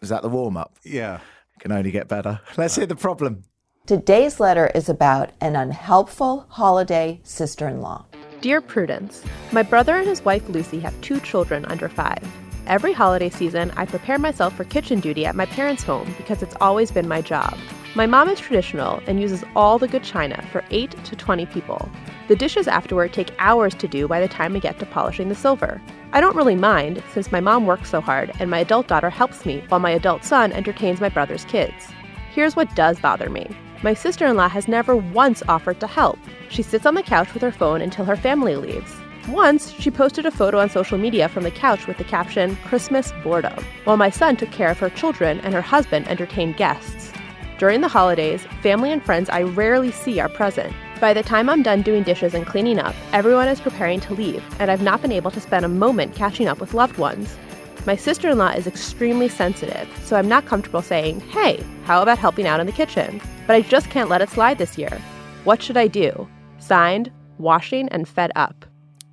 Is 0.00 0.08
that 0.08 0.22
the 0.22 0.28
warm-up? 0.28 0.76
Yeah. 0.84 1.20
Can 1.60 1.70
only 1.70 1.90
get 1.90 2.08
better. 2.08 2.40
Let's 2.56 2.76
hear 2.76 2.86
the 2.86 2.96
problem. 2.96 3.44
Today's 3.84 4.38
letter 4.38 4.70
is 4.76 4.88
about 4.88 5.30
an 5.40 5.56
unhelpful 5.56 6.46
holiday 6.48 7.18
sister 7.24 7.66
in 7.66 7.80
law. 7.80 8.04
Dear 8.40 8.60
Prudence, 8.60 9.24
my 9.50 9.64
brother 9.64 9.96
and 9.96 10.06
his 10.06 10.24
wife 10.24 10.48
Lucy 10.48 10.78
have 10.78 10.98
two 11.00 11.18
children 11.18 11.64
under 11.64 11.88
five. 11.88 12.22
Every 12.68 12.92
holiday 12.92 13.28
season, 13.28 13.72
I 13.72 13.86
prepare 13.86 14.20
myself 14.20 14.54
for 14.54 14.62
kitchen 14.62 15.00
duty 15.00 15.26
at 15.26 15.34
my 15.34 15.46
parents' 15.46 15.82
home 15.82 16.14
because 16.16 16.44
it's 16.44 16.54
always 16.60 16.92
been 16.92 17.08
my 17.08 17.22
job. 17.22 17.58
My 17.96 18.06
mom 18.06 18.28
is 18.28 18.38
traditional 18.38 19.00
and 19.08 19.20
uses 19.20 19.42
all 19.56 19.80
the 19.80 19.88
good 19.88 20.04
china 20.04 20.46
for 20.52 20.62
8 20.70 20.92
to 21.04 21.16
20 21.16 21.46
people. 21.46 21.90
The 22.28 22.36
dishes 22.36 22.68
afterward 22.68 23.12
take 23.12 23.34
hours 23.40 23.74
to 23.74 23.88
do 23.88 24.06
by 24.06 24.20
the 24.20 24.28
time 24.28 24.52
we 24.52 24.60
get 24.60 24.78
to 24.78 24.86
polishing 24.86 25.28
the 25.28 25.34
silver. 25.34 25.82
I 26.12 26.20
don't 26.20 26.36
really 26.36 26.54
mind 26.54 27.02
since 27.12 27.32
my 27.32 27.40
mom 27.40 27.66
works 27.66 27.90
so 27.90 28.00
hard 28.00 28.30
and 28.38 28.48
my 28.48 28.60
adult 28.60 28.86
daughter 28.86 29.10
helps 29.10 29.44
me 29.44 29.64
while 29.66 29.80
my 29.80 29.90
adult 29.90 30.22
son 30.22 30.52
entertains 30.52 31.00
my 31.00 31.08
brother's 31.08 31.44
kids. 31.46 31.88
Here's 32.32 32.54
what 32.54 32.72
does 32.76 33.00
bother 33.00 33.28
me. 33.28 33.50
My 33.82 33.94
sister 33.94 34.26
in 34.26 34.36
law 34.36 34.48
has 34.48 34.68
never 34.68 34.94
once 34.94 35.42
offered 35.48 35.80
to 35.80 35.88
help. 35.88 36.16
She 36.50 36.62
sits 36.62 36.86
on 36.86 36.94
the 36.94 37.02
couch 37.02 37.34
with 37.34 37.42
her 37.42 37.50
phone 37.50 37.80
until 37.80 38.04
her 38.04 38.14
family 38.14 38.54
leaves. 38.54 38.94
Once, 39.28 39.72
she 39.72 39.90
posted 39.90 40.24
a 40.24 40.30
photo 40.30 40.60
on 40.60 40.70
social 40.70 40.98
media 40.98 41.28
from 41.28 41.42
the 41.42 41.50
couch 41.50 41.88
with 41.88 41.98
the 41.98 42.04
caption, 42.04 42.54
Christmas 42.64 43.12
boredom, 43.24 43.64
while 43.82 43.96
my 43.96 44.08
son 44.08 44.36
took 44.36 44.52
care 44.52 44.70
of 44.70 44.78
her 44.78 44.90
children 44.90 45.40
and 45.40 45.52
her 45.52 45.60
husband 45.60 46.06
entertained 46.06 46.56
guests. 46.56 47.12
During 47.58 47.80
the 47.80 47.88
holidays, 47.88 48.44
family 48.62 48.92
and 48.92 49.04
friends 49.04 49.28
I 49.28 49.42
rarely 49.42 49.90
see 49.90 50.20
are 50.20 50.28
present. 50.28 50.72
By 51.00 51.12
the 51.12 51.22
time 51.24 51.48
I'm 51.48 51.64
done 51.64 51.82
doing 51.82 52.04
dishes 52.04 52.34
and 52.34 52.46
cleaning 52.46 52.78
up, 52.78 52.94
everyone 53.12 53.48
is 53.48 53.60
preparing 53.60 53.98
to 54.00 54.14
leave, 54.14 54.44
and 54.60 54.70
I've 54.70 54.82
not 54.82 55.02
been 55.02 55.12
able 55.12 55.32
to 55.32 55.40
spend 55.40 55.64
a 55.64 55.68
moment 55.68 56.14
catching 56.14 56.46
up 56.46 56.60
with 56.60 56.74
loved 56.74 56.98
ones. 56.98 57.36
My 57.84 57.96
sister 57.96 58.30
in 58.30 58.38
law 58.38 58.50
is 58.50 58.68
extremely 58.68 59.28
sensitive, 59.28 59.88
so 60.04 60.14
I'm 60.14 60.28
not 60.28 60.46
comfortable 60.46 60.82
saying, 60.82 61.18
hey, 61.20 61.64
how 61.84 62.00
about 62.00 62.18
helping 62.18 62.46
out 62.46 62.60
in 62.60 62.66
the 62.66 62.72
kitchen? 62.72 63.20
But 63.46 63.56
I 63.56 63.60
just 63.62 63.90
can't 63.90 64.08
let 64.08 64.22
it 64.22 64.30
slide 64.30 64.58
this 64.58 64.78
year. 64.78 65.00
What 65.44 65.62
should 65.62 65.76
I 65.76 65.88
do? 65.88 66.28
Signed, 66.58 67.10
washing, 67.38 67.88
and 67.88 68.08
fed 68.08 68.30
up. 68.36 68.64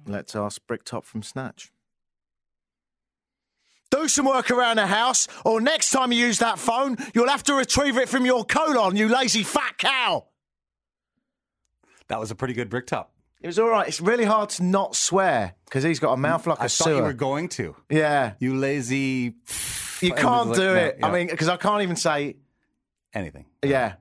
Let's 0.06 0.36
ask 0.36 0.62
Bricktop 0.68 1.06
from 1.06 1.24
Snatch. 1.24 1.72
Do 3.92 4.08
some 4.08 4.28
work 4.28 4.52
around 4.52 4.78
the 4.78 4.86
house, 4.86 5.28
or 5.44 5.60
next 5.60 5.90
time 5.90 6.12
you 6.12 6.20
use 6.26 6.38
that 6.40 6.60
phone, 6.60 6.96
you'll 7.16 7.28
have 7.28 7.44
to 7.44 7.56
retrieve 7.56 7.98
it 7.98 8.08
from 8.08 8.26
your 8.26 8.46
colon, 8.46 8.96
you 8.96 9.08
lazy 9.10 9.44
fat 9.44 9.78
cow. 9.80 10.26
That 12.08 12.20
was 12.20 12.30
a 12.30 12.36
pretty 12.36 12.54
good 12.54 12.70
Bricktop. 12.70 13.12
It 13.42 13.48
was 13.48 13.58
all 13.58 13.70
right. 13.70 13.88
It's 13.88 14.02
really 14.02 14.26
hard 14.26 14.50
to 14.52 14.64
not 14.64 14.96
swear 14.96 15.56
because 15.66 15.84
he's 15.84 16.00
got 16.00 16.14
a 16.14 16.18
mouth 16.18 16.46
like 16.46 16.60
a 16.60 16.64
I 16.64 16.68
sewer. 16.68 16.86
thought 16.86 16.98
you 16.98 17.04
were 17.04 17.14
going 17.14 17.48
to. 17.50 17.76
Yeah. 17.90 18.34
You 18.40 18.56
lazy. 18.58 19.36
You 20.02 20.14
can't 20.14 20.54
do 20.54 20.74
it. 20.76 20.98
Yeah. 21.00 21.08
I 21.08 21.12
mean, 21.12 21.28
because 21.28 21.48
I 21.48 21.56
can't 21.58 21.82
even 21.82 21.96
say. 21.96 22.36
anything. 23.14 23.46
Yeah. 23.64 23.94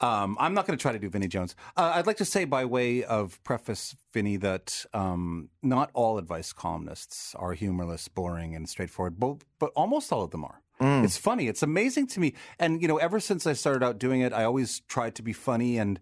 Um, 0.00 0.36
I'm 0.38 0.54
not 0.54 0.66
going 0.66 0.78
to 0.78 0.80
try 0.80 0.92
to 0.92 0.98
do 0.98 1.08
Vinnie 1.08 1.28
Jones. 1.28 1.56
Uh, 1.76 1.92
I'd 1.94 2.06
like 2.06 2.18
to 2.18 2.24
say, 2.24 2.44
by 2.44 2.64
way 2.64 3.02
of 3.02 3.42
preface, 3.42 3.96
Vinnie, 4.12 4.36
that 4.36 4.86
um, 4.94 5.48
not 5.62 5.90
all 5.92 6.18
advice 6.18 6.52
columnists 6.52 7.34
are 7.34 7.52
humorless, 7.54 8.06
boring, 8.08 8.54
and 8.54 8.68
straightforward, 8.68 9.18
but, 9.18 9.38
but 9.58 9.72
almost 9.74 10.12
all 10.12 10.22
of 10.22 10.30
them 10.30 10.44
are. 10.44 10.62
Mm. 10.80 11.04
It's 11.04 11.16
funny. 11.16 11.48
It's 11.48 11.62
amazing 11.62 12.06
to 12.08 12.20
me. 12.20 12.34
And, 12.58 12.80
you 12.80 12.86
know, 12.86 12.98
ever 12.98 13.18
since 13.18 13.46
I 13.46 13.52
started 13.52 13.84
out 13.84 13.98
doing 13.98 14.20
it, 14.20 14.32
I 14.32 14.44
always 14.44 14.80
tried 14.80 15.16
to 15.16 15.22
be 15.22 15.32
funny 15.32 15.76
and 15.78 15.98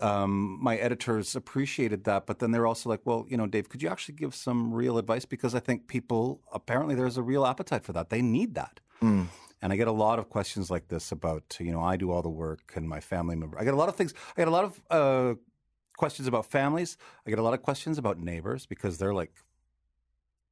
um, 0.00 0.58
my 0.62 0.76
editors 0.76 1.36
appreciated 1.36 2.04
that. 2.04 2.26
But 2.26 2.38
then 2.38 2.52
they're 2.52 2.66
also 2.66 2.88
like, 2.88 3.00
well, 3.04 3.26
you 3.28 3.36
know, 3.36 3.46
Dave, 3.46 3.68
could 3.68 3.82
you 3.82 3.88
actually 3.88 4.14
give 4.14 4.34
some 4.34 4.72
real 4.72 4.98
advice? 4.98 5.24
Because 5.24 5.54
I 5.54 5.60
think 5.60 5.88
people, 5.88 6.40
apparently, 6.52 6.94
there's 6.94 7.16
a 7.16 7.22
real 7.22 7.44
appetite 7.44 7.84
for 7.84 7.92
that. 7.92 8.10
They 8.10 8.22
need 8.22 8.54
that. 8.54 8.80
Mm. 9.02 9.26
And 9.62 9.72
I 9.72 9.76
get 9.76 9.88
a 9.88 9.92
lot 9.92 10.18
of 10.18 10.30
questions 10.30 10.70
like 10.70 10.88
this 10.88 11.12
about, 11.12 11.56
you 11.60 11.72
know, 11.72 11.82
I 11.82 11.96
do 11.96 12.10
all 12.10 12.22
the 12.22 12.30
work 12.30 12.72
and 12.76 12.88
my 12.88 13.00
family 13.00 13.36
member. 13.36 13.58
I 13.58 13.64
get 13.64 13.74
a 13.74 13.76
lot 13.76 13.88
of 13.88 13.96
things. 13.96 14.14
I 14.36 14.40
get 14.40 14.48
a 14.48 14.50
lot 14.50 14.64
of 14.64 14.80
uh, 14.90 15.34
questions 15.96 16.26
about 16.26 16.46
families. 16.46 16.96
I 17.26 17.30
get 17.30 17.38
a 17.38 17.42
lot 17.42 17.52
of 17.52 17.62
questions 17.62 17.98
about 17.98 18.18
neighbors 18.18 18.64
because 18.64 18.96
they're 18.98 19.12
like 19.12 19.32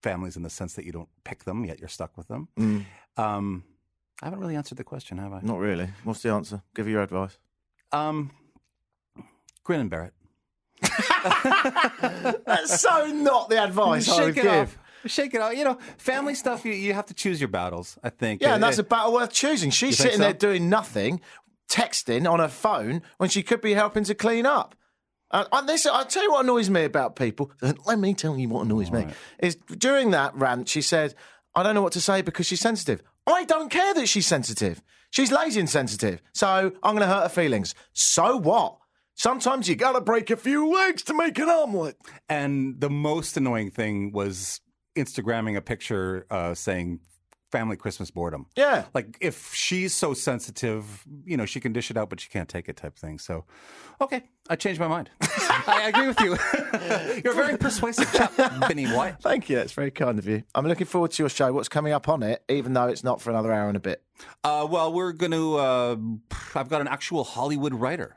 families 0.03 0.37
in 0.37 0.43
the 0.43 0.51
sense 0.51 0.75
that 0.75 0.85
you 0.85 0.93
don't 0.93 1.09
pick 1.25 1.45
them, 1.45 1.65
yet 1.65 1.79
you're 1.79 1.89
stuck 1.89 2.17
with 2.17 2.29
them. 2.29 2.49
Mm. 2.59 2.85
Um, 3.17 3.65
I 4.23 4.27
haven't 4.27 4.41
really 4.41 4.57
answered 4.57 4.79
the 4.79 4.85
question, 4.85 5.19
have 5.19 5.33
I? 5.33 5.41
Not 5.43 5.59
really. 5.59 5.89
What's 6.05 6.23
the 6.23 6.31
answer? 6.31 6.63
Give 6.75 6.89
your 6.89 7.03
advice. 7.03 7.39
Um, 7.93 8.31
grin 9.65 9.81
and 9.81 9.91
bear 9.91 10.05
it. 10.05 10.15
That's 12.47 12.81
so 12.81 13.07
not 13.07 13.49
the 13.49 13.63
advice 13.63 14.09
I 14.09 14.25
would 14.25 14.35
give. 14.35 14.47
off. 14.47 14.79
Shake 15.07 15.35
it 15.35 15.41
out. 15.41 15.57
You 15.57 15.65
know, 15.65 15.79
family 15.97 16.35
stuff, 16.35 16.65
you, 16.65 16.73
you 16.73 16.95
have 16.95 17.07
to 17.07 17.15
choose 17.15 17.41
your 17.41 17.49
battles, 17.49 17.99
I 18.03 18.11
think. 18.11 18.43
Yeah, 18.43 18.55
and 18.55 18.63
that's 18.63 18.79
a 18.79 18.83
battle 18.83 19.13
worth 19.13 19.33
choosing. 19.33 19.71
She's 19.71 19.99
You 19.99 20.05
think 20.05 20.13
sitting 20.13 20.21
there 20.21 20.33
doing 20.33 20.69
nothing, 20.69 21.21
texting 21.71 22.31
on 22.31 22.41
her 22.41 22.49
phone 22.49 23.03
when 23.19 23.31
she 23.31 23.43
could 23.43 23.61
be 23.61 23.75
helping 23.75 24.05
to 24.05 24.15
clean 24.15 24.47
up. 24.47 24.75
Uh, 25.31 25.45
and 25.53 25.69
this, 25.69 25.87
I'll 25.87 26.07
tell 26.07 26.23
you 26.23 26.31
what 26.33 26.45
annoys 26.45 26.71
me 26.71 26.85
about 26.85 27.17
people. 27.17 27.53
Let 27.87 27.99
me 27.99 28.15
tell 28.15 28.39
you 28.39 28.49
what 28.49 28.65
annoys 28.65 28.91
me. 28.91 29.07
Is 29.39 29.57
during 29.57 30.11
that 30.13 30.35
rant, 30.35 30.69
she 30.69 30.81
said, 30.81 31.15
I 31.55 31.63
don't 31.63 31.75
know 31.75 31.83
what 31.83 31.93
to 31.93 32.01
say 32.01 32.23
because 32.23 32.47
she's 32.47 32.61
sensitive. 32.61 33.03
I 33.27 33.45
don't 33.45 33.71
care 33.71 33.93
that 33.95 34.09
she's 34.09 34.27
sensitive. 34.27 34.83
She's 35.11 35.31
lazy 35.31 35.61
and 35.61 35.69
sensitive. 35.69 36.23
So 36.33 36.73
I'm 36.83 36.95
going 36.97 37.07
to 37.07 37.15
hurt 37.15 37.25
her 37.25 37.29
feelings. 37.29 37.75
So 37.93 38.37
what? 38.37 38.79
Sometimes 39.15 39.69
you 39.69 39.75
got 39.75 39.93
to 39.93 40.01
break 40.01 40.31
a 40.31 40.37
few 40.37 40.73
legs 40.73 41.03
to 41.05 41.15
make 41.15 41.39
an 41.39 41.49
omelette. 41.49 41.97
And 42.29 42.81
the 42.81 42.89
most 42.89 43.37
annoying 43.37 43.71
thing 43.71 44.13
was 44.13 44.61
Instagramming 44.99 45.57
a 45.57 45.61
picture 45.61 46.27
uh, 46.31 46.55
saying 46.55 47.01
family 47.51 47.77
Christmas 47.77 48.11
boredom. 48.11 48.47
Yeah. 48.57 48.85
Like 48.95 49.17
if 49.21 49.55
she's 49.55 49.95
so 49.95 50.15
sensitive, 50.15 51.05
you 51.25 51.37
know, 51.37 51.47
she 51.47 51.61
can 51.61 51.73
dish 51.73 51.91
it 51.91 51.97
out, 51.97 52.11
but 52.11 52.21
she 52.21 52.29
can't 52.29 52.49
take 52.49 52.69
it 52.69 52.77
type 52.77 52.97
thing. 52.97 53.19
So, 53.19 53.45
okay, 54.01 54.25
I 54.49 54.57
changed 54.57 54.81
my 54.81 54.89
mind. 54.89 55.11
I 55.21 55.89
agree 55.89 56.09
with 56.09 56.21
you. 56.21 56.31
You're 57.25 57.33
a 57.33 57.37
very 57.37 57.57
persuasive 57.57 58.13
chap, 58.13 58.33
Vinny 58.69 58.87
White. 58.87 59.17
Thank 59.23 59.49
you. 59.49 59.57
That's 59.57 59.73
very 59.73 59.91
kind 59.91 60.19
of 60.19 60.27
you. 60.27 60.43
I'm 60.55 60.67
looking 60.67 60.87
forward 60.87 61.13
to 61.13 61.23
your 61.23 61.31
show. 61.31 61.53
What's 61.53 61.69
coming 61.69 61.93
up 61.93 62.09
on 62.09 62.23
it, 62.23 62.43
even 62.49 62.75
though 62.75 62.89
it's 62.89 63.05
not 63.05 63.21
for 63.21 63.31
another 63.31 63.53
hour 63.53 63.69
and 63.69 63.77
a 63.77 63.81
bit. 63.81 64.03
Uh, 64.45 64.67
well, 64.69 64.93
we're 64.93 65.13
going 65.13 65.33
to, 65.33 65.57
uh, 65.57 65.97
I've 66.55 66.69
got 66.69 66.81
an 66.81 66.89
actual 66.89 67.25
Hollywood 67.25 67.75
writer. 67.75 68.17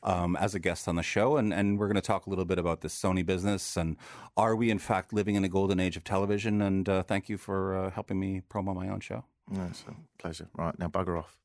Um, 0.00 0.36
as 0.36 0.54
a 0.54 0.60
guest 0.60 0.86
on 0.86 0.94
the 0.94 1.02
show, 1.02 1.36
and, 1.36 1.52
and 1.52 1.76
we're 1.76 1.88
going 1.88 1.96
to 1.96 2.00
talk 2.00 2.26
a 2.26 2.30
little 2.30 2.44
bit 2.44 2.56
about 2.58 2.82
this 2.82 2.94
Sony 2.94 3.26
business 3.26 3.76
and 3.76 3.96
are 4.36 4.54
we 4.54 4.70
in 4.70 4.78
fact 4.78 5.12
living 5.12 5.34
in 5.34 5.42
a 5.42 5.48
golden 5.48 5.80
age 5.80 5.96
of 5.96 6.04
television? 6.04 6.62
And 6.62 6.88
uh, 6.88 7.02
thank 7.02 7.28
you 7.28 7.36
for 7.36 7.76
uh, 7.76 7.90
helping 7.90 8.20
me 8.20 8.42
promo 8.48 8.76
my 8.76 8.88
own 8.88 9.00
show. 9.00 9.24
No, 9.50 9.62
a 9.62 9.94
pleasure. 10.22 10.48
Right, 10.56 10.78
now 10.78 10.86
bugger 10.86 11.18
off. 11.18 11.36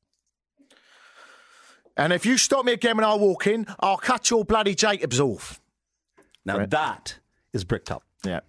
And 1.96 2.12
if 2.12 2.24
you 2.24 2.38
stop 2.38 2.64
me 2.64 2.72
again 2.72 2.96
when 2.96 3.04
I 3.04 3.14
walk 3.14 3.46
in, 3.48 3.66
I'll 3.80 3.96
cut 3.96 4.30
your 4.30 4.44
bloody 4.44 4.74
Jacobs 4.76 5.18
off. 5.18 5.60
Now 6.44 6.58
Right. 6.58 6.70
that 6.70 7.18
is 7.52 7.64
Bricktop. 7.64 8.04
Yeah. 8.24 8.40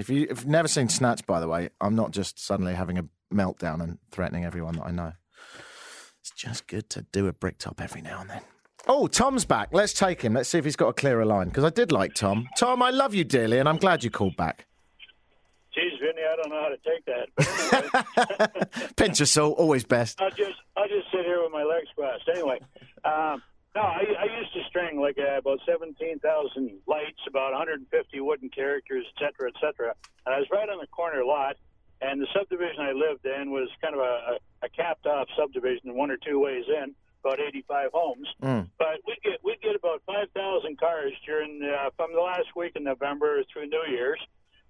If, 0.00 0.08
you, 0.08 0.22
if 0.22 0.40
you've 0.40 0.46
never 0.46 0.66
seen 0.68 0.88
Snatch, 0.88 1.24
by 1.26 1.38
the 1.38 1.46
way, 1.48 1.70
I'm 1.80 1.94
not 1.94 2.10
just 2.10 2.44
suddenly 2.44 2.74
having 2.74 2.98
a 2.98 3.04
meltdown 3.32 3.82
and 3.82 3.98
threatening 4.10 4.44
everyone 4.44 4.74
that 4.76 4.86
I 4.86 4.90
know. 4.90 5.12
It's 6.20 6.32
just 6.32 6.66
good 6.66 6.88
to 6.90 7.02
do 7.12 7.28
a 7.28 7.32
bricktop 7.32 7.80
every 7.80 8.00
now 8.00 8.20
and 8.20 8.30
then. 8.30 8.40
Oh, 8.86 9.06
Tom's 9.06 9.44
back. 9.44 9.68
Let's 9.72 9.92
take 9.94 10.20
him. 10.22 10.34
Let's 10.34 10.48
see 10.48 10.58
if 10.58 10.64
he's 10.64 10.76
got 10.76 10.88
a 10.88 10.92
clearer 10.92 11.24
line. 11.24 11.48
Because 11.48 11.64
I 11.64 11.70
did 11.70 11.90
like 11.90 12.14
Tom. 12.14 12.46
Tom, 12.56 12.82
I 12.82 12.90
love 12.90 13.14
you 13.14 13.24
dearly, 13.24 13.58
and 13.58 13.68
I'm 13.68 13.78
glad 13.78 14.04
you 14.04 14.10
called 14.10 14.36
back. 14.36 14.66
Geez, 15.74 15.92
Vinny, 16.00 16.22
I 16.22 16.36
don't 16.36 16.50
know 16.50 16.62
how 16.62 16.68
to 16.68 16.78
take 16.84 17.04
that. 17.06 18.54
Anyway, 18.78 18.88
Pinch 18.96 19.20
of 19.20 19.28
salt, 19.28 19.58
always 19.58 19.84
best. 19.84 20.20
I'll 20.20 20.30
just 20.30 20.54
I'll 20.76 20.86
just 20.86 21.10
sit 21.10 21.24
here 21.24 21.42
with 21.42 21.50
my 21.50 21.64
legs 21.64 21.88
crossed. 21.96 22.28
Anyway, 22.28 22.60
um, 23.04 23.42
no, 23.74 23.80
I, 23.82 24.04
I 24.20 24.38
used 24.38 24.52
to 24.54 24.62
string 24.68 25.00
like 25.00 25.18
uh, 25.18 25.38
about 25.38 25.58
seventeen 25.66 26.20
thousand 26.20 26.78
lights, 26.86 27.18
about 27.26 27.52
150 27.52 28.20
wooden 28.20 28.50
characters, 28.50 29.04
et 29.16 29.18
cetera, 29.18 29.48
et 29.50 29.60
cetera. 29.60 29.94
And 30.26 30.34
I 30.34 30.38
was 30.38 30.46
right 30.52 30.68
on 30.68 30.78
the 30.78 30.86
corner 30.88 31.24
lot, 31.24 31.56
and 32.00 32.20
the 32.20 32.28
subdivision 32.32 32.80
I 32.80 32.92
lived 32.92 33.26
in 33.26 33.50
was 33.50 33.68
kind 33.82 33.94
of 33.94 34.00
a, 34.00 34.04
a, 34.62 34.66
a 34.66 34.68
capped 34.68 35.06
off 35.06 35.26
subdivision, 35.36 35.96
one 35.96 36.12
or 36.12 36.18
two 36.18 36.38
ways 36.38 36.64
in, 36.68 36.94
about 37.24 37.40
85 37.40 37.90
homes. 37.92 38.28
Mm. 38.42 38.68
But 38.78 39.00
we 39.06 39.16
get 39.24 39.40
we 39.42 39.56
get 39.62 39.74
about 39.74 40.02
5,000 40.06 40.78
cars 40.78 41.12
during 41.24 41.62
uh, 41.62 41.90
from 41.96 42.12
the 42.12 42.20
last 42.20 42.48
week 42.56 42.72
in 42.76 42.84
November 42.84 43.42
through 43.52 43.66
New 43.68 43.84
Year's. 43.88 44.20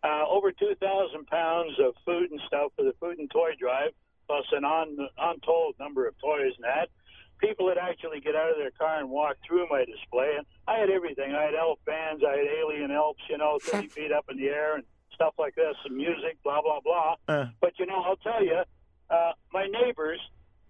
Uh, 0.03 0.23
over 0.29 0.53
2,000 0.53 1.27
pounds 1.29 1.73
of 1.81 1.95
food 2.05 2.31
and 2.31 2.39
stuff 2.47 2.71
for 2.77 2.85
the 2.85 2.93
food 3.01 3.19
and 3.19 3.31
toy 3.31 3.53
drive, 3.59 3.89
plus 4.27 4.45
an 4.53 4.63
un, 4.63 4.99
untold 5.17 5.75
number 5.81 6.07
of 6.07 6.15
toys 6.21 6.53
and 6.57 6.65
that. 6.65 6.91
people 7.41 7.65
would 7.65 7.79
actually 7.79 8.21
get 8.21 8.37
out 8.37 8.51
of 8.51 8.57
their 8.59 8.71
car 8.73 9.01
and 9.01 9.09
walk 9.09 9.37
through 9.47 9.67
my 9.71 9.83
display. 9.87 10.35
And 10.37 10.45
I 10.69 10.79
had 10.79 10.91
everything. 10.91 11.35
I 11.35 11.45
had 11.45 11.55
elf 11.55 11.79
bands. 11.87 12.23
I 12.23 12.37
had 12.37 12.47
alien 12.61 12.91
elves, 12.91 13.19
you 13.31 13.39
know, 13.39 13.59
30 13.63 13.89
feet 13.89 14.13
up 14.13 14.27
in 14.31 14.37
the 14.37 14.49
air 14.49 14.75
and 14.77 14.85
stuff 15.15 15.35
like 15.39 15.55
this, 15.55 15.75
some 15.83 15.97
music, 15.97 16.37
blah, 16.45 16.61
blah, 16.61 16.81
blah. 16.85 17.15
Uh. 17.27 17.47
But, 17.63 17.73
you 17.79 17.87
know, 17.87 18.03
I'll 18.03 18.17
tell 18.17 18.45
you, 18.45 18.61
uh, 19.09 19.33
my 19.55 19.67
neighbors 19.67 20.21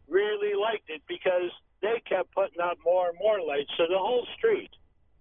really 0.06 0.54
liked 0.54 0.90
it 0.90 1.02
because 1.08 1.50
they 1.82 2.00
kept 2.08 2.32
putting 2.32 2.60
up 2.60 2.78
more 2.84 3.08
and 3.08 3.18
more 3.18 3.40
lights. 3.40 3.70
So 3.76 3.84
the 3.90 3.98
whole 3.98 4.26
street 4.36 4.70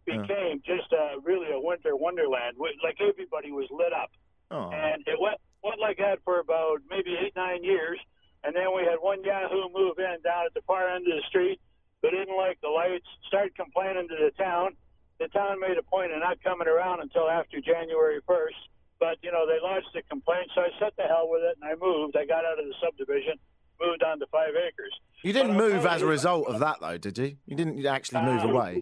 became 0.05 0.61
just 0.65 0.91
a, 0.91 1.15
really 1.23 1.47
a 1.51 1.59
winter 1.59 1.95
wonderland. 1.95 2.57
Wi- 2.57 2.75
Like 2.83 2.97
everybody 2.99 3.51
was 3.51 3.67
lit 3.71 3.93
up. 3.93 4.11
Oh. 4.51 4.69
And 4.71 5.01
it 5.07 5.15
went, 5.19 5.37
went 5.63 5.79
like 5.79 5.97
that 5.97 6.19
for 6.25 6.39
about 6.39 6.79
maybe 6.89 7.15
eight, 7.15 7.33
nine 7.35 7.63
years. 7.63 7.99
And 8.43 8.53
then 8.53 8.75
we 8.75 8.83
had 8.83 8.99
one 8.99 9.23
Yahoo 9.23 9.69
move 9.73 9.99
in 9.99 10.19
down 10.23 10.45
at 10.45 10.53
the 10.53 10.61
far 10.67 10.89
end 10.89 11.07
of 11.07 11.15
the 11.15 11.23
street 11.29 11.59
who 12.01 12.11
didn't 12.11 12.35
like 12.35 12.59
the 12.61 12.67
lights, 12.67 13.07
started 13.29 13.55
complaining 13.55 14.09
to 14.09 14.15
the 14.19 14.31
town. 14.35 14.75
The 15.19 15.29
town 15.29 15.61
made 15.61 15.77
a 15.77 15.83
point 15.83 16.11
of 16.11 16.19
not 16.19 16.43
coming 16.43 16.67
around 16.67 16.99
until 16.99 17.29
after 17.29 17.61
January 17.61 18.19
1st. 18.27 18.59
But, 18.99 19.17
you 19.23 19.31
know, 19.31 19.47
they 19.47 19.59
lodged 19.63 19.87
a 19.95 20.01
complaint, 20.03 20.51
so 20.55 20.61
I 20.61 20.69
set 20.79 20.95
the 20.97 21.03
hell 21.03 21.27
with 21.31 21.41
it 21.43 21.55
and 21.61 21.63
I 21.63 21.75
moved. 21.79 22.15
I 22.17 22.25
got 22.25 22.43
out 22.45 22.59
of 22.59 22.65
the 22.65 22.73
subdivision, 22.83 23.35
moved 23.79 24.03
on 24.03 24.19
to 24.19 24.27
five 24.27 24.51
acres. 24.55 24.91
You 25.23 25.31
didn't 25.31 25.55
But 25.55 25.63
I'll 25.63 25.69
move 25.83 25.91
as 25.93 26.01
a 26.01 26.05
result 26.05 26.47
of 26.47 26.59
that, 26.59 26.77
though, 26.81 26.97
did 26.97 27.17
you? 27.17 27.37
You 27.45 27.55
didn't 27.55 27.85
actually 27.85 28.21
move 28.21 28.43
Uh, 28.43 28.49
away. 28.49 28.81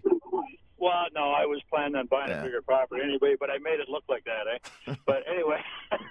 Well, 0.78 1.04
no, 1.14 1.30
I 1.30 1.46
was 1.46 1.60
planning 1.70 1.94
on 1.94 2.06
buying 2.06 2.32
a 2.32 2.42
bigger 2.42 2.60
property 2.62 3.02
anyway, 3.04 3.36
but 3.38 3.50
I 3.50 3.58
made 3.58 3.78
it 3.78 3.88
look 3.88 4.02
like 4.08 4.24
that, 4.24 4.44
eh? 4.88 4.94
but 5.06 5.22
anyway, 5.30 5.60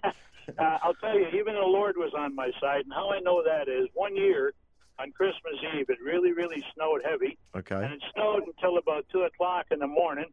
uh, 0.03 0.77
I'll 0.81 0.93
tell 0.95 1.17
you, 1.19 1.27
even 1.27 1.55
the 1.55 1.59
Lord 1.61 1.97
was 1.97 2.13
on 2.17 2.33
my 2.35 2.51
side, 2.61 2.85
and 2.85 2.93
how 2.93 3.11
I 3.11 3.19
know 3.19 3.43
that 3.43 3.67
is 3.67 3.87
one 3.93 4.15
year 4.15 4.53
on 4.99 5.11
Christmas 5.11 5.55
Eve, 5.75 5.89
it 5.89 5.97
really, 6.01 6.31
really 6.31 6.63
snowed 6.73 7.01
heavy, 7.03 7.37
Okay. 7.55 7.75
and 7.75 7.93
it 7.93 8.01
snowed 8.13 8.43
until 8.47 8.77
about 8.77 9.05
two 9.11 9.23
o'clock 9.23 9.65
in 9.71 9.79
the 9.79 9.87
morning. 9.87 10.27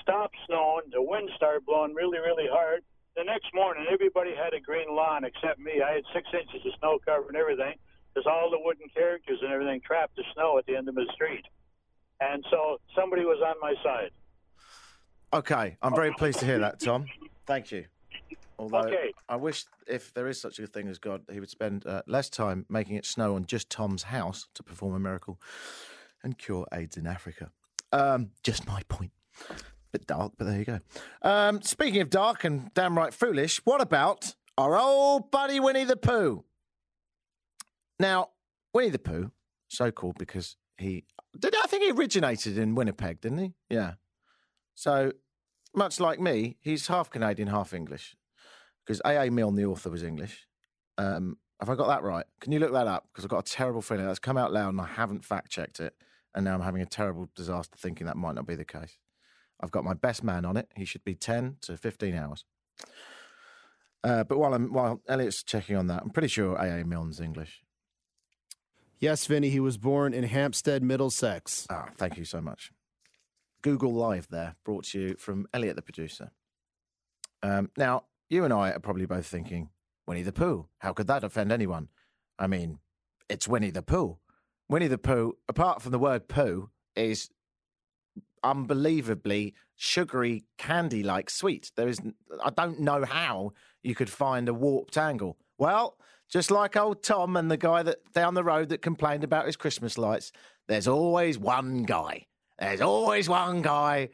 Stopped 0.00 0.36
snowing, 0.46 0.84
the 0.90 1.02
wind 1.02 1.28
started 1.36 1.66
blowing 1.66 1.94
really, 1.94 2.18
really 2.18 2.48
hard. 2.50 2.82
The 3.16 3.22
next 3.24 3.52
morning, 3.54 3.86
everybody 3.92 4.34
had 4.34 4.54
a 4.54 4.60
green 4.60 4.88
lawn 4.94 5.24
except 5.24 5.58
me. 5.60 5.82
I 5.82 5.92
had 5.94 6.04
six 6.14 6.26
inches 6.32 6.64
of 6.66 6.72
snow 6.80 6.98
covering 7.04 7.36
everything 7.36 7.74
because 8.12 8.26
all 8.26 8.50
the 8.50 8.58
wooden 8.58 8.88
characters 8.88 9.38
and 9.42 9.52
everything 9.52 9.80
trapped 9.84 10.16
the 10.16 10.24
snow 10.34 10.58
at 10.58 10.66
the 10.66 10.74
end 10.74 10.88
of 10.88 10.94
the 10.96 11.06
street. 11.14 11.44
And 12.20 12.44
so 12.50 12.78
somebody 12.94 13.24
was 13.24 13.38
on 13.44 13.54
my 13.60 13.74
side. 13.82 14.10
Okay, 15.50 15.76
I'm 15.82 15.94
very 15.94 16.10
pleased 16.14 16.38
to 16.38 16.46
hear 16.46 16.58
that, 16.60 16.80
Tom. 16.80 17.04
Thank 17.46 17.70
you. 17.70 17.84
Although 18.58 18.78
Okay. 18.78 19.12
I 19.28 19.36
wish 19.36 19.66
if 19.86 20.14
there 20.14 20.26
is 20.26 20.40
such 20.40 20.58
a 20.58 20.66
thing 20.66 20.88
as 20.88 20.96
God, 20.98 21.20
he 21.30 21.38
would 21.38 21.50
spend 21.50 21.86
uh, 21.86 22.00
less 22.06 22.30
time 22.30 22.64
making 22.70 22.96
it 22.96 23.04
snow 23.04 23.34
on 23.34 23.44
just 23.44 23.68
Tom's 23.68 24.04
house 24.04 24.48
to 24.54 24.62
perform 24.62 24.94
a 24.94 24.98
miracle 24.98 25.38
and 26.22 26.38
cure 26.38 26.66
AIDS 26.72 26.96
in 26.96 27.06
Africa. 27.06 27.50
Um, 27.92 28.30
just 28.42 28.66
my 28.66 28.84
point. 28.88 29.10
Bit 29.92 30.06
dark, 30.06 30.32
but 30.38 30.46
there 30.46 30.58
you 30.58 30.64
go. 30.64 30.80
Um, 31.20 31.60
speaking 31.60 32.00
of 32.00 32.08
dark 32.08 32.44
and 32.44 32.72
downright 32.72 33.12
foolish, 33.12 33.58
what 33.66 33.82
about 33.82 34.34
our 34.56 34.78
old 34.78 35.30
buddy 35.30 35.60
Winnie 35.60 35.84
the 35.84 35.96
Pooh? 35.96 36.42
Now, 38.00 38.30
Winnie 38.72 38.88
the 38.88 38.98
Pooh, 38.98 39.30
so 39.68 39.90
called 39.90 40.16
because 40.16 40.56
he 40.78 41.04
did. 41.38 41.54
I 41.62 41.66
think 41.66 41.84
he 41.84 41.90
originated 41.90 42.56
in 42.56 42.74
Winnipeg, 42.74 43.20
didn't 43.20 43.38
he? 43.38 43.52
Yeah. 43.68 43.94
So 44.74 45.12
much 45.76 46.00
like 46.00 46.20
me, 46.20 46.56
he's 46.60 46.86
half 46.86 47.10
Canadian, 47.10 47.48
half 47.48 47.72
English. 47.72 48.16
Because 48.84 49.00
A.A. 49.04 49.30
Milne, 49.30 49.54
the 49.54 49.64
author, 49.64 49.90
was 49.90 50.02
English. 50.02 50.46
Um, 50.98 51.38
have 51.60 51.70
I 51.70 51.74
got 51.74 51.88
that 51.88 52.02
right? 52.02 52.26
Can 52.40 52.52
you 52.52 52.58
look 52.58 52.72
that 52.72 52.86
up? 52.86 53.08
Because 53.10 53.24
I've 53.24 53.30
got 53.30 53.48
a 53.48 53.52
terrible 53.52 53.80
feeling 53.80 54.06
that's 54.06 54.18
come 54.18 54.36
out 54.36 54.52
loud 54.52 54.70
and 54.70 54.80
I 54.80 54.86
haven't 54.86 55.24
fact 55.24 55.50
checked 55.50 55.80
it. 55.80 55.94
And 56.34 56.44
now 56.44 56.54
I'm 56.54 56.60
having 56.60 56.82
a 56.82 56.86
terrible 56.86 57.30
disaster 57.34 57.76
thinking 57.78 58.06
that 58.06 58.16
might 58.16 58.34
not 58.34 58.46
be 58.46 58.56
the 58.56 58.64
case. 58.64 58.98
I've 59.60 59.70
got 59.70 59.84
my 59.84 59.94
best 59.94 60.24
man 60.24 60.44
on 60.44 60.56
it. 60.56 60.68
He 60.76 60.84
should 60.84 61.04
be 61.04 61.14
10 61.14 61.56
to 61.62 61.76
15 61.76 62.14
hours. 62.14 62.44
Uh, 64.02 64.24
but 64.24 64.36
while, 64.38 64.52
I'm, 64.52 64.72
while 64.72 65.00
Elliot's 65.08 65.42
checking 65.42 65.76
on 65.76 65.86
that, 65.86 66.02
I'm 66.02 66.10
pretty 66.10 66.28
sure 66.28 66.56
A.A. 66.56 66.84
Milne's 66.84 67.20
English. 67.20 67.62
Yes, 68.98 69.26
Vinny, 69.26 69.48
he 69.48 69.60
was 69.60 69.78
born 69.78 70.12
in 70.12 70.24
Hampstead, 70.24 70.82
Middlesex. 70.82 71.66
Ah, 71.70 71.88
thank 71.96 72.16
you 72.18 72.24
so 72.24 72.40
much. 72.40 72.70
Google 73.64 73.94
Live 73.94 74.28
there, 74.28 74.56
brought 74.62 74.84
to 74.84 75.00
you 75.00 75.16
from 75.16 75.46
Elliot, 75.54 75.74
the 75.74 75.80
producer. 75.80 76.30
Um, 77.42 77.70
now, 77.78 78.04
you 78.28 78.44
and 78.44 78.52
I 78.52 78.70
are 78.70 78.78
probably 78.78 79.06
both 79.06 79.24
thinking, 79.24 79.70
Winnie 80.06 80.22
the 80.22 80.32
Pooh. 80.32 80.66
How 80.80 80.92
could 80.92 81.06
that 81.06 81.24
offend 81.24 81.50
anyone? 81.50 81.88
I 82.38 82.46
mean, 82.46 82.80
it's 83.30 83.48
Winnie 83.48 83.70
the 83.70 83.80
Pooh. 83.80 84.18
Winnie 84.68 84.86
the 84.86 84.98
Pooh, 84.98 85.38
apart 85.48 85.80
from 85.80 85.92
the 85.92 85.98
word 85.98 86.28
poo, 86.28 86.68
is 86.94 87.30
unbelievably 88.42 89.54
sugary, 89.76 90.44
candy 90.58 91.02
like 91.02 91.30
sweet. 91.30 91.72
There 91.74 91.88
is, 91.88 91.98
I 92.44 92.50
don't 92.50 92.80
know 92.80 93.06
how 93.06 93.52
you 93.82 93.94
could 93.94 94.10
find 94.10 94.46
a 94.46 94.52
warped 94.52 94.98
angle. 94.98 95.38
Well, 95.56 95.96
just 96.28 96.50
like 96.50 96.76
old 96.76 97.02
Tom 97.02 97.34
and 97.34 97.50
the 97.50 97.56
guy 97.56 97.82
that 97.82 98.12
down 98.12 98.34
the 98.34 98.44
road 98.44 98.68
that 98.68 98.82
complained 98.82 99.24
about 99.24 99.46
his 99.46 99.56
Christmas 99.56 99.96
lights, 99.96 100.32
there's 100.68 100.86
always 100.86 101.38
one 101.38 101.84
guy. 101.84 102.26
There's 102.58 102.80
always 102.80 103.28
one 103.28 103.62
guy. 103.62 104.10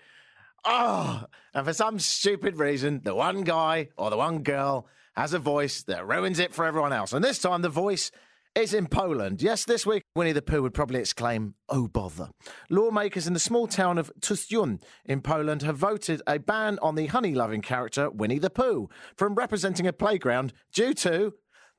Oh, 0.64 1.24
and 1.54 1.66
for 1.66 1.72
some 1.72 1.98
stupid 1.98 2.58
reason, 2.58 3.00
the 3.02 3.14
one 3.14 3.42
guy 3.42 3.88
or 3.96 4.10
the 4.10 4.16
one 4.16 4.42
girl 4.42 4.86
has 5.16 5.32
a 5.32 5.38
voice 5.38 5.82
that 5.84 6.06
ruins 6.06 6.38
it 6.38 6.52
for 6.54 6.64
everyone 6.64 6.92
else. 6.92 7.12
And 7.12 7.24
this 7.24 7.38
time, 7.38 7.62
the 7.62 7.68
voice 7.68 8.10
is 8.54 8.74
in 8.74 8.86
Poland. 8.86 9.42
Yes, 9.42 9.64
this 9.64 9.86
week, 9.86 10.02
Winnie 10.14 10.32
the 10.32 10.42
Pooh 10.42 10.62
would 10.62 10.74
probably 10.74 11.00
exclaim, 11.00 11.54
Oh 11.68 11.86
bother. 11.86 12.30
Lawmakers 12.68 13.26
in 13.26 13.32
the 13.32 13.40
small 13.40 13.66
town 13.66 13.96
of 13.96 14.10
Tuszyn 14.20 14.80
in 15.04 15.20
Poland 15.20 15.62
have 15.62 15.76
voted 15.76 16.20
a 16.26 16.38
ban 16.38 16.78
on 16.82 16.94
the 16.94 17.06
honey 17.06 17.34
loving 17.34 17.62
character 17.62 18.10
Winnie 18.10 18.38
the 18.38 18.50
Pooh 18.50 18.88
from 19.16 19.34
representing 19.34 19.86
a 19.86 19.92
playground 19.92 20.52
due 20.72 20.94
to 20.94 21.34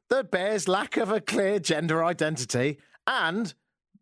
the 0.10 0.24
bear's 0.24 0.68
lack 0.68 0.98
of 0.98 1.12
a 1.12 1.22
clear 1.22 1.60
gender 1.60 2.04
identity 2.04 2.80
and 3.06 3.54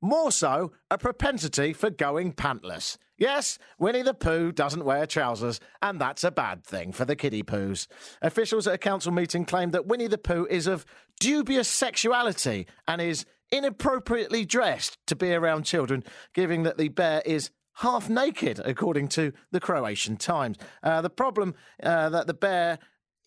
more 0.01 0.31
so, 0.31 0.71
a 0.89 0.97
propensity 0.97 1.73
for 1.73 1.89
going 1.89 2.33
pantless. 2.33 2.97
Yes, 3.17 3.59
Winnie 3.77 4.01
the 4.01 4.13
Pooh 4.13 4.53
doesn't 4.53 4.85
wear 4.85 5.05
trousers, 5.05 5.59
and 5.81 5.99
that's 5.99 6.23
a 6.23 6.31
bad 6.31 6.63
thing 6.63 6.93
for 6.93 7.03
the 7.03 7.17
kiddie 7.17 7.43
poos. 7.43 7.87
Officials 8.21 8.65
at 8.65 8.75
a 8.75 8.77
council 8.77 9.11
meeting 9.11 9.43
claimed 9.43 9.73
that 9.73 9.87
Winnie 9.87 10.07
the 10.07 10.17
Pooh 10.17 10.47
is 10.49 10.67
of 10.67 10.85
dubious 11.19 11.67
sexuality 11.67 12.65
and 12.87 13.01
is 13.01 13.25
inappropriately 13.51 14.45
dressed 14.45 14.97
to 15.07 15.17
be 15.17 15.33
around 15.33 15.63
children, 15.63 16.03
given 16.33 16.63
that 16.63 16.77
the 16.77 16.87
bear 16.87 17.21
is 17.25 17.49
half 17.75 18.09
naked, 18.09 18.61
according 18.63 19.09
to 19.09 19.33
the 19.51 19.59
Croatian 19.59 20.15
Times. 20.15 20.57
Uh, 20.81 21.01
the 21.01 21.09
problem 21.09 21.55
uh, 21.83 22.09
that 22.09 22.27
the 22.27 22.33
bear 22.33 22.79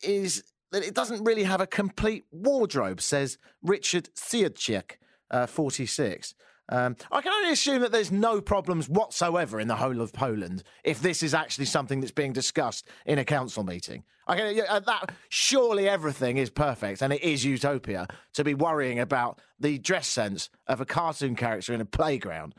is 0.03 0.43
that 0.71 0.85
it 0.85 0.95
doesn't 0.95 1.25
really 1.25 1.45
have 1.45 1.61
a 1.61 1.67
complete 1.67 2.25
wardrobe, 2.31 3.03
says 3.03 3.37
Richard 3.63 4.09
Siedczek, 4.15 4.93
uh, 5.31 5.47
46. 5.47 6.35
Um, 6.69 6.97
I 7.11 7.21
can 7.21 7.33
only 7.33 7.53
assume 7.53 7.83
that 7.83 7.93
there's 7.93 8.13
no 8.13 8.41
problems 8.41 8.89
whatsoever 8.89 9.61
in 9.61 9.69
the 9.69 9.77
whole 9.77 10.01
of 10.01 10.13
Poland 10.13 10.63
if 10.85 11.03
this 11.03 11.23
is 11.23 11.35
actually 11.35 11.67
something 11.67 12.01
that's 12.01 12.13
being 12.13 12.33
discussed 12.33 12.87
in 13.05 13.19
a 13.19 13.25
council 13.25 13.65
meeting. 13.65 14.05
I 14.27 14.37
can, 14.37 14.65
uh, 14.69 14.81
that 14.81 15.13
surely 15.29 15.89
everything 15.89 16.37
is 16.37 16.51
perfect 16.51 17.03
and 17.03 17.13
it 17.13 17.23
is 17.23 17.45
utopia 17.45 18.07
to 18.35 18.45
be 18.45 18.55
worrying 18.55 19.01
about 19.01 19.41
the 19.59 19.79
dress 19.79 20.07
sense 20.07 20.49
of 20.67 20.81
a 20.81 20.87
cartoon 20.87 21.35
character 21.35 21.75
in 21.75 21.81
a 21.81 21.85
playground. 21.87 22.55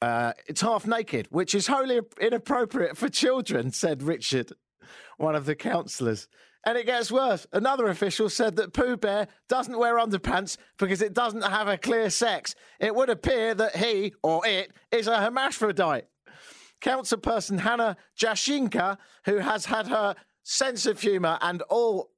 Uh, 0.00 0.32
it's 0.46 0.62
half 0.62 0.86
naked, 0.86 1.28
which 1.30 1.54
is 1.54 1.66
wholly 1.66 2.00
inappropriate 2.20 2.96
for 2.96 3.10
children, 3.10 3.70
said 3.70 4.02
Richard, 4.02 4.52
one 5.18 5.34
of 5.34 5.44
the 5.44 5.54
councillors. 5.54 6.26
And 6.66 6.76
it 6.76 6.86
gets 6.86 7.10
worse. 7.10 7.46
Another 7.52 7.88
official 7.88 8.28
said 8.28 8.56
that 8.56 8.74
Pooh 8.74 8.96
Bear 8.96 9.28
doesn't 9.48 9.78
wear 9.78 9.96
underpants 9.96 10.58
because 10.78 11.00
it 11.00 11.14
doesn't 11.14 11.42
have 11.42 11.68
a 11.68 11.78
clear 11.78 12.10
sex. 12.10 12.54
It 12.78 12.94
would 12.94 13.08
appear 13.08 13.54
that 13.54 13.76
he, 13.76 14.12
or 14.22 14.46
it, 14.46 14.72
is 14.92 15.06
a 15.06 15.22
hermaphrodite. 15.22 16.04
Councilperson 16.82 17.60
Hannah 17.60 17.96
Jashinka, 18.18 18.98
who 19.24 19.38
has 19.38 19.66
had 19.66 19.88
her 19.88 20.14
sense 20.42 20.86
of 20.86 21.00
humour 21.00 21.38
and 21.40 21.62
all 21.62 22.10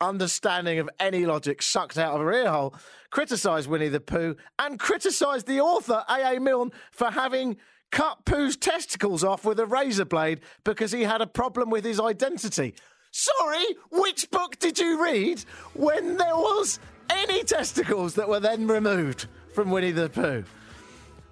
understanding 0.00 0.78
of 0.78 0.88
any 1.00 1.26
logic 1.26 1.62
sucked 1.62 1.98
out 1.98 2.14
of 2.14 2.20
her 2.20 2.32
earhole, 2.32 2.74
criticised 3.10 3.68
Winnie 3.68 3.88
the 3.88 4.00
Pooh 4.00 4.36
and 4.58 4.78
criticised 4.78 5.46
the 5.46 5.60
author, 5.60 6.04
A.A. 6.08 6.40
Milne, 6.40 6.72
for 6.92 7.10
having 7.10 7.56
cut 7.90 8.24
Pooh's 8.24 8.56
testicles 8.56 9.24
off 9.24 9.44
with 9.44 9.58
a 9.58 9.66
razor 9.66 10.04
blade 10.04 10.40
because 10.64 10.92
he 10.92 11.02
had 11.04 11.20
a 11.20 11.26
problem 11.26 11.70
with 11.70 11.84
his 11.84 12.00
identity. 12.00 12.74
Sorry, 13.10 13.64
which 13.90 14.30
book 14.30 14.58
did 14.58 14.78
you 14.78 15.02
read 15.02 15.40
when 15.74 16.16
there 16.16 16.36
was 16.36 16.78
any 17.10 17.42
testicles 17.42 18.14
that 18.14 18.28
were 18.28 18.40
then 18.40 18.66
removed 18.66 19.26
from 19.54 19.70
Winnie 19.70 19.92
the 19.92 20.08
Pooh? 20.08 20.44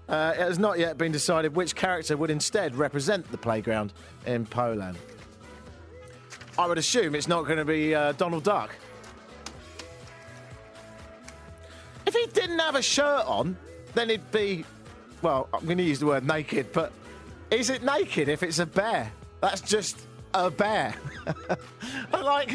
Uh, 0.08 0.32
it 0.34 0.40
has 0.40 0.58
not 0.58 0.78
yet 0.78 0.96
been 0.96 1.12
decided 1.12 1.54
which 1.54 1.74
character 1.74 2.16
would 2.16 2.30
instead 2.30 2.76
represent 2.76 3.30
the 3.30 3.38
playground 3.38 3.92
in 4.24 4.46
Poland. 4.46 4.96
I 6.58 6.66
would 6.66 6.78
assume 6.78 7.14
it's 7.14 7.28
not 7.28 7.44
going 7.44 7.58
to 7.58 7.64
be 7.64 7.94
uh, 7.94 8.12
Donald 8.12 8.44
Duck. 8.44 8.74
If 12.06 12.14
he 12.14 12.26
didn't 12.28 12.60
have 12.60 12.76
a 12.76 12.82
shirt 12.82 13.26
on, 13.26 13.56
then 13.94 14.10
it'd 14.10 14.30
be, 14.30 14.64
well, 15.22 15.48
I'm 15.52 15.64
going 15.64 15.78
to 15.78 15.84
use 15.84 15.98
the 15.98 16.06
word 16.06 16.26
naked, 16.26 16.72
but 16.72 16.92
is 17.50 17.68
it 17.68 17.82
naked 17.82 18.28
if 18.28 18.42
it's 18.42 18.60
a 18.60 18.66
bear? 18.66 19.10
That's 19.40 19.60
just 19.60 20.05
a 20.44 20.50
bear. 20.50 20.94
like, 22.12 22.52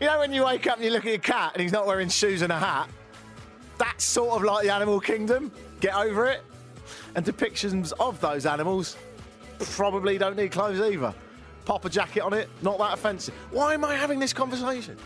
you 0.00 0.06
know, 0.06 0.18
when 0.18 0.32
you 0.32 0.44
wake 0.44 0.66
up 0.66 0.76
and 0.76 0.84
you 0.84 0.90
look 0.90 1.06
at 1.06 1.10
your 1.10 1.18
cat 1.18 1.52
and 1.54 1.62
he's 1.62 1.72
not 1.72 1.86
wearing 1.86 2.08
shoes 2.08 2.42
and 2.42 2.52
a 2.52 2.58
hat, 2.58 2.88
that's 3.78 4.04
sort 4.04 4.36
of 4.36 4.42
like 4.42 4.64
the 4.64 4.72
animal 4.72 5.00
kingdom. 5.00 5.50
Get 5.80 5.94
over 5.94 6.26
it. 6.26 6.42
And 7.14 7.24
depictions 7.24 7.92
of 7.98 8.20
those 8.20 8.46
animals 8.46 8.96
probably 9.58 10.18
don't 10.18 10.36
need 10.36 10.52
clothes 10.52 10.80
either. 10.80 11.14
Pop 11.64 11.84
a 11.84 11.90
jacket 11.90 12.20
on 12.20 12.32
it, 12.32 12.48
not 12.62 12.78
that 12.78 12.94
offensive. 12.94 13.34
Why 13.50 13.74
am 13.74 13.84
I 13.84 13.94
having 13.94 14.18
this 14.18 14.32
conversation? 14.32 14.96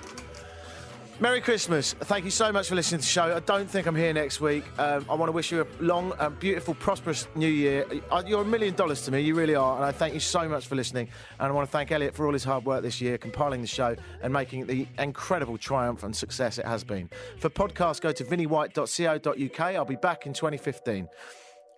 Merry 1.20 1.42
Christmas. 1.42 1.92
Thank 1.92 2.24
you 2.24 2.30
so 2.30 2.50
much 2.50 2.70
for 2.70 2.74
listening 2.74 3.02
to 3.02 3.06
the 3.06 3.10
show. 3.10 3.36
I 3.36 3.40
don't 3.40 3.68
think 3.68 3.86
I'm 3.86 3.94
here 3.94 4.14
next 4.14 4.40
week. 4.40 4.64
Um, 4.78 5.04
I 5.06 5.14
want 5.14 5.28
to 5.28 5.32
wish 5.32 5.52
you 5.52 5.60
a 5.60 5.66
long, 5.82 6.14
uh, 6.18 6.30
beautiful, 6.30 6.72
prosperous 6.72 7.28
new 7.34 7.46
year. 7.46 7.84
Uh, 8.10 8.22
you're 8.26 8.40
a 8.40 8.44
million 8.44 8.74
dollars 8.74 9.04
to 9.04 9.10
me, 9.10 9.20
you 9.20 9.34
really 9.34 9.54
are. 9.54 9.76
And 9.76 9.84
I 9.84 9.92
thank 9.92 10.14
you 10.14 10.20
so 10.20 10.48
much 10.48 10.66
for 10.66 10.76
listening. 10.76 11.10
And 11.38 11.48
I 11.48 11.50
want 11.50 11.68
to 11.68 11.70
thank 11.70 11.92
Elliot 11.92 12.14
for 12.14 12.24
all 12.24 12.32
his 12.32 12.42
hard 12.42 12.64
work 12.64 12.82
this 12.82 13.02
year, 13.02 13.18
compiling 13.18 13.60
the 13.60 13.66
show 13.66 13.96
and 14.22 14.32
making 14.32 14.60
it 14.60 14.68
the 14.68 14.86
incredible 14.98 15.58
triumph 15.58 16.04
and 16.04 16.16
success 16.16 16.56
it 16.56 16.64
has 16.64 16.84
been. 16.84 17.10
For 17.36 17.50
podcasts, 17.50 18.00
go 18.00 18.12
to 18.12 18.24
vinnywhite.co.uk. 18.24 19.60
I'll 19.60 19.84
be 19.84 19.96
back 19.96 20.24
in 20.24 20.32
2015. 20.32 21.06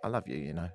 I 0.04 0.08
love 0.08 0.28
you, 0.28 0.36
you 0.36 0.52
know. 0.52 0.68